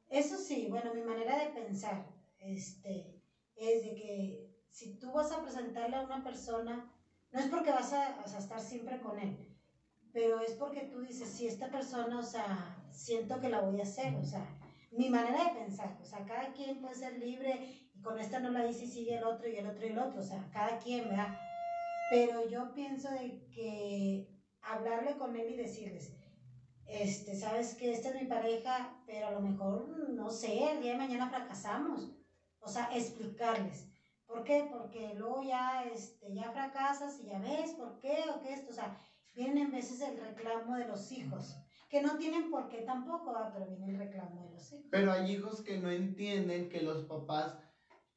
Eso 0.10 0.38
sí, 0.38 0.68
bueno, 0.70 0.94
mi 0.94 1.02
manera 1.02 1.38
de 1.38 1.52
pensar, 1.52 2.10
este, 2.40 3.22
es 3.58 3.84
de 3.84 3.96
que 3.96 4.56
si 4.70 4.98
tú 4.98 5.12
vas 5.12 5.34
a 5.34 5.42
presentarle 5.42 5.98
a 5.98 6.04
una 6.04 6.24
persona, 6.24 6.90
no 7.34 7.40
es 7.42 7.48
porque 7.48 7.72
vas 7.72 7.92
a, 7.92 8.24
estar 8.38 8.62
siempre 8.62 9.02
con 9.02 9.20
él, 9.20 9.54
pero 10.14 10.40
es 10.40 10.54
porque 10.54 10.86
tú 10.86 11.02
dices, 11.02 11.28
si 11.28 11.46
esta 11.46 11.70
persona, 11.70 12.18
o 12.18 12.24
sea, 12.24 12.88
siento 12.94 13.42
que 13.42 13.50
la 13.50 13.60
voy 13.60 13.82
a 13.82 13.84
hacer, 13.84 14.16
o 14.16 14.24
sea, 14.24 14.48
mi 14.98 15.10
manera 15.10 15.46
de 15.46 15.60
pensar, 15.60 15.98
o 16.02 16.06
sea, 16.06 16.26
cada 16.26 16.54
quien 16.54 16.82
puede 16.82 16.96
ser 16.96 17.18
libre 17.18 17.90
y 17.94 18.02
con 18.02 18.20
esta 18.20 18.40
no 18.40 18.52
la 18.52 18.66
dice 18.66 18.86
y 18.86 18.88
sigue 18.88 19.18
el 19.18 19.24
otro 19.24 19.48
y 19.48 19.56
el 19.58 19.68
otro 19.68 19.86
y 19.86 19.90
el 19.90 20.00
otro, 20.00 20.22
o 20.22 20.24
sea, 20.24 20.50
cada 20.52 20.78
quien, 20.80 21.10
¿verdad? 21.10 21.38
Pero 22.10 22.48
yo 22.48 22.74
pienso 22.74 23.10
de 23.10 23.50
que 23.52 24.30
hablarle 24.62 25.18
con 25.18 25.36
él 25.36 25.52
y 25.52 25.58
decirles, 25.58 26.16
este, 26.88 27.36
sabes 27.36 27.74
que 27.76 27.92
esta 27.92 28.10
es 28.10 28.16
mi 28.16 28.28
pareja, 28.28 29.04
pero 29.06 29.28
a 29.28 29.32
lo 29.32 29.42
mejor, 29.42 29.88
no 30.10 30.30
sé, 30.30 30.72
el 30.72 30.82
día 30.82 30.92
de 30.94 31.00
mañana 31.00 31.30
fracasamos. 31.30 32.12
O 32.60 32.68
sea, 32.68 32.90
explicarles. 32.96 33.88
¿Por 34.26 34.44
qué? 34.44 34.68
Porque 34.72 35.14
luego 35.16 35.44
ya, 35.44 35.84
este, 35.86 36.34
ya 36.34 36.52
fracasas 36.52 37.20
y 37.20 37.28
ya 37.28 37.40
ves 37.40 37.72
por 37.72 38.00
qué 38.00 38.24
o 38.36 38.42
qué 38.42 38.54
esto. 38.54 38.72
O 38.72 38.74
sea, 38.74 39.00
viene 39.34 39.62
en 39.62 39.72
veces 39.72 40.02
el 40.02 40.18
reclamo 40.18 40.76
de 40.76 40.86
los 40.86 41.12
hijos 41.12 41.56
que 41.96 42.02
no 42.02 42.18
tienen 42.18 42.50
por 42.50 42.68
qué 42.68 42.80
tampoco, 42.80 43.34
ah, 43.38 43.52
pero 43.54 43.68
viene 43.68 43.94
el 43.94 43.98
reclamo 43.98 44.44
de 44.44 44.50
los 44.50 44.74
hijos. 44.74 44.86
Pero 44.92 45.14
hay 45.14 45.32
hijos 45.32 45.62
que 45.62 45.78
no 45.78 45.90
entienden 45.90 46.68
que 46.68 46.82
los 46.82 47.06
papás 47.06 47.58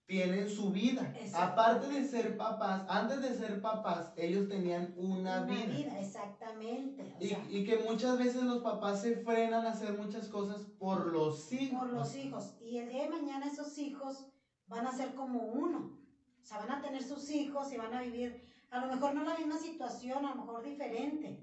tienen 0.04 0.50
su 0.50 0.72
vida. 0.72 1.14
Aparte 1.32 1.86
de 1.86 2.04
ser 2.04 2.36
papás, 2.36 2.84
antes 2.88 3.22
de 3.22 3.36
ser 3.36 3.62
papás, 3.62 4.12
ellos 4.16 4.48
tenían 4.48 4.94
una, 4.96 5.42
una 5.42 5.44
vida. 5.44 5.96
Exactamente. 5.96 7.14
y, 7.20 7.56
y, 7.56 7.64
que 7.64 7.78
muchas 7.88 8.18
veces 8.18 8.42
los 8.42 8.62
papás 8.64 9.00
se 9.00 9.14
frenan 9.14 9.64
a 9.64 9.70
hacer 9.70 9.96
muchas 9.96 10.26
cosas 10.26 10.62
por 10.76 11.06
los 11.12 11.52
hijos. 11.52 11.78
Por 11.78 11.92
los 11.92 12.16
hijos. 12.16 12.56
Y 12.60 12.78
el 12.78 12.88
día 12.88 13.04
de 13.04 13.10
mañana 13.10 13.46
esos 13.46 13.78
hijos 13.78 14.26
van 14.66 14.88
a 14.88 14.92
ser 14.92 15.14
como 15.14 15.38
uno. 15.38 16.00
O 16.42 16.44
sea, 16.44 16.58
van 16.58 16.72
a 16.72 16.82
tener 16.82 17.04
sus 17.04 17.30
hijos 17.30 17.72
y 17.72 17.76
van 17.76 17.94
a 17.94 18.02
vivir, 18.02 18.44
a 18.70 18.80
lo 18.80 18.92
mejor 18.92 19.14
no 19.14 19.22
la 19.22 19.38
misma 19.38 19.56
situación, 19.56 20.26
a 20.26 20.34
lo 20.34 20.42
mejor 20.42 20.64
diferente. 20.64 21.37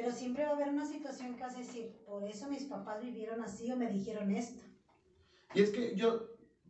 Pero 0.00 0.14
siempre 0.14 0.44
va 0.44 0.52
a 0.52 0.54
haber 0.54 0.70
una 0.70 0.86
situación 0.86 1.36
que 1.36 1.42
vas 1.42 1.54
a 1.54 1.58
decir, 1.58 2.02
por 2.06 2.26
eso 2.26 2.48
mis 2.48 2.64
papás 2.64 3.02
vivieron 3.02 3.42
así 3.42 3.70
o 3.70 3.76
me 3.76 3.86
dijeron 3.86 4.30
esto. 4.30 4.64
Y 5.52 5.60
es 5.60 5.68
que 5.68 5.94
yo, 5.94 6.22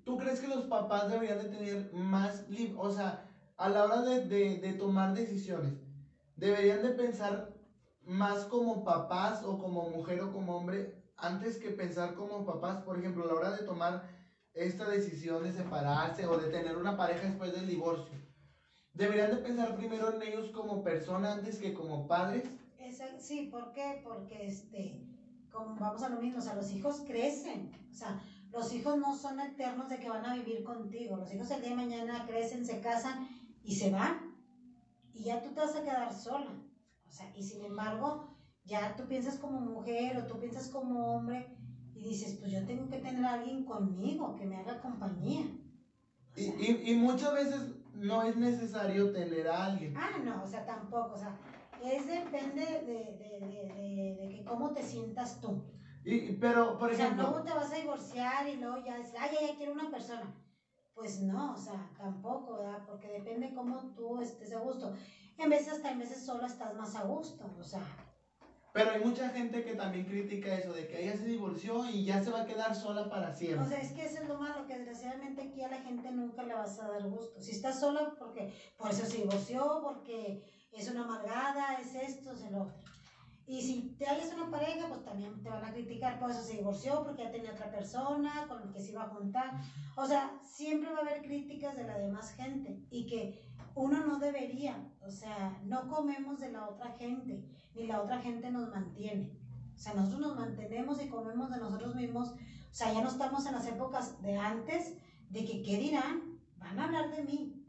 ¿tú 0.03 0.19
crees 0.19 0.41
que 0.41 0.49
los 0.49 0.65
papás 0.65 1.09
deberían 1.09 1.39
de 1.39 1.45
tener 1.45 1.93
más, 1.93 2.45
o 2.77 2.91
sea, 2.91 3.31
a 3.57 3.69
la 3.69 3.85
hora 3.85 4.03
de, 4.03 4.25
de, 4.25 4.59
de 4.59 4.73
tomar 4.73 5.15
decisiones, 5.15 5.75
deberían 6.35 6.83
de 6.83 6.91
pensar 6.91 7.53
más 8.05 8.47
como 8.47 8.83
papás 8.83 9.45
o 9.45 9.59
como 9.59 9.89
mujer 9.89 10.21
o 10.23 10.33
como 10.33 10.57
hombre 10.57 10.93
antes 11.17 11.57
que 11.57 11.71
pensar 11.71 12.15
como 12.15 12.45
papás, 12.45 12.79
por 12.81 12.99
ejemplo, 12.99 13.23
a 13.23 13.29
la 13.29 13.35
hora 13.35 13.53
de 13.53 13.63
tomar 13.63 14.03
esta 14.55 14.89
decisión 14.89 15.45
de 15.45 15.53
separarse 15.53 16.27
o 16.27 16.37
de 16.37 16.49
tener 16.49 16.77
una 16.77 16.97
pareja 16.97 17.27
después 17.27 17.53
del 17.53 17.69
divorcio? 17.69 18.19
¿Deberían 18.93 19.31
de 19.31 19.37
pensar 19.37 19.77
primero 19.77 20.11
en 20.11 20.21
ellos 20.21 20.51
como 20.51 20.83
personas 20.83 21.37
antes 21.37 21.59
que 21.59 21.73
como 21.73 22.09
padres? 22.09 22.60
Sí, 23.19 23.49
¿por 23.51 23.73
qué? 23.73 24.01
Porque 24.03 24.47
este, 24.47 25.01
como 25.51 25.77
vamos 25.77 26.03
a 26.03 26.09
lo 26.09 26.21
mismo, 26.21 26.39
o 26.39 26.43
sea, 26.43 26.55
los 26.55 26.71
hijos 26.73 27.03
crecen, 27.07 27.71
o 27.91 27.95
sea, 27.95 28.23
los 28.51 28.73
hijos 28.73 28.97
no 28.99 29.15
son 29.15 29.41
eternos 29.41 29.89
de 29.89 29.99
que 29.99 30.09
van 30.09 30.25
a 30.27 30.35
vivir 30.35 30.63
contigo, 30.65 31.17
los 31.17 31.33
hijos 31.33 31.51
el 31.51 31.61
día 31.61 31.71
de 31.71 31.77
mañana 31.77 32.25
crecen, 32.27 32.65
se 32.65 32.81
casan 32.81 33.29
y 33.63 33.75
se 33.77 33.91
van, 33.91 34.35
y 35.13 35.25
ya 35.25 35.43
tú 35.43 35.51
te 35.51 35.61
vas 35.61 35.75
a 35.75 35.83
quedar 35.83 36.13
sola, 36.13 36.51
o 37.07 37.11
sea, 37.11 37.31
y 37.37 37.43
sin 37.43 37.65
embargo, 37.65 38.25
ya 38.65 38.95
tú 38.97 39.07
piensas 39.07 39.37
como 39.39 39.61
mujer 39.61 40.17
o 40.17 40.27
tú 40.27 40.39
piensas 40.39 40.69
como 40.69 41.15
hombre 41.15 41.57
y 41.95 42.09
dices, 42.09 42.35
pues 42.39 42.53
yo 42.53 42.65
tengo 42.67 42.89
que 42.89 42.99
tener 42.99 43.25
a 43.25 43.35
alguien 43.35 43.65
conmigo 43.65 44.35
que 44.37 44.47
me 44.47 44.57
haga 44.57 44.81
compañía. 44.81 45.45
y, 46.37 46.43
y, 46.43 46.91
y 46.91 46.95
muchas 46.95 47.35
veces 47.35 47.75
no 47.95 48.23
es 48.23 48.37
necesario 48.37 49.13
tener 49.13 49.49
a 49.49 49.67
alguien. 49.67 49.97
Ah, 49.97 50.19
no, 50.25 50.43
o 50.43 50.47
sea, 50.47 50.65
tampoco, 50.65 51.15
o 51.15 51.19
sea, 51.19 51.37
es 51.85 52.07
depende 52.07 52.65
de, 52.65 53.17
de, 53.19 53.47
de, 53.47 54.17
de, 54.21 54.29
que 54.29 54.45
cómo 54.45 54.73
te 54.73 54.83
sientas 54.83 55.41
tú. 55.41 55.63
Y, 56.05 56.33
pero, 56.33 56.79
por 56.79 56.93
ejemplo... 56.93 57.29
O 57.29 57.31
sea, 57.31 57.39
no 57.39 57.45
te 57.45 57.53
vas 57.53 57.73
a 57.73 57.77
divorciar 57.77 58.49
y 58.49 58.57
luego 58.57 58.85
ya 58.85 58.97
dices, 58.97 59.15
ay, 59.19 59.31
ya, 59.33 59.47
ya 59.49 59.57
quiero 59.57 59.73
una 59.73 59.91
persona. 59.91 60.35
Pues 60.95 61.21
no, 61.21 61.55
o 61.55 61.57
sea, 61.57 61.91
tampoco, 61.97 62.57
¿verdad? 62.57 62.85
Porque 62.87 63.09
depende 63.09 63.55
cómo 63.55 63.95
tú 63.95 64.21
estés 64.21 64.53
a 64.53 64.59
gusto. 64.59 64.95
En 65.39 65.49
veces 65.49 65.75
hasta 65.75 65.91
en 65.91 65.99
veces 65.99 66.25
solo 66.25 66.47
estás 66.47 66.75
más 66.75 66.95
a 66.97 67.05
gusto, 67.05 67.45
o 67.59 67.63
sea... 67.63 67.81
Pero 68.73 68.93
hay 68.93 69.03
mucha 69.03 69.29
gente 69.31 69.65
que 69.65 69.75
también 69.75 70.05
critica 70.05 70.55
eso, 70.55 70.73
de 70.73 70.87
que 70.87 71.03
ella 71.03 71.17
se 71.17 71.25
divorció 71.25 71.85
y 71.91 72.05
ya 72.05 72.23
se 72.23 72.31
va 72.31 72.43
a 72.43 72.47
quedar 72.47 72.75
sola 72.75 73.11
para 73.11 73.35
siempre. 73.35 73.67
O 73.67 73.69
sea, 73.69 73.81
es 73.81 73.91
que 73.93 74.05
eso 74.05 74.23
es 74.23 74.29
lo 74.29 74.39
malo, 74.39 74.65
que 74.67 74.77
desgraciadamente 74.77 75.43
aquí 75.43 75.63
a 75.63 75.69
la 75.69 75.79
gente 75.79 76.11
nunca 76.13 76.45
le 76.45 76.55
vas 76.55 76.79
a 76.79 76.89
dar 76.89 77.03
gusto. 77.09 77.41
Si 77.41 77.51
estás 77.51 77.81
sola, 77.81 78.15
porque 78.17 78.53
por 78.77 78.91
eso 78.91 79.05
se 79.07 79.19
divorció, 79.19 79.81
porque 79.83 80.45
es 80.73 80.91
una 80.91 81.05
amargada, 81.05 81.75
es 81.75 81.95
esto, 81.95 82.33
es 82.33 82.43
el 82.43 82.55
otro. 82.55 82.75
Y 83.47 83.61
si 83.63 83.97
te 83.99 84.07
haces 84.07 84.33
una 84.33 84.49
pareja, 84.49 84.87
pues 84.87 85.05
también 85.05 85.43
te 85.43 85.51
van 85.51 85.65
a 85.65 85.73
criticar, 85.73 86.21
por 86.21 86.31
eso 86.31 86.41
se 86.41 86.59
divorció, 86.59 87.03
porque 87.03 87.25
ya 87.25 87.33
tenía 87.33 87.51
otra 87.51 87.71
persona 87.71 88.47
con 88.47 88.61
la 88.61 88.73
que 88.73 88.81
se 88.81 88.93
iba 88.93 89.03
a 89.03 89.09
juntar. 89.09 89.61
O 89.97 90.07
sea, 90.07 90.39
siempre 90.43 90.93
va 90.93 90.99
a 90.99 91.01
haber 91.01 91.23
críticas 91.23 91.77
de 91.77 91.85
la 91.85 91.99
demás 91.99 92.31
gente 92.35 92.81
y 92.91 93.07
que 93.07 93.43
uno 93.75 94.07
no 94.07 94.19
debería, 94.21 94.77
o 95.05 95.11
sea, 95.11 95.61
no 95.65 95.89
comemos 95.89 96.39
de 96.39 96.53
la 96.53 96.69
otra 96.69 96.93
gente, 96.93 97.45
ni 97.75 97.87
la 97.87 98.03
otra 98.03 98.21
gente 98.21 98.51
nos 98.51 98.69
mantiene. 98.69 99.33
O 99.75 99.79
sea, 99.79 99.95
nosotros 99.95 100.21
nos 100.21 100.37
mantenemos 100.37 101.03
y 101.03 101.09
comemos 101.09 101.51
de 101.51 101.59
nosotros 101.59 101.95
mismos. 101.95 102.31
O 102.31 102.37
sea, 102.75 102.93
ya 102.93 103.03
no 103.03 103.09
estamos 103.09 103.47
en 103.47 103.55
las 103.55 103.67
épocas 103.67 104.21
de 104.23 104.37
antes, 104.37 104.95
de 105.31 105.45
que, 105.45 105.63
¿qué 105.63 105.77
dirán? 105.77 106.39
Van 106.59 106.79
a 106.79 106.85
hablar 106.85 107.11
de 107.11 107.23
mí. 107.25 107.60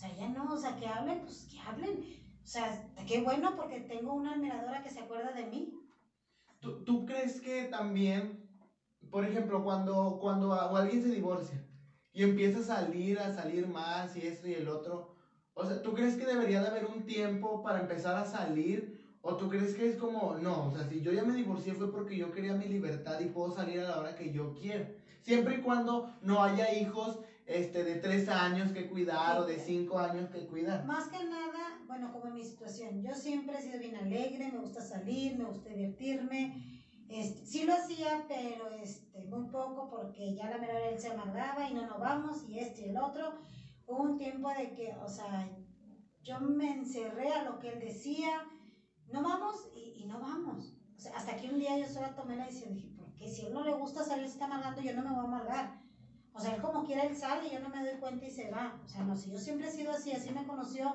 Sea, 0.00 0.16
ya 0.16 0.28
no, 0.28 0.54
o 0.54 0.56
sea, 0.56 0.74
que 0.76 0.86
hablen, 0.86 1.20
pues 1.20 1.46
que 1.52 1.60
hablen. 1.60 2.00
O 2.42 2.46
sea, 2.46 2.90
qué 3.06 3.20
bueno 3.20 3.54
porque 3.54 3.80
tengo 3.80 4.14
una 4.14 4.32
admiradora 4.32 4.82
que 4.82 4.90
se 4.90 5.00
acuerda 5.00 5.34
de 5.34 5.44
mí. 5.44 5.74
¿Tú, 6.58 6.82
tú 6.84 7.04
crees 7.04 7.38
que 7.42 7.64
también, 7.64 8.48
por 9.10 9.26
ejemplo, 9.26 9.62
cuando, 9.62 10.16
cuando 10.18 10.54
alguien 10.54 11.02
se 11.02 11.10
divorcia 11.10 11.62
y 12.14 12.22
empieza 12.22 12.60
a 12.60 12.62
salir, 12.62 13.18
a 13.18 13.34
salir 13.34 13.66
más 13.66 14.16
y 14.16 14.24
esto 14.24 14.48
y 14.48 14.54
el 14.54 14.68
otro, 14.68 15.12
o 15.52 15.66
sea, 15.66 15.82
¿tú 15.82 15.92
crees 15.92 16.16
que 16.16 16.24
debería 16.24 16.62
de 16.62 16.68
haber 16.68 16.86
un 16.86 17.04
tiempo 17.04 17.60
para 17.60 17.78
empezar 17.82 18.16
a 18.16 18.24
salir? 18.24 18.98
¿O 19.20 19.36
tú 19.36 19.50
crees 19.50 19.74
que 19.74 19.86
es 19.86 19.96
como, 19.98 20.34
no, 20.34 20.68
o 20.68 20.70
sea, 20.70 20.86
si 20.86 21.02
yo 21.02 21.12
ya 21.12 21.24
me 21.24 21.34
divorcié 21.34 21.74
fue 21.74 21.92
porque 21.92 22.16
yo 22.16 22.32
quería 22.32 22.54
mi 22.54 22.68
libertad 22.68 23.20
y 23.20 23.26
puedo 23.26 23.52
salir 23.52 23.80
a 23.80 23.84
la 23.84 23.98
hora 23.98 24.14
que 24.14 24.32
yo 24.32 24.54
quiera? 24.54 24.88
Siempre 25.20 25.56
y 25.56 25.60
cuando 25.60 26.08
no 26.22 26.42
haya 26.42 26.72
hijos 26.72 27.20
este, 27.50 27.84
de 27.84 27.96
tres 27.96 28.28
años 28.28 28.72
que 28.72 28.88
cuidar 28.88 29.38
o 29.40 29.46
de 29.46 29.58
cinco 29.58 29.98
años 29.98 30.30
que 30.30 30.46
cuidar. 30.46 30.84
Más 30.84 31.08
que 31.08 31.24
nada, 31.24 31.82
bueno, 31.86 32.12
como 32.12 32.26
en 32.28 32.34
mi 32.34 32.44
situación, 32.44 33.02
yo 33.02 33.14
siempre 33.14 33.58
he 33.58 33.62
sido 33.62 33.78
bien 33.78 33.96
alegre, 33.96 34.52
me 34.52 34.58
gusta 34.58 34.80
salir, 34.80 35.36
me 35.38 35.44
gusta 35.44 35.68
divertirme, 35.70 36.42
Este, 37.08 37.44
sí 37.44 37.64
lo 37.64 37.74
hacía, 37.74 38.24
pero 38.28 38.70
este, 38.70 39.24
muy 39.24 39.50
poco 39.50 39.90
porque 39.90 40.32
ya 40.36 40.48
la 40.48 40.58
menor 40.58 40.80
él 40.92 40.98
se 41.00 41.08
amargaba 41.08 41.68
y 41.68 41.74
no 41.74 41.84
nos 41.86 41.98
vamos 41.98 42.48
y 42.48 42.60
este 42.60 42.82
y 42.82 42.90
el 42.90 42.98
otro. 42.98 43.24
Hubo 43.86 44.02
un 44.02 44.16
tiempo 44.16 44.48
de 44.50 44.70
que, 44.76 44.94
o 45.04 45.08
sea, 45.08 45.50
yo 46.22 46.38
me 46.40 46.70
encerré 46.72 47.32
a 47.32 47.42
lo 47.42 47.58
que 47.58 47.70
él 47.72 47.80
decía, 47.80 48.46
no 49.12 49.24
vamos 49.24 49.56
y, 49.74 50.04
y 50.04 50.06
no 50.06 50.20
vamos. 50.20 50.76
O 50.96 51.00
sea, 51.00 51.12
hasta 51.16 51.36
que 51.36 51.48
un 51.48 51.58
día 51.58 51.76
yo 51.76 51.88
sola 51.88 52.14
tomé 52.14 52.36
la 52.36 52.46
decisión, 52.46 52.74
dije, 52.74 52.94
¿por 52.96 53.12
qué? 53.14 53.28
Si 53.28 53.42
a 53.42 53.48
él 53.48 53.54
no 53.54 53.64
le 53.64 53.74
gusta 53.74 54.04
salir, 54.04 54.26
se 54.26 54.34
está 54.34 54.44
amargando, 54.44 54.80
yo 54.80 54.94
no 54.94 55.02
me 55.02 55.10
voy 55.10 55.24
a 55.24 55.28
amargar. 55.28 55.80
O 56.32 56.40
sea, 56.40 56.54
él 56.54 56.60
como 56.60 56.84
quiera, 56.84 57.04
él 57.04 57.16
sale 57.16 57.48
y 57.48 57.52
yo 57.52 57.60
no 57.60 57.68
me 57.68 57.84
doy 57.84 57.98
cuenta 57.98 58.24
y 58.24 58.30
se 58.30 58.50
va. 58.50 58.80
O 58.84 58.88
sea, 58.88 59.02
no, 59.02 59.16
si 59.16 59.30
yo 59.30 59.38
siempre 59.38 59.66
he 59.68 59.70
sido 59.70 59.90
así, 59.92 60.12
así 60.12 60.30
me 60.30 60.46
conoció, 60.46 60.94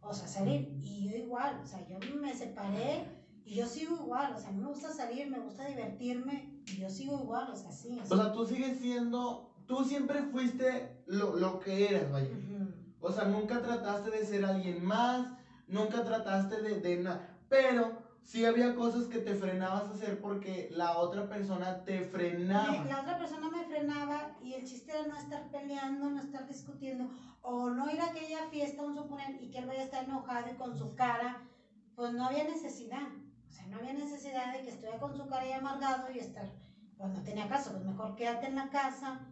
o 0.00 0.12
sea, 0.12 0.26
salir. 0.26 0.80
Y 0.82 1.08
yo 1.08 1.16
igual, 1.16 1.60
o 1.62 1.66
sea, 1.66 1.86
yo 1.86 1.98
me 2.16 2.34
separé 2.34 3.04
y 3.44 3.56
yo 3.56 3.66
sigo 3.66 3.96
igual, 3.96 4.32
o 4.34 4.38
sea, 4.38 4.48
a 4.48 4.52
mí 4.52 4.58
me 4.58 4.68
gusta 4.68 4.90
salir, 4.90 5.28
me 5.28 5.38
gusta 5.38 5.64
divertirme, 5.64 6.62
y 6.66 6.78
yo 6.78 6.88
sigo 6.88 7.18
igual, 7.20 7.48
o 7.50 7.56
sea, 7.56 7.70
sí. 7.72 7.98
O 8.08 8.16
sea, 8.16 8.32
tú 8.32 8.46
sigues 8.46 8.78
siendo, 8.78 9.52
tú 9.66 9.84
siempre 9.84 10.22
fuiste 10.22 11.02
lo, 11.06 11.36
lo 11.36 11.58
que 11.58 11.90
eras, 11.90 12.10
vaya. 12.10 12.28
Ujú. 12.34 12.70
O 13.00 13.12
sea, 13.12 13.24
nunca 13.24 13.60
trataste 13.60 14.10
de 14.10 14.24
ser 14.24 14.44
alguien 14.44 14.84
más, 14.84 15.26
nunca 15.66 16.04
trataste 16.04 16.60
de, 16.60 16.80
de 16.80 16.96
nada. 16.98 17.38
Pero 17.48 17.99
sí 18.24 18.44
había 18.44 18.74
cosas 18.74 19.06
que 19.06 19.18
te 19.18 19.34
frenabas 19.34 19.84
a 19.84 19.94
hacer 19.94 20.20
porque 20.20 20.68
la 20.72 20.98
otra 20.98 21.28
persona 21.28 21.84
te 21.84 22.02
frenaba. 22.02 22.84
La 22.84 23.00
otra 23.00 23.18
persona 23.18 23.50
me 23.50 23.64
frenaba 23.64 24.36
y 24.40 24.54
el 24.54 24.64
chiste 24.64 24.92
era 24.92 25.06
no 25.06 25.16
estar 25.16 25.50
peleando, 25.50 26.10
no 26.10 26.20
estar 26.20 26.46
discutiendo, 26.46 27.08
o 27.42 27.70
no 27.70 27.90
ir 27.90 28.00
a 28.00 28.10
aquella 28.10 28.46
fiesta, 28.50 28.82
un 28.82 28.94
suponer, 28.94 29.40
y 29.40 29.50
que 29.50 29.58
él 29.58 29.66
vaya 29.66 29.80
a 29.80 29.84
estar 29.84 30.04
enojado 30.04 30.50
y 30.50 30.56
con 30.56 30.76
su 30.76 30.94
cara, 30.94 31.42
pues 31.94 32.12
no 32.12 32.24
había 32.24 32.44
necesidad. 32.44 33.08
O 33.48 33.52
sea, 33.52 33.66
no 33.66 33.78
había 33.78 33.92
necesidad 33.92 34.52
de 34.52 34.62
que 34.62 34.70
estuviera 34.70 34.98
con 34.98 35.16
su 35.16 35.26
cara 35.26 35.46
y 35.46 35.52
amargado 35.52 36.10
y 36.12 36.18
estar, 36.18 36.48
pues 36.96 37.10
no 37.10 37.22
tenía 37.22 37.48
caso, 37.48 37.72
pues 37.72 37.84
mejor 37.84 38.14
quédate 38.14 38.46
en 38.46 38.54
la 38.54 38.70
casa, 38.70 39.26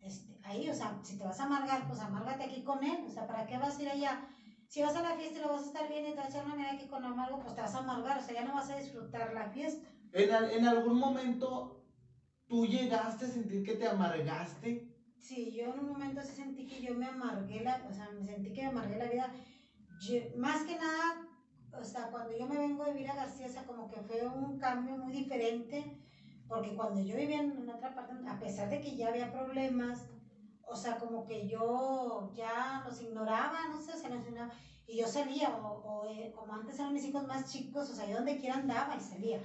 este, 0.00 0.38
ahí, 0.44 0.68
o 0.68 0.74
sea, 0.74 1.00
si 1.02 1.18
te 1.18 1.24
vas 1.24 1.40
a 1.40 1.44
amargar, 1.44 1.86
pues 1.88 1.98
amárgate 2.00 2.44
aquí 2.44 2.62
con 2.62 2.84
él, 2.84 3.04
o 3.04 3.10
sea, 3.10 3.26
¿para 3.26 3.46
qué 3.46 3.58
vas 3.58 3.76
a 3.76 3.82
ir 3.82 3.88
allá? 3.88 4.28
Si 4.68 4.82
vas 4.82 4.94
a 4.96 5.00
la 5.00 5.14
fiesta 5.14 5.38
y 5.38 5.42
lo 5.42 5.48
vas 5.48 5.62
a 5.62 5.66
estar 5.66 5.88
bien 5.88 6.04
y 6.04 6.10
te 6.10 6.16
vas 6.16 6.26
a 6.26 6.28
echar 6.28 6.42
una 6.44 6.54
mirada 6.54 6.74
aquí 6.74 6.86
con 6.86 7.04
amargo, 7.04 7.38
pues 7.38 7.54
te 7.54 7.60
vas 7.60 7.74
a 7.74 7.78
amargar, 7.78 8.18
o 8.18 8.20
sea, 8.20 8.34
ya 8.34 8.42
no 8.42 8.52
vas 8.52 8.68
a 8.68 8.74
disfrutar 8.74 9.32
la 9.32 9.46
fiesta. 9.46 9.88
En, 10.12 10.30
en 10.30 10.64
algún 10.64 10.98
momento 10.98 11.72
tú 12.48 12.64
llegaste 12.66 13.24
a 13.24 13.28
sentir 13.28 13.62
que 13.62 13.74
te 13.74 13.86
amargaste. 13.86 14.82
Sí, 15.18 15.54
yo 15.54 15.70
en 15.72 15.78
un 15.78 15.86
momento 15.86 16.22
sí 16.22 16.32
sentí 16.32 16.64
que 16.64 16.80
yo 16.80 16.94
me 16.94 17.06
amargué 17.06 17.60
la, 17.60 17.80
o 17.88 17.92
sea, 17.92 18.08
me 18.08 18.22
sentí 18.24 18.50
que 18.52 18.60
me 18.62 18.66
amargué 18.66 18.96
la 18.96 19.08
vida. 19.08 19.30
Yo- 20.00 20.20
más 20.36 20.62
que 20.62 20.74
nada, 20.74 21.14
o 21.72 21.84
sea, 21.84 22.06
cuando 22.10 22.32
yo 22.32 22.46
me 22.46 22.58
vengo 22.58 22.82
a 22.82 22.88
vivir 22.88 23.08
a 23.08 23.14
García, 23.14 23.46
o 23.46 23.48
sea, 23.48 23.64
como 23.64 23.88
que 23.88 24.00
fue 24.00 24.24
un 24.26 24.56
cambio 24.58 24.94
muy 24.96 25.12
diferente, 25.12 25.86
porque 26.48 26.74
cuando 26.74 27.00
yo 27.00 27.16
vivía 27.16 27.38
en 27.38 27.58
en 27.58 27.68
otra 27.68 27.94
parte, 27.94 28.12
a 28.26 28.38
pesar 28.38 28.68
de 28.68 28.80
que 28.80 28.94
ya 28.94 29.08
había 29.08 29.30
problemas, 29.30 30.06
o 30.66 30.76
sea, 30.76 30.98
como 30.98 31.24
que 31.24 31.46
yo 31.46 32.30
ya 32.34 32.82
los 32.84 33.00
ignoraba, 33.00 33.68
no 33.68 33.80
sé, 33.80 33.92
o 33.92 33.96
sea, 33.96 34.10
los 34.10 34.26
ignoraba, 34.26 34.52
y 34.86 34.98
yo 34.98 35.06
salía, 35.06 35.48
o, 35.50 35.80
o, 35.82 36.06
eh, 36.06 36.32
como 36.34 36.52
antes 36.54 36.78
eran 36.78 36.92
mis 36.92 37.04
hijos 37.04 37.26
más 37.26 37.50
chicos, 37.50 37.88
o 37.90 37.94
sea, 37.94 38.06
yo 38.06 38.16
donde 38.16 38.38
quiera 38.38 38.56
andaba 38.56 38.94
y 38.96 39.00
salía. 39.00 39.40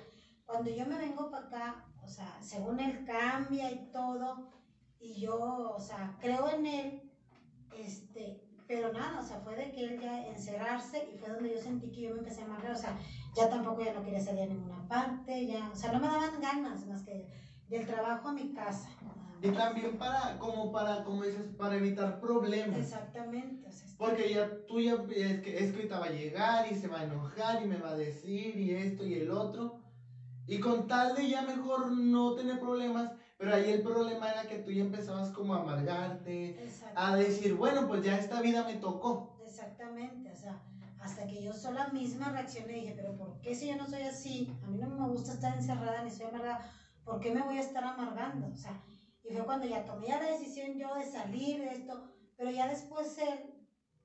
Cuando 0.45 0.69
yo 0.69 0.85
me 0.85 0.97
vengo 0.97 1.29
para 1.31 1.45
acá, 1.45 1.85
o 2.03 2.07
sea, 2.07 2.37
según 2.41 2.79
él 2.79 3.05
cambia 3.05 3.71
y 3.71 3.91
todo, 3.91 4.49
y 4.99 5.21
yo, 5.21 5.73
o 5.75 5.79
sea, 5.79 6.17
creo 6.19 6.49
en 6.49 6.65
él, 6.65 7.11
este, 7.75 8.47
pero 8.67 8.91
nada, 8.91 9.19
o 9.19 9.23
sea, 9.23 9.37
fue 9.39 9.55
de 9.55 9.71
que 9.71 9.83
él 9.83 9.99
ya 9.99 10.27
encerrarse 10.27 11.09
y 11.11 11.17
fue 11.17 11.29
donde 11.29 11.53
yo 11.53 11.61
sentí 11.61 11.91
que 11.91 12.01
yo 12.01 12.11
me 12.11 12.19
empecé 12.19 12.41
a 12.41 12.45
amargar, 12.45 12.71
o 12.71 12.77
sea, 12.77 12.97
ya 13.35 13.49
tampoco 13.49 13.83
ya 13.83 13.93
no 13.93 14.03
quería 14.03 14.19
salir 14.19 14.43
a 14.43 14.47
ninguna 14.47 14.87
parte, 14.87 15.47
ya, 15.47 15.69
o 15.71 15.75
sea, 15.75 15.91
no 15.91 15.99
me 15.99 16.07
daban 16.07 16.39
ganas 16.41 16.85
más 16.87 17.03
que 17.03 17.27
del 17.67 17.85
trabajo 17.85 18.27
a 18.27 18.33
mi 18.33 18.53
casa. 18.53 18.89
Y 19.41 19.49
también 19.49 19.97
para, 19.97 20.37
como 20.37 20.71
para, 20.71 21.03
como 21.03 21.23
dices, 21.23 21.47
para 21.57 21.75
evitar 21.75 22.19
problemas. 22.19 22.77
Exactamente, 22.77 23.67
o 23.67 23.71
sea, 23.71 23.87
Porque 23.97 24.29
ya 24.29 24.45
tú 24.67 24.79
ya 24.79 24.93
es 24.93 25.41
que, 25.41 25.57
es 25.57 25.71
que 25.71 25.77
ahorita 25.77 25.99
va 25.99 26.05
a 26.05 26.09
llegar 26.09 26.65
y 26.65 26.75
se 26.75 26.87
va 26.87 26.99
a 26.99 27.03
enojar 27.03 27.59
y 27.59 27.65
me 27.65 27.77
va 27.77 27.89
a 27.89 27.95
decir 27.95 28.55
y 28.55 28.71
esto 28.71 29.03
y 29.03 29.15
el 29.15 29.31
otro. 29.31 29.73
Y 30.45 30.59
con 30.59 30.87
tal 30.87 31.13
de 31.15 31.27
ya 31.27 31.41
mejor 31.41 31.91
no 31.91 32.33
tener 32.33 32.57
problemas, 32.59 33.09
pero 33.37 33.53
ahí 33.53 33.69
el 33.69 33.81
problema 33.81 34.29
era 34.29 34.45
que 34.45 34.57
tú 34.57 34.71
ya 34.71 34.81
empezabas 34.81 35.29
como 35.31 35.53
a 35.53 35.57
amargarte, 35.57 36.55
a 36.93 37.13
decir, 37.13 37.53
bueno, 37.53 37.85
pues 37.85 38.01
ya 38.01 38.15
esta 38.17 38.39
vida 38.41 38.63
me 38.63 38.75
tocó. 38.75 39.25
Exactamente, 39.37 40.29
o 40.31 40.35
sea, 40.35 40.59
hasta 40.99 41.25
que 41.25 41.41
yo 41.41 41.53
sola 41.53 41.85
misma 41.85 42.29
reaccioné 42.29 42.73
y 42.73 42.75
dije, 42.81 42.93
pero 42.93 43.15
¿por 43.15 43.39
qué 43.41 43.53
si 43.55 43.67
yo 43.67 43.75
no 43.75 43.85
soy 43.85 44.01
así? 44.03 44.47
A 44.61 44.67
mí 44.67 44.77
no 44.77 44.87
me 44.87 45.05
gusta 45.05 45.31
estar 45.31 45.53
encerrada 45.53 46.01
ni 46.01 46.09
soy 46.11 46.25
amargada, 46.25 46.59
¿por 47.03 47.19
qué 47.19 47.31
me 47.31 47.41
voy 47.41 47.57
a 47.57 47.59
estar 47.61 47.83
amargando? 47.83 48.47
O 48.49 48.55
sea, 48.55 48.77
y 49.23 49.33
fue 49.33 49.45
cuando 49.45 49.67
ya 49.67 49.85
tomé 49.85 50.07
ya 50.07 50.19
la 50.19 50.31
decisión 50.31 50.77
yo 50.77 50.93
de 50.95 51.05
salir 51.05 51.61
de 51.61 51.71
esto, 51.71 52.11
pero 52.35 52.51
ya 52.51 52.67
después 52.67 53.17
él, 53.19 53.53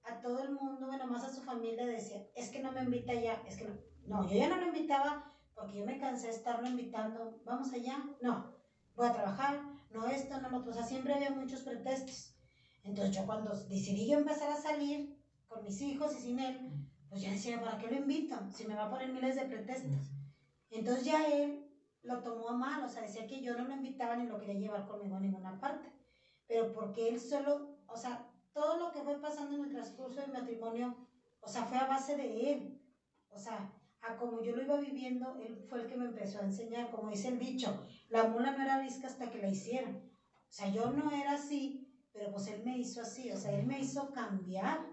a 0.05 0.21
todo 0.21 0.43
el 0.43 0.53
mundo, 0.53 0.87
bueno, 0.87 1.07
más 1.07 1.25
a 1.25 1.35
su 1.35 1.43
familia, 1.43 1.87
decía, 1.87 2.23
es 2.35 2.51
que 2.51 2.61
no 2.61 2.71
me 2.73 2.83
invita 2.83 3.14
ya, 3.14 3.43
es 3.47 3.57
que 3.57 3.64
no. 3.64 3.75
No, 4.07 4.29
yo 4.29 4.37
ya 4.37 4.49
no 4.49 4.57
lo 4.57 4.67
invitaba 4.67 5.33
porque 5.55 5.79
yo 5.79 5.85
me 5.85 5.99
cansé 5.99 6.27
de 6.27 6.35
estarlo 6.35 6.69
invitando, 6.69 7.43
vamos 7.45 7.73
allá, 7.73 8.05
no, 8.21 8.55
voy 8.95 9.07
a 9.07 9.12
trabajar, 9.12 9.59
no 9.91 10.07
esto, 10.07 10.39
no 10.39 10.51
lo 10.51 10.59
otro, 10.59 10.71
o 10.71 10.75
sea, 10.75 10.85
siempre 10.85 11.14
había 11.14 11.31
muchos 11.31 11.62
pretextos. 11.62 12.37
Entonces 12.85 13.17
yo 13.17 13.27
cuando 13.27 13.53
decidí 13.69 14.07
yo 14.07 14.19
empezar 14.19 14.51
a 14.51 14.61
salir 14.61 15.19
con 15.49 15.64
mis 15.64 15.81
hijos 15.81 16.14
y 16.17 16.21
sin 16.21 16.39
él, 16.39 16.87
pues 17.09 17.23
ya 17.23 17.33
decía, 17.33 17.61
¿para 17.61 17.79
qué 17.79 17.89
lo 17.89 17.97
invito? 17.97 18.37
Si 18.53 18.67
me 18.67 18.75
va 18.75 18.85
a 18.85 18.91
poner 18.91 19.12
miles 19.12 19.35
de 19.35 19.47
pretextos. 19.47 20.12
Entonces 20.71 21.05
ya 21.05 21.27
él 21.27 21.66
lo 22.07 22.23
tomó 22.23 22.49
a 22.49 22.57
mal, 22.57 22.83
o 22.85 22.89
sea, 22.89 23.03
decía 23.03 23.27
que 23.27 23.43
yo 23.43 23.55
no 23.57 23.65
lo 23.65 23.75
invitaba 23.75 24.17
ni 24.17 24.27
lo 24.27 24.39
quería 24.39 24.55
llevar 24.55 24.87
conmigo 24.87 25.17
a 25.17 25.21
ninguna 25.21 25.61
parte. 25.61 25.93
Pero 26.47 26.73
porque 26.73 27.09
él 27.09 27.21
solo, 27.21 27.77
o 27.87 27.97
sea, 27.97 28.31
todo 28.53 28.79
lo 28.79 28.93
que 28.93 29.03
fue 29.03 29.21
pasando 29.21 29.57
en 29.57 29.65
el 29.65 29.71
transcurso 29.71 30.21
del 30.21 30.31
matrimonio, 30.31 30.97
o 31.41 31.49
sea, 31.49 31.65
fue 31.65 31.79
a 31.79 31.87
base 31.87 32.17
de 32.17 32.53
él. 32.53 32.81
O 33.31 33.39
sea, 33.39 33.73
a 34.01 34.17
como 34.17 34.41
yo 34.41 34.55
lo 34.55 34.63
iba 34.63 34.79
viviendo, 34.79 35.37
él 35.41 35.57
fue 35.69 35.81
el 35.81 35.87
que 35.87 35.97
me 35.97 36.05
empezó 36.07 36.39
a 36.39 36.45
enseñar, 36.45 36.91
como 36.91 37.11
dice 37.11 37.29
el 37.29 37.39
dicho, 37.39 37.85
la 38.09 38.25
mula 38.25 38.53
no 38.53 38.63
era 38.63 38.81
visca 38.81 39.09
hasta 39.09 39.31
que 39.31 39.39
la 39.41 39.49
hicieron. 39.49 39.95
O 39.95 40.53
sea, 40.53 40.69
yo 40.69 40.89
no 40.91 41.11
era 41.11 41.33
así, 41.33 41.91
pero 42.13 42.31
pues 42.31 42.47
él 42.47 42.63
me 42.63 42.79
hizo 42.79 43.01
así, 43.01 43.31
o 43.31 43.37
sea, 43.37 43.53
él 43.53 43.67
me 43.67 43.79
hizo 43.81 44.13
cambiar. 44.13 44.87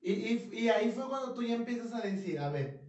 Y, 0.00 0.12
y, 0.12 0.48
y 0.52 0.68
ahí 0.68 0.90
fue 0.90 1.08
cuando 1.08 1.32
tú 1.34 1.42
ya 1.42 1.54
empiezas 1.54 1.92
a 1.92 2.00
decir, 2.02 2.38
a 2.38 2.50
ver, 2.50 2.85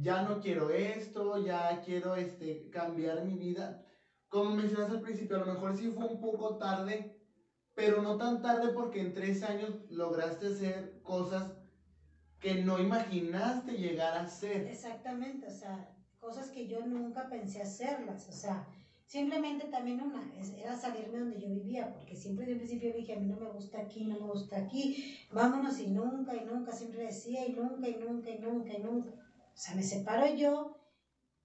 ya 0.00 0.22
no 0.22 0.40
quiero 0.40 0.70
esto, 0.70 1.36
ya 1.38 1.80
quiero 1.84 2.16
este, 2.16 2.68
cambiar 2.70 3.24
mi 3.24 3.34
vida. 3.34 3.84
Como 4.28 4.50
mencionaste 4.50 4.96
al 4.96 5.02
principio, 5.02 5.36
a 5.36 5.46
lo 5.46 5.52
mejor 5.52 5.76
sí 5.76 5.88
fue 5.88 6.06
un 6.06 6.20
poco 6.20 6.56
tarde, 6.56 7.16
pero 7.74 8.02
no 8.02 8.16
tan 8.16 8.42
tarde 8.42 8.72
porque 8.72 9.00
en 9.00 9.12
tres 9.12 9.42
años 9.42 9.88
lograste 9.90 10.46
hacer 10.46 11.00
cosas 11.02 11.52
que 12.40 12.62
no 12.62 12.78
imaginaste 12.78 13.72
llegar 13.72 14.14
a 14.16 14.22
hacer. 14.24 14.66
Exactamente, 14.66 15.46
o 15.46 15.50
sea, 15.50 15.96
cosas 16.18 16.50
que 16.50 16.66
yo 16.66 16.84
nunca 16.84 17.28
pensé 17.28 17.62
hacerlas, 17.62 18.28
o 18.28 18.32
sea, 18.32 18.66
simplemente 19.06 19.66
también 19.66 20.00
una, 20.00 20.30
era 20.58 20.76
salirme 20.76 21.20
donde 21.20 21.40
yo 21.40 21.48
vivía, 21.48 21.92
porque 21.92 22.16
siempre 22.16 22.46
de 22.46 22.52
un 22.52 22.58
principio 22.58 22.92
dije, 22.92 23.14
a 23.14 23.18
mí 23.18 23.26
no 23.26 23.36
me 23.36 23.46
gusta 23.46 23.78
aquí, 23.78 24.06
no 24.06 24.18
me 24.18 24.26
gusta 24.26 24.58
aquí, 24.58 25.16
vámonos 25.30 25.78
y 25.80 25.86
nunca 25.88 26.34
y 26.34 26.44
nunca, 26.44 26.72
siempre 26.72 27.04
decía 27.04 27.46
y 27.46 27.52
nunca 27.52 27.88
y 27.88 27.96
nunca 27.96 28.30
y 28.30 28.38
nunca 28.38 28.72
y 28.72 28.78
nunca. 28.78 29.23
O 29.54 29.56
sea, 29.56 29.74
me 29.74 29.82
separo 29.82 30.26
yo 30.26 30.74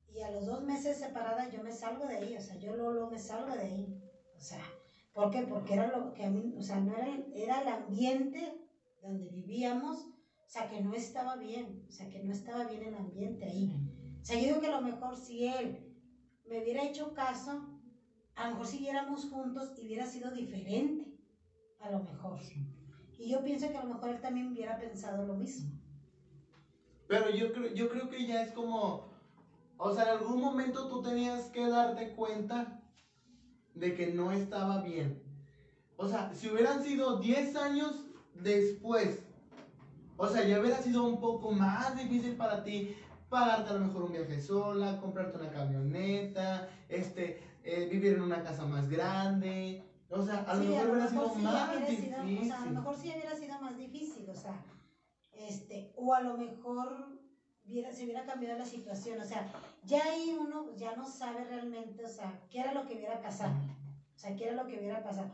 y 0.08 0.22
a 0.22 0.30
los 0.30 0.46
dos 0.46 0.62
meses 0.64 0.98
separada 0.98 1.46
yo 1.46 1.62
me 1.62 1.72
salgo 1.72 2.06
de 2.08 2.16
ahí, 2.16 2.36
o 2.36 2.42
sea, 2.42 2.56
yo 2.56 2.74
luego 2.74 3.08
me 3.08 3.20
salgo 3.20 3.54
de 3.54 3.62
ahí, 3.62 3.96
o 4.36 4.40
sea, 4.42 4.60
¿por 5.14 5.30
qué? 5.30 5.44
Porque 5.44 5.74
era 5.74 5.88
lo 5.88 6.14
que 6.14 6.24
a 6.24 6.30
mí, 6.30 6.56
o 6.58 6.62
sea, 6.62 6.80
no 6.80 6.94
era, 6.96 7.12
el- 7.12 7.30
era 7.34 7.60
el 7.60 7.68
ambiente 7.68 8.56
donde 9.02 9.28
vivíamos, 9.30 10.06
o 10.06 10.50
sea, 10.52 10.68
que 10.68 10.80
no 10.80 10.94
estaba 10.96 11.36
bien, 11.36 11.86
o 11.88 11.92
sea, 11.92 12.10
que 12.10 12.20
no 12.20 12.32
estaba 12.32 12.64
bien 12.66 12.84
el 12.84 12.96
ambiente 12.96 13.46
ahí. 13.46 13.70
O 14.22 14.26
sea, 14.26 14.36
yo 14.36 14.44
digo 14.44 14.60
que 14.60 14.68
a 14.68 14.70
lo 14.72 14.80
mejor 14.80 15.16
si 15.18 15.46
él 15.46 15.78
me 16.46 16.60
hubiera 16.60 16.84
hecho 16.84 17.14
caso, 17.14 17.62
a 18.36 18.44
lo 18.46 18.50
mejor 18.52 18.68
siguiéramos 18.68 19.26
juntos 19.26 19.72
y 19.78 19.86
hubiera 19.86 20.08
sido 20.08 20.32
diferente, 20.32 21.06
a 21.80 21.90
lo 21.90 22.00
mejor. 22.00 22.40
Y 23.18 23.30
yo 23.30 23.44
pienso 23.44 23.70
que 23.70 23.78
a 23.78 23.82
lo 23.82 23.88
mejor 23.88 24.10
él 24.10 24.22
también 24.22 24.48
hubiera 24.48 24.78
pensado 24.80 25.24
lo 25.24 25.36
mismo. 25.36 25.79
Pero 27.10 27.28
yo 27.32 27.52
creo, 27.52 27.74
yo 27.74 27.90
creo 27.90 28.08
que 28.08 28.24
ya 28.24 28.40
es 28.44 28.52
como, 28.52 29.10
o 29.78 29.92
sea, 29.92 30.04
en 30.04 30.10
algún 30.20 30.40
momento 30.40 30.88
tú 30.88 31.02
tenías 31.02 31.50
que 31.50 31.68
darte 31.68 32.12
cuenta 32.12 32.80
de 33.74 33.96
que 33.96 34.14
no 34.14 34.32
estaba 34.32 34.84
bien. 34.84 35.20
O 35.98 36.08
sea, 36.08 36.32
si 36.36 36.48
hubieran 36.50 36.84
sido 36.84 37.20
10 37.20 37.56
años 37.56 38.06
después, 38.36 39.24
o 40.18 40.28
sea, 40.28 40.44
ya 40.46 40.60
hubiera 40.60 40.84
sido 40.84 41.04
un 41.04 41.20
poco 41.20 41.50
más 41.52 41.96
difícil 41.96 42.36
para 42.38 42.62
ti 42.64 42.94
pagarte 43.28 43.72
a 43.72 43.74
lo 43.74 43.80
mejor 43.88 44.04
un 44.04 44.12
viaje 44.12 44.40
sola, 44.40 45.00
comprarte 45.00 45.38
una 45.38 45.50
camioneta, 45.50 46.68
este, 46.90 47.42
eh, 47.64 47.88
vivir 47.90 48.14
en 48.14 48.22
una 48.22 48.44
casa 48.44 48.66
más 48.68 48.88
grande. 48.88 49.82
O 50.12 50.22
sea, 50.22 50.44
a 50.48 50.54
lo 50.54 50.62
Sí, 50.62 50.70
mejor 50.70 50.90
hubiera 50.90 51.08
sido 51.10 51.30
sí 51.34 51.42
más 51.42 51.70
hubiera 51.70 51.88
sido- 51.88 52.18
o 52.20 52.26
difícil. 52.28 52.48
sea, 52.48 52.62
a 52.62 52.66
lo 52.66 52.72
mejor 52.76 52.96
sí 52.98 53.12
hubiera 53.12 53.36
sido 53.36 53.60
más 53.60 53.76
difícil, 53.78 54.30
o 54.30 54.36
sea, 54.36 54.54
este, 55.40 55.92
o 55.96 56.14
a 56.14 56.20
lo 56.20 56.34
mejor 56.34 57.18
hubiera, 57.64 57.92
se 57.92 58.04
hubiera 58.04 58.24
cambiado 58.24 58.58
la 58.58 58.66
situación. 58.66 59.20
O 59.20 59.24
sea, 59.24 59.46
ya 59.84 60.04
ahí 60.06 60.36
uno 60.38 60.76
ya 60.76 60.94
no 60.94 61.06
sabe 61.06 61.44
realmente, 61.44 62.04
o 62.04 62.10
sea, 62.10 62.46
qué 62.50 62.60
era 62.60 62.74
lo 62.74 62.86
que 62.86 62.96
hubiera 62.96 63.22
pasado. 63.22 63.54
O 64.16 64.20
sea, 64.20 64.36
qué 64.36 64.46
era 64.46 64.54
lo 64.54 64.68
que 64.68 64.78
hubiera 64.78 65.02
pasado. 65.02 65.30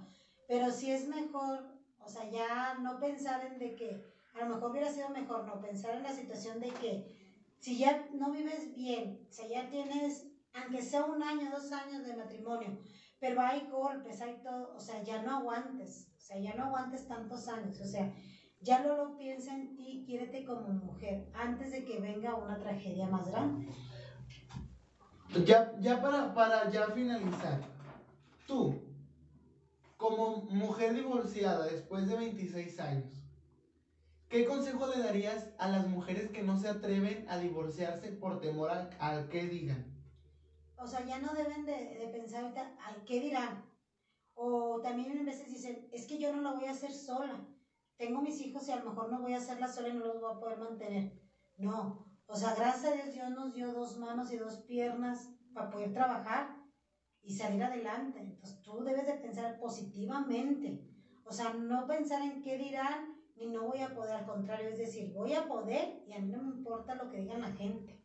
Pero 0.47 0.71
sí 0.71 0.91
es 0.91 1.07
mejor, 1.07 1.65
o 1.99 2.07
sea, 2.07 2.29
ya 2.29 2.75
no 2.75 2.99
pensar 2.99 3.43
en 3.43 3.57
de 3.57 3.75
que, 3.75 3.99
a 4.33 4.39
lo 4.39 4.53
mejor 4.53 4.71
hubiera 4.71 4.91
sido 4.91 5.09
mejor 5.09 5.45
no 5.45 5.59
pensar 5.59 5.95
en 5.95 6.03
la 6.03 6.13
situación 6.13 6.59
de 6.59 6.69
que 6.69 7.15
si 7.59 7.77
ya 7.79 8.07
no 8.13 8.31
vives 8.31 8.75
bien, 8.75 9.25
o 9.27 9.33
sea, 9.33 9.47
ya 9.47 9.67
tienes, 9.69 10.27
aunque 10.53 10.83
sea 10.83 11.03
un 11.03 11.23
año, 11.23 11.49
dos 11.49 11.71
años 11.71 12.05
de 12.05 12.15
matrimonio, 12.15 12.77
pero 13.19 13.41
hay 13.41 13.67
golpes, 13.71 14.21
hay 14.21 14.35
todo, 14.43 14.75
o 14.75 14.79
sea, 14.79 15.01
ya 15.03 15.23
no 15.23 15.37
aguantes, 15.37 16.11
o 16.15 16.21
sea, 16.21 16.37
ya 16.37 16.53
no 16.53 16.65
aguantes 16.65 17.07
tantos 17.07 17.47
años, 17.47 17.79
o 17.79 17.85
sea, 17.85 18.13
ya 18.65 18.79
no 18.79 18.95
lo 18.97 19.15
piensa 19.15 19.53
en 19.53 19.75
ti, 19.75 20.03
quiérete 20.07 20.43
como 20.43 20.67
mujer, 20.73 21.29
antes 21.33 21.71
de 21.71 21.85
que 21.85 21.99
venga 21.99 22.33
una 22.33 22.57
tragedia 22.57 23.05
más 23.07 23.29
grande. 23.29 23.67
Ya, 25.45 25.71
ya 25.79 26.01
para, 26.01 26.33
para 26.33 26.71
ya 26.71 26.87
finalizar, 26.87 27.61
tú, 28.47 28.81
como 29.97 30.37
mujer 30.45 30.95
divorciada 30.95 31.67
después 31.67 32.07
de 32.07 32.15
26 32.15 32.79
años, 32.79 33.13
¿qué 34.29 34.45
consejo 34.45 34.87
le 34.87 34.97
darías 34.97 35.53
a 35.59 35.67
las 35.67 35.87
mujeres 35.87 36.31
que 36.31 36.41
no 36.41 36.57
se 36.57 36.69
atreven 36.69 37.23
a 37.29 37.37
divorciarse 37.37 38.09
por 38.09 38.41
temor 38.41 38.71
al, 38.71 38.89
al 38.99 39.29
que 39.29 39.45
digan? 39.45 39.93
O 40.77 40.87
sea, 40.87 41.05
ya 41.05 41.19
no 41.19 41.35
deben 41.35 41.65
de, 41.65 41.99
de 41.99 42.07
pensar 42.07 42.43
ahorita, 42.43 42.75
ay, 42.81 42.95
¿qué 43.05 43.19
dirán? 43.19 43.63
O 44.33 44.81
también 44.81 45.19
a 45.19 45.23
veces 45.23 45.51
dicen, 45.51 45.87
es 45.91 46.07
que 46.07 46.17
yo 46.17 46.33
no 46.33 46.41
lo 46.41 46.55
voy 46.55 46.65
a 46.65 46.71
hacer 46.71 46.91
sola. 46.91 47.45
Tengo 47.97 48.21
mis 48.21 48.39
hijos 48.41 48.67
y 48.67 48.71
a 48.71 48.77
lo 48.77 48.89
mejor 48.89 49.09
no 49.09 49.21
voy 49.21 49.33
a 49.33 49.37
hacerla 49.37 49.67
sola 49.67 49.89
y 49.89 49.93
no 49.93 50.05
los 50.05 50.21
voy 50.21 50.31
a 50.33 50.39
poder 50.39 50.57
mantener. 50.59 51.19
No. 51.57 52.05
O 52.27 52.35
sea, 52.35 52.55
gracias 52.55 52.91
a 52.91 52.95
Dios 52.95 53.13
Dios 53.13 53.29
nos 53.29 53.53
dio 53.53 53.71
dos 53.71 53.97
manos 53.97 54.31
y 54.31 54.37
dos 54.37 54.57
piernas 54.67 55.29
para 55.53 55.69
poder 55.69 55.93
trabajar 55.93 56.57
y 57.21 57.33
salir 57.33 57.63
adelante. 57.63 58.19
Entonces 58.19 58.61
tú 58.61 58.83
debes 58.83 59.05
de 59.05 59.13
pensar 59.13 59.59
positivamente. 59.59 60.85
O 61.23 61.31
sea, 61.31 61.53
no 61.53 61.87
pensar 61.87 62.21
en 62.21 62.41
qué 62.41 62.57
dirán 62.57 63.15
ni 63.35 63.47
no 63.47 63.67
voy 63.67 63.79
a 63.79 63.93
poder. 63.93 64.13
Al 64.13 64.25
contrario, 64.25 64.69
es 64.69 64.77
decir, 64.77 65.13
voy 65.13 65.33
a 65.33 65.47
poder 65.47 66.03
y 66.07 66.13
a 66.13 66.19
mí 66.19 66.29
no 66.29 66.43
me 66.43 66.55
importa 66.55 66.95
lo 66.95 67.09
que 67.09 67.19
digan 67.19 67.41
la 67.41 67.51
gente. 67.51 68.03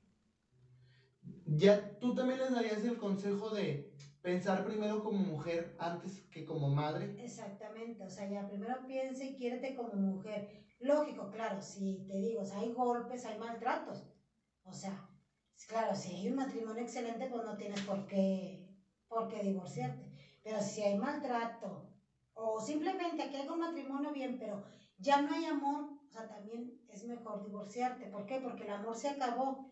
Ya 1.45 1.99
tú 1.99 2.14
también 2.14 2.38
les 2.38 2.53
darías 2.53 2.84
el 2.84 2.97
consejo 2.97 3.51
de 3.51 3.93
pensar 4.23 4.64
primero 4.64 5.03
como 5.03 5.18
mujer 5.18 5.77
antes 5.79 6.23
que 6.31 6.45
como 6.45 6.68
madre. 6.68 7.14
Exactamente, 7.23 8.05
o 8.05 8.11
sea, 8.11 8.29
ya 8.29 8.47
primero 8.47 8.87
piensa 8.87 9.25
y 9.25 9.37
quiérete 9.37 9.75
como 9.75 9.95
mujer. 9.95 10.64
Lógico, 10.79 11.31
claro, 11.31 11.61
si 11.61 12.05
te 12.07 12.21
digo, 12.21 12.43
o 12.43 12.45
sea, 12.45 12.61
hay 12.61 12.73
golpes, 12.73 13.25
hay 13.25 13.39
maltratos. 13.39 14.11
O 14.64 14.73
sea, 14.73 15.09
claro, 15.68 15.95
si 15.95 16.14
hay 16.14 16.29
un 16.31 16.37
matrimonio 16.37 16.83
excelente, 16.83 17.27
pues 17.27 17.45
no 17.45 17.57
tienes 17.57 17.81
por 17.83 18.07
qué, 18.07 18.66
por 19.09 19.29
qué 19.29 19.43
divorciarte. 19.43 20.11
Pero 20.43 20.61
si 20.61 20.83
hay 20.83 20.97
maltrato, 20.97 21.91
o 22.33 22.61
simplemente 22.61 23.23
aquí 23.23 23.37
hay 23.37 23.49
un 23.49 23.59
matrimonio 23.59 24.12
bien, 24.12 24.39
pero 24.39 24.64
ya 24.97 25.21
no 25.21 25.35
hay 25.35 25.45
amor, 25.45 25.99
o 26.07 26.11
sea, 26.11 26.29
también 26.29 26.83
es 26.89 27.05
mejor 27.05 27.43
divorciarte. 27.43 28.07
¿Por 28.07 28.27
qué? 28.27 28.41
Porque 28.41 28.64
el 28.64 28.71
amor 28.71 28.97
se 28.97 29.09
acabó. 29.09 29.71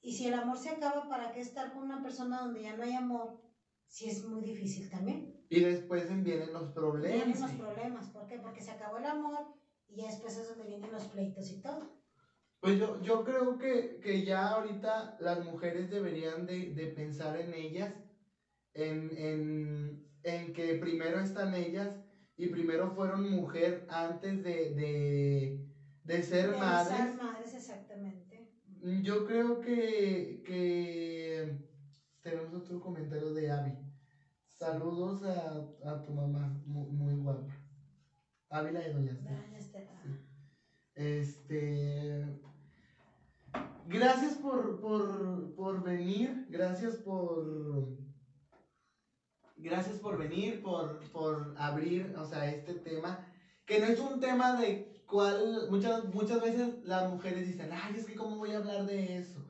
Y 0.00 0.12
si 0.12 0.26
el 0.26 0.34
amor 0.34 0.58
se 0.58 0.70
acaba, 0.70 1.08
¿para 1.08 1.32
qué 1.32 1.40
estar 1.40 1.72
con 1.72 1.84
una 1.84 2.02
persona 2.02 2.40
donde 2.40 2.62
ya 2.62 2.76
no 2.76 2.82
hay 2.82 2.92
amor? 2.92 3.43
Si 3.88 4.08
es 4.08 4.24
muy 4.24 4.42
difícil 4.42 4.88
también. 4.88 5.44
Y 5.48 5.60
después 5.60 6.08
vienen 6.22 6.52
los 6.52 6.68
problemas. 6.68 7.24
Vienen 7.24 7.40
los 7.40 7.52
problemas. 7.52 8.08
¿Por 8.08 8.26
qué? 8.26 8.38
Porque 8.38 8.60
se 8.60 8.70
acabó 8.70 8.96
el 8.96 9.04
amor 9.06 9.46
y 9.86 9.96
ya 9.96 10.06
después 10.06 10.36
es 10.36 10.46
donde 10.48 10.64
vienen 10.64 10.90
los 10.90 11.04
pleitos 11.06 11.48
y 11.50 11.60
todo. 11.60 11.88
Pues 12.60 12.78
yo, 12.78 13.00
yo 13.02 13.22
creo 13.22 13.58
que, 13.58 14.00
que 14.00 14.22
ya 14.22 14.48
ahorita 14.48 15.16
las 15.18 15.38
mujeres 15.38 15.90
deberían 15.90 16.46
de, 16.46 16.70
de 16.72 16.86
pensar 16.88 17.36
en 17.36 17.52
ellas, 17.52 17.94
en, 18.72 19.10
en, 19.16 20.02
en, 20.22 20.52
que 20.52 20.74
primero 20.74 21.20
están 21.20 21.54
ellas 21.54 22.00
y 22.36 22.48
primero 22.48 22.88
fueron 22.88 23.28
mujer 23.30 23.84
antes 23.88 24.42
de, 24.42 24.70
de, 24.70 25.60
de 26.02 26.22
ser 26.22 26.50
de 26.50 26.56
madres. 26.56 26.96
Ser 26.96 27.12
madres, 27.12 27.52
exactamente. 27.54 28.48
Yo 29.02 29.24
creo 29.24 29.60
que, 29.60 30.40
que 30.42 31.54
tenemos 32.24 32.54
otro 32.54 32.80
comentario 32.80 33.34
de 33.34 33.50
Abby. 33.50 33.72
Saludos 34.46 35.22
a, 35.24 35.90
a 35.90 36.02
tu 36.02 36.12
mamá, 36.12 36.58
muy, 36.64 36.86
muy 36.86 37.14
guapa. 37.16 37.54
Ávila 38.48 38.80
de 38.80 38.94
Doña. 38.94 39.12
Doña 39.12 39.58
Esther. 39.58 39.86
Este. 40.94 42.40
Gracias 43.86 44.36
por, 44.36 44.80
por, 44.80 45.54
por 45.54 45.82
venir. 45.82 46.46
Gracias 46.48 46.96
por. 46.96 47.98
Gracias 49.56 49.98
por 49.98 50.16
venir, 50.18 50.62
por, 50.62 51.00
por 51.10 51.54
abrir, 51.58 52.14
o 52.16 52.24
sea, 52.24 52.48
este 52.50 52.74
tema. 52.74 53.26
Que 53.66 53.80
no 53.80 53.86
es 53.86 54.00
un 54.00 54.18
tema 54.20 54.58
de 54.58 55.02
cual 55.06 55.68
muchas, 55.70 56.04
muchas 56.14 56.40
veces 56.40 56.84
las 56.84 57.10
mujeres 57.10 57.46
dicen, 57.46 57.70
ay, 57.72 57.96
es 57.96 58.06
que 58.06 58.14
cómo 58.14 58.36
voy 58.36 58.52
a 58.52 58.58
hablar 58.58 58.86
de 58.86 59.18
eso. 59.18 59.43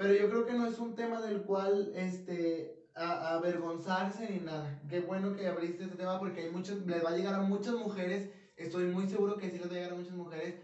Pero 0.00 0.14
yo 0.14 0.30
creo 0.30 0.46
que 0.46 0.54
no 0.54 0.66
es 0.66 0.78
un 0.78 0.94
tema 0.94 1.20
del 1.20 1.42
cual, 1.42 1.92
este, 1.94 2.86
avergonzarse 2.94 4.30
ni 4.30 4.40
nada. 4.40 4.80
Qué 4.88 5.00
bueno 5.00 5.36
que 5.36 5.46
abriste 5.46 5.84
este 5.84 5.96
tema 5.98 6.18
porque 6.18 6.40
hay 6.40 6.50
muchas, 6.50 6.78
les 6.86 7.04
va 7.04 7.10
a 7.10 7.16
llegar 7.18 7.34
a 7.34 7.42
muchas 7.42 7.74
mujeres, 7.74 8.30
estoy 8.56 8.84
muy 8.84 9.06
seguro 9.08 9.36
que 9.36 9.50
sí 9.50 9.58
les 9.58 9.66
va 9.68 9.72
a 9.72 9.74
llegar 9.74 9.92
a 9.92 9.96
muchas 9.96 10.14
mujeres 10.14 10.54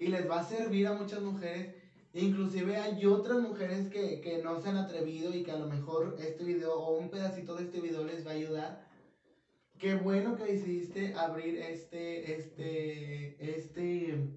y 0.00 0.08
les 0.08 0.28
va 0.28 0.40
a 0.40 0.44
servir 0.44 0.88
a 0.88 0.94
muchas 0.94 1.22
mujeres. 1.22 1.76
Inclusive 2.12 2.76
hay 2.76 3.06
otras 3.06 3.38
mujeres 3.38 3.86
que, 3.86 4.20
que 4.20 4.42
no 4.42 4.60
se 4.60 4.70
han 4.70 4.78
atrevido 4.78 5.32
y 5.32 5.44
que 5.44 5.52
a 5.52 5.58
lo 5.58 5.68
mejor 5.68 6.16
este 6.18 6.42
video 6.42 6.74
o 6.74 6.98
un 6.98 7.08
pedacito 7.08 7.54
de 7.54 7.62
este 7.62 7.80
video 7.80 8.02
les 8.02 8.26
va 8.26 8.32
a 8.32 8.34
ayudar. 8.34 8.88
Qué 9.78 9.94
bueno 9.94 10.34
que 10.34 10.42
decidiste 10.42 11.14
abrir 11.14 11.56
este, 11.58 12.34
este, 12.34 13.56
este, 13.56 14.28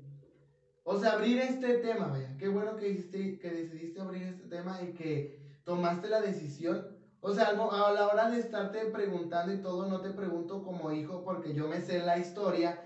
o 0.87 0.99
sea, 0.99 1.13
abrir 1.13 1.39
este 1.39 1.79
tema, 1.79 2.07
vaya. 2.07 2.37
Qué 2.37 2.47
bueno 2.47 2.75
que, 2.75 2.89
hiciste, 2.89 3.39
que 3.39 3.51
decidiste 3.51 3.99
abrir 3.99 4.21
este 4.27 4.43
tema 4.43 4.79
y 4.83 4.93
que 4.93 5.59
tomaste 5.63 6.07
la 6.09 6.21
decisión. 6.21 6.95
O 7.21 7.33
sea, 7.33 7.47
a 7.47 7.91
la 7.91 8.07
hora 8.07 8.29
de 8.29 8.37
estarte 8.37 8.85
preguntando 8.85 9.51
y 9.51 9.59
todo, 9.61 9.87
no 9.87 9.99
te 10.01 10.11
pregunto 10.11 10.63
como 10.63 10.91
hijo 10.91 11.23
porque 11.23 11.55
yo 11.55 11.67
me 11.67 11.81
sé 11.81 12.03
la 12.03 12.19
historia, 12.19 12.83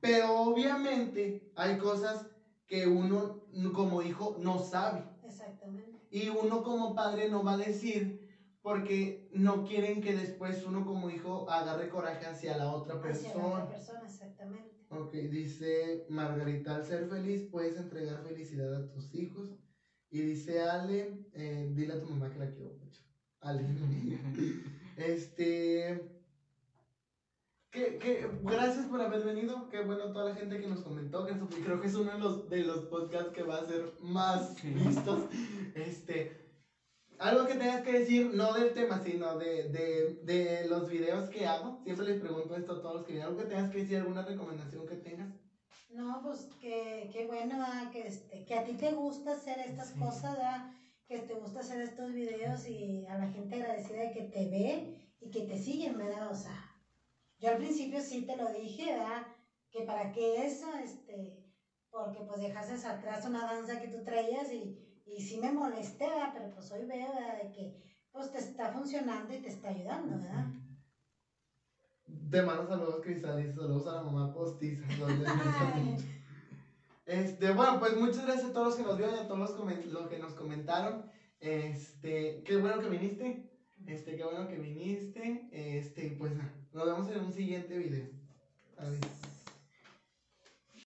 pero 0.00 0.40
obviamente 0.40 1.52
hay 1.54 1.76
cosas 1.76 2.26
que 2.66 2.86
uno 2.86 3.42
como 3.74 4.00
hijo 4.00 4.36
no 4.40 4.58
sabe. 4.58 5.04
Exactamente. 5.22 6.00
Y 6.10 6.30
uno 6.30 6.62
como 6.62 6.94
padre 6.94 7.28
no 7.28 7.44
va 7.44 7.52
a 7.52 7.58
decir 7.58 8.26
porque 8.62 9.28
no 9.32 9.64
quieren 9.64 10.00
que 10.00 10.14
después 10.14 10.64
uno 10.64 10.86
como 10.86 11.10
hijo 11.10 11.50
agarre 11.50 11.90
coraje 11.90 12.24
hacia 12.24 12.56
la 12.56 12.72
otra 12.72 13.02
persona. 13.02 13.28
Hacia 13.28 13.38
la 13.38 13.48
otra 13.48 13.68
persona, 13.68 14.02
exactamente. 14.06 14.73
Ok, 14.98 15.12
dice 15.12 16.06
Margarita, 16.08 16.76
al 16.76 16.84
ser 16.84 17.08
feliz 17.08 17.48
puedes 17.50 17.76
entregar 17.76 18.22
felicidad 18.22 18.74
a 18.74 18.90
tus 18.92 19.12
hijos. 19.14 19.50
Y 20.10 20.20
dice 20.20 20.60
Ale, 20.60 21.26
eh, 21.32 21.72
dile 21.74 21.94
a 21.94 22.00
tu 22.00 22.06
mamá 22.06 22.30
que 22.30 22.38
la 22.38 22.50
quiero 22.52 22.72
mucho. 22.74 23.02
Ale. 23.40 23.64
este... 24.96 26.10
Que, 27.70 27.98
que, 27.98 28.30
gracias 28.44 28.86
por 28.86 29.00
haber 29.00 29.24
venido. 29.24 29.68
Qué 29.68 29.82
bueno 29.82 30.12
toda 30.12 30.30
la 30.30 30.36
gente 30.36 30.60
que 30.60 30.68
nos 30.68 30.82
comentó. 30.82 31.26
Que 31.26 31.34
creo 31.64 31.80
que 31.80 31.88
es 31.88 31.94
uno 31.96 32.12
de 32.12 32.18
los, 32.20 32.48
de 32.48 32.62
los 32.62 32.84
podcasts 32.84 33.32
que 33.32 33.42
va 33.42 33.56
a 33.56 33.66
ser 33.66 33.92
más 34.00 34.62
vistos. 34.62 35.24
Este, 35.74 36.43
algo 37.18 37.46
que 37.46 37.54
tengas 37.54 37.82
que 37.82 38.00
decir, 38.00 38.30
no 38.34 38.52
del 38.52 38.72
tema, 38.72 39.00
sino 39.02 39.38
de, 39.38 39.68
de, 39.70 40.20
de, 40.22 40.68
los 40.68 40.88
videos 40.88 41.28
que 41.30 41.46
hago. 41.46 41.80
Siempre 41.84 42.06
les 42.06 42.20
pregunto 42.20 42.56
esto 42.56 42.72
a 42.72 42.82
todos 42.82 42.94
los 42.96 43.04
que 43.04 43.12
vienen. 43.12 43.28
Algo 43.28 43.40
que 43.40 43.48
tengas 43.48 43.70
que 43.70 43.78
decir, 43.78 43.98
alguna 43.98 44.22
recomendación 44.22 44.86
que 44.86 44.96
tengas. 44.96 45.28
No, 45.90 46.20
pues 46.22 46.48
que, 46.60 47.10
que 47.12 47.26
bueno, 47.26 47.64
que, 47.92 48.06
este, 48.08 48.44
que 48.44 48.54
a 48.54 48.64
ti 48.64 48.72
te 48.72 48.92
gusta 48.92 49.32
hacer 49.32 49.58
estas 49.60 49.88
sí. 49.88 49.98
cosas, 49.98 50.36
¿verdad? 50.36 50.74
que 51.06 51.18
te 51.18 51.34
gusta 51.34 51.60
hacer 51.60 51.82
estos 51.82 52.12
videos 52.12 52.66
y 52.66 53.06
a 53.06 53.18
la 53.18 53.28
gente 53.28 53.56
agradecida 53.56 54.00
de 54.00 54.12
que 54.12 54.22
te 54.22 54.48
ve 54.48 55.14
y 55.20 55.30
que 55.30 55.42
te 55.42 55.58
siguen, 55.58 55.98
¿verdad? 55.98 56.30
O 56.30 56.34
sea, 56.34 56.72
yo 57.38 57.50
al 57.50 57.58
principio 57.58 58.00
sí 58.00 58.22
te 58.22 58.36
lo 58.36 58.50
dije, 58.52 58.92
¿verdad? 58.92 59.26
Que 59.70 59.82
para 59.82 60.12
qué 60.12 60.46
eso, 60.46 60.72
este, 60.82 61.44
porque 61.90 62.20
pues 62.20 62.40
dejaste 62.40 62.86
atrás 62.86 63.26
una 63.26 63.44
danza 63.52 63.80
que 63.80 63.88
tú 63.88 64.02
traías 64.02 64.50
y, 64.52 64.83
y 65.06 65.20
sí 65.20 65.38
me 65.38 65.52
molesté, 65.52 66.08
¿verdad? 66.08 66.32
Pero 66.34 66.50
pues 66.50 66.70
hoy 66.72 66.84
veo, 66.86 67.12
¿verdad? 67.14 67.42
De 67.42 67.52
que 67.52 67.82
pues 68.12 68.30
te 68.30 68.38
está 68.38 68.72
funcionando 68.72 69.34
y 69.34 69.38
te 69.38 69.48
está 69.48 69.68
ayudando, 69.68 70.18
¿verdad? 70.18 70.46
Te 72.30 72.42
mando 72.42 72.66
saludos, 72.66 73.00
Cristalis, 73.02 73.54
saludos 73.54 73.86
a 73.88 73.96
la 73.96 74.02
mamá 74.02 74.32
postiza. 74.32 74.86
este, 77.06 77.52
bueno, 77.52 77.80
pues 77.80 77.96
muchas 77.96 78.24
gracias 78.24 78.50
a 78.50 78.52
todos 78.52 78.66
los 78.66 78.76
que 78.76 78.82
nos 78.82 78.98
vieron 78.98 79.16
y 79.16 79.18
a 79.18 79.28
todos 79.28 79.58
los, 79.58 79.86
los 79.86 80.08
que 80.08 80.18
nos 80.18 80.32
comentaron. 80.32 81.10
Este, 81.40 82.42
qué 82.44 82.56
bueno 82.56 82.80
que 82.80 82.88
viniste. 82.88 83.50
Este, 83.86 84.16
qué 84.16 84.24
bueno 84.24 84.48
que 84.48 84.58
viniste. 84.58 85.48
Este, 85.52 86.16
pues 86.18 86.32
nos 86.72 86.86
vemos 86.86 87.08
en 87.10 87.20
un 87.20 87.32
siguiente 87.32 87.76
video. 87.76 88.08
Adiós. 88.78 89.33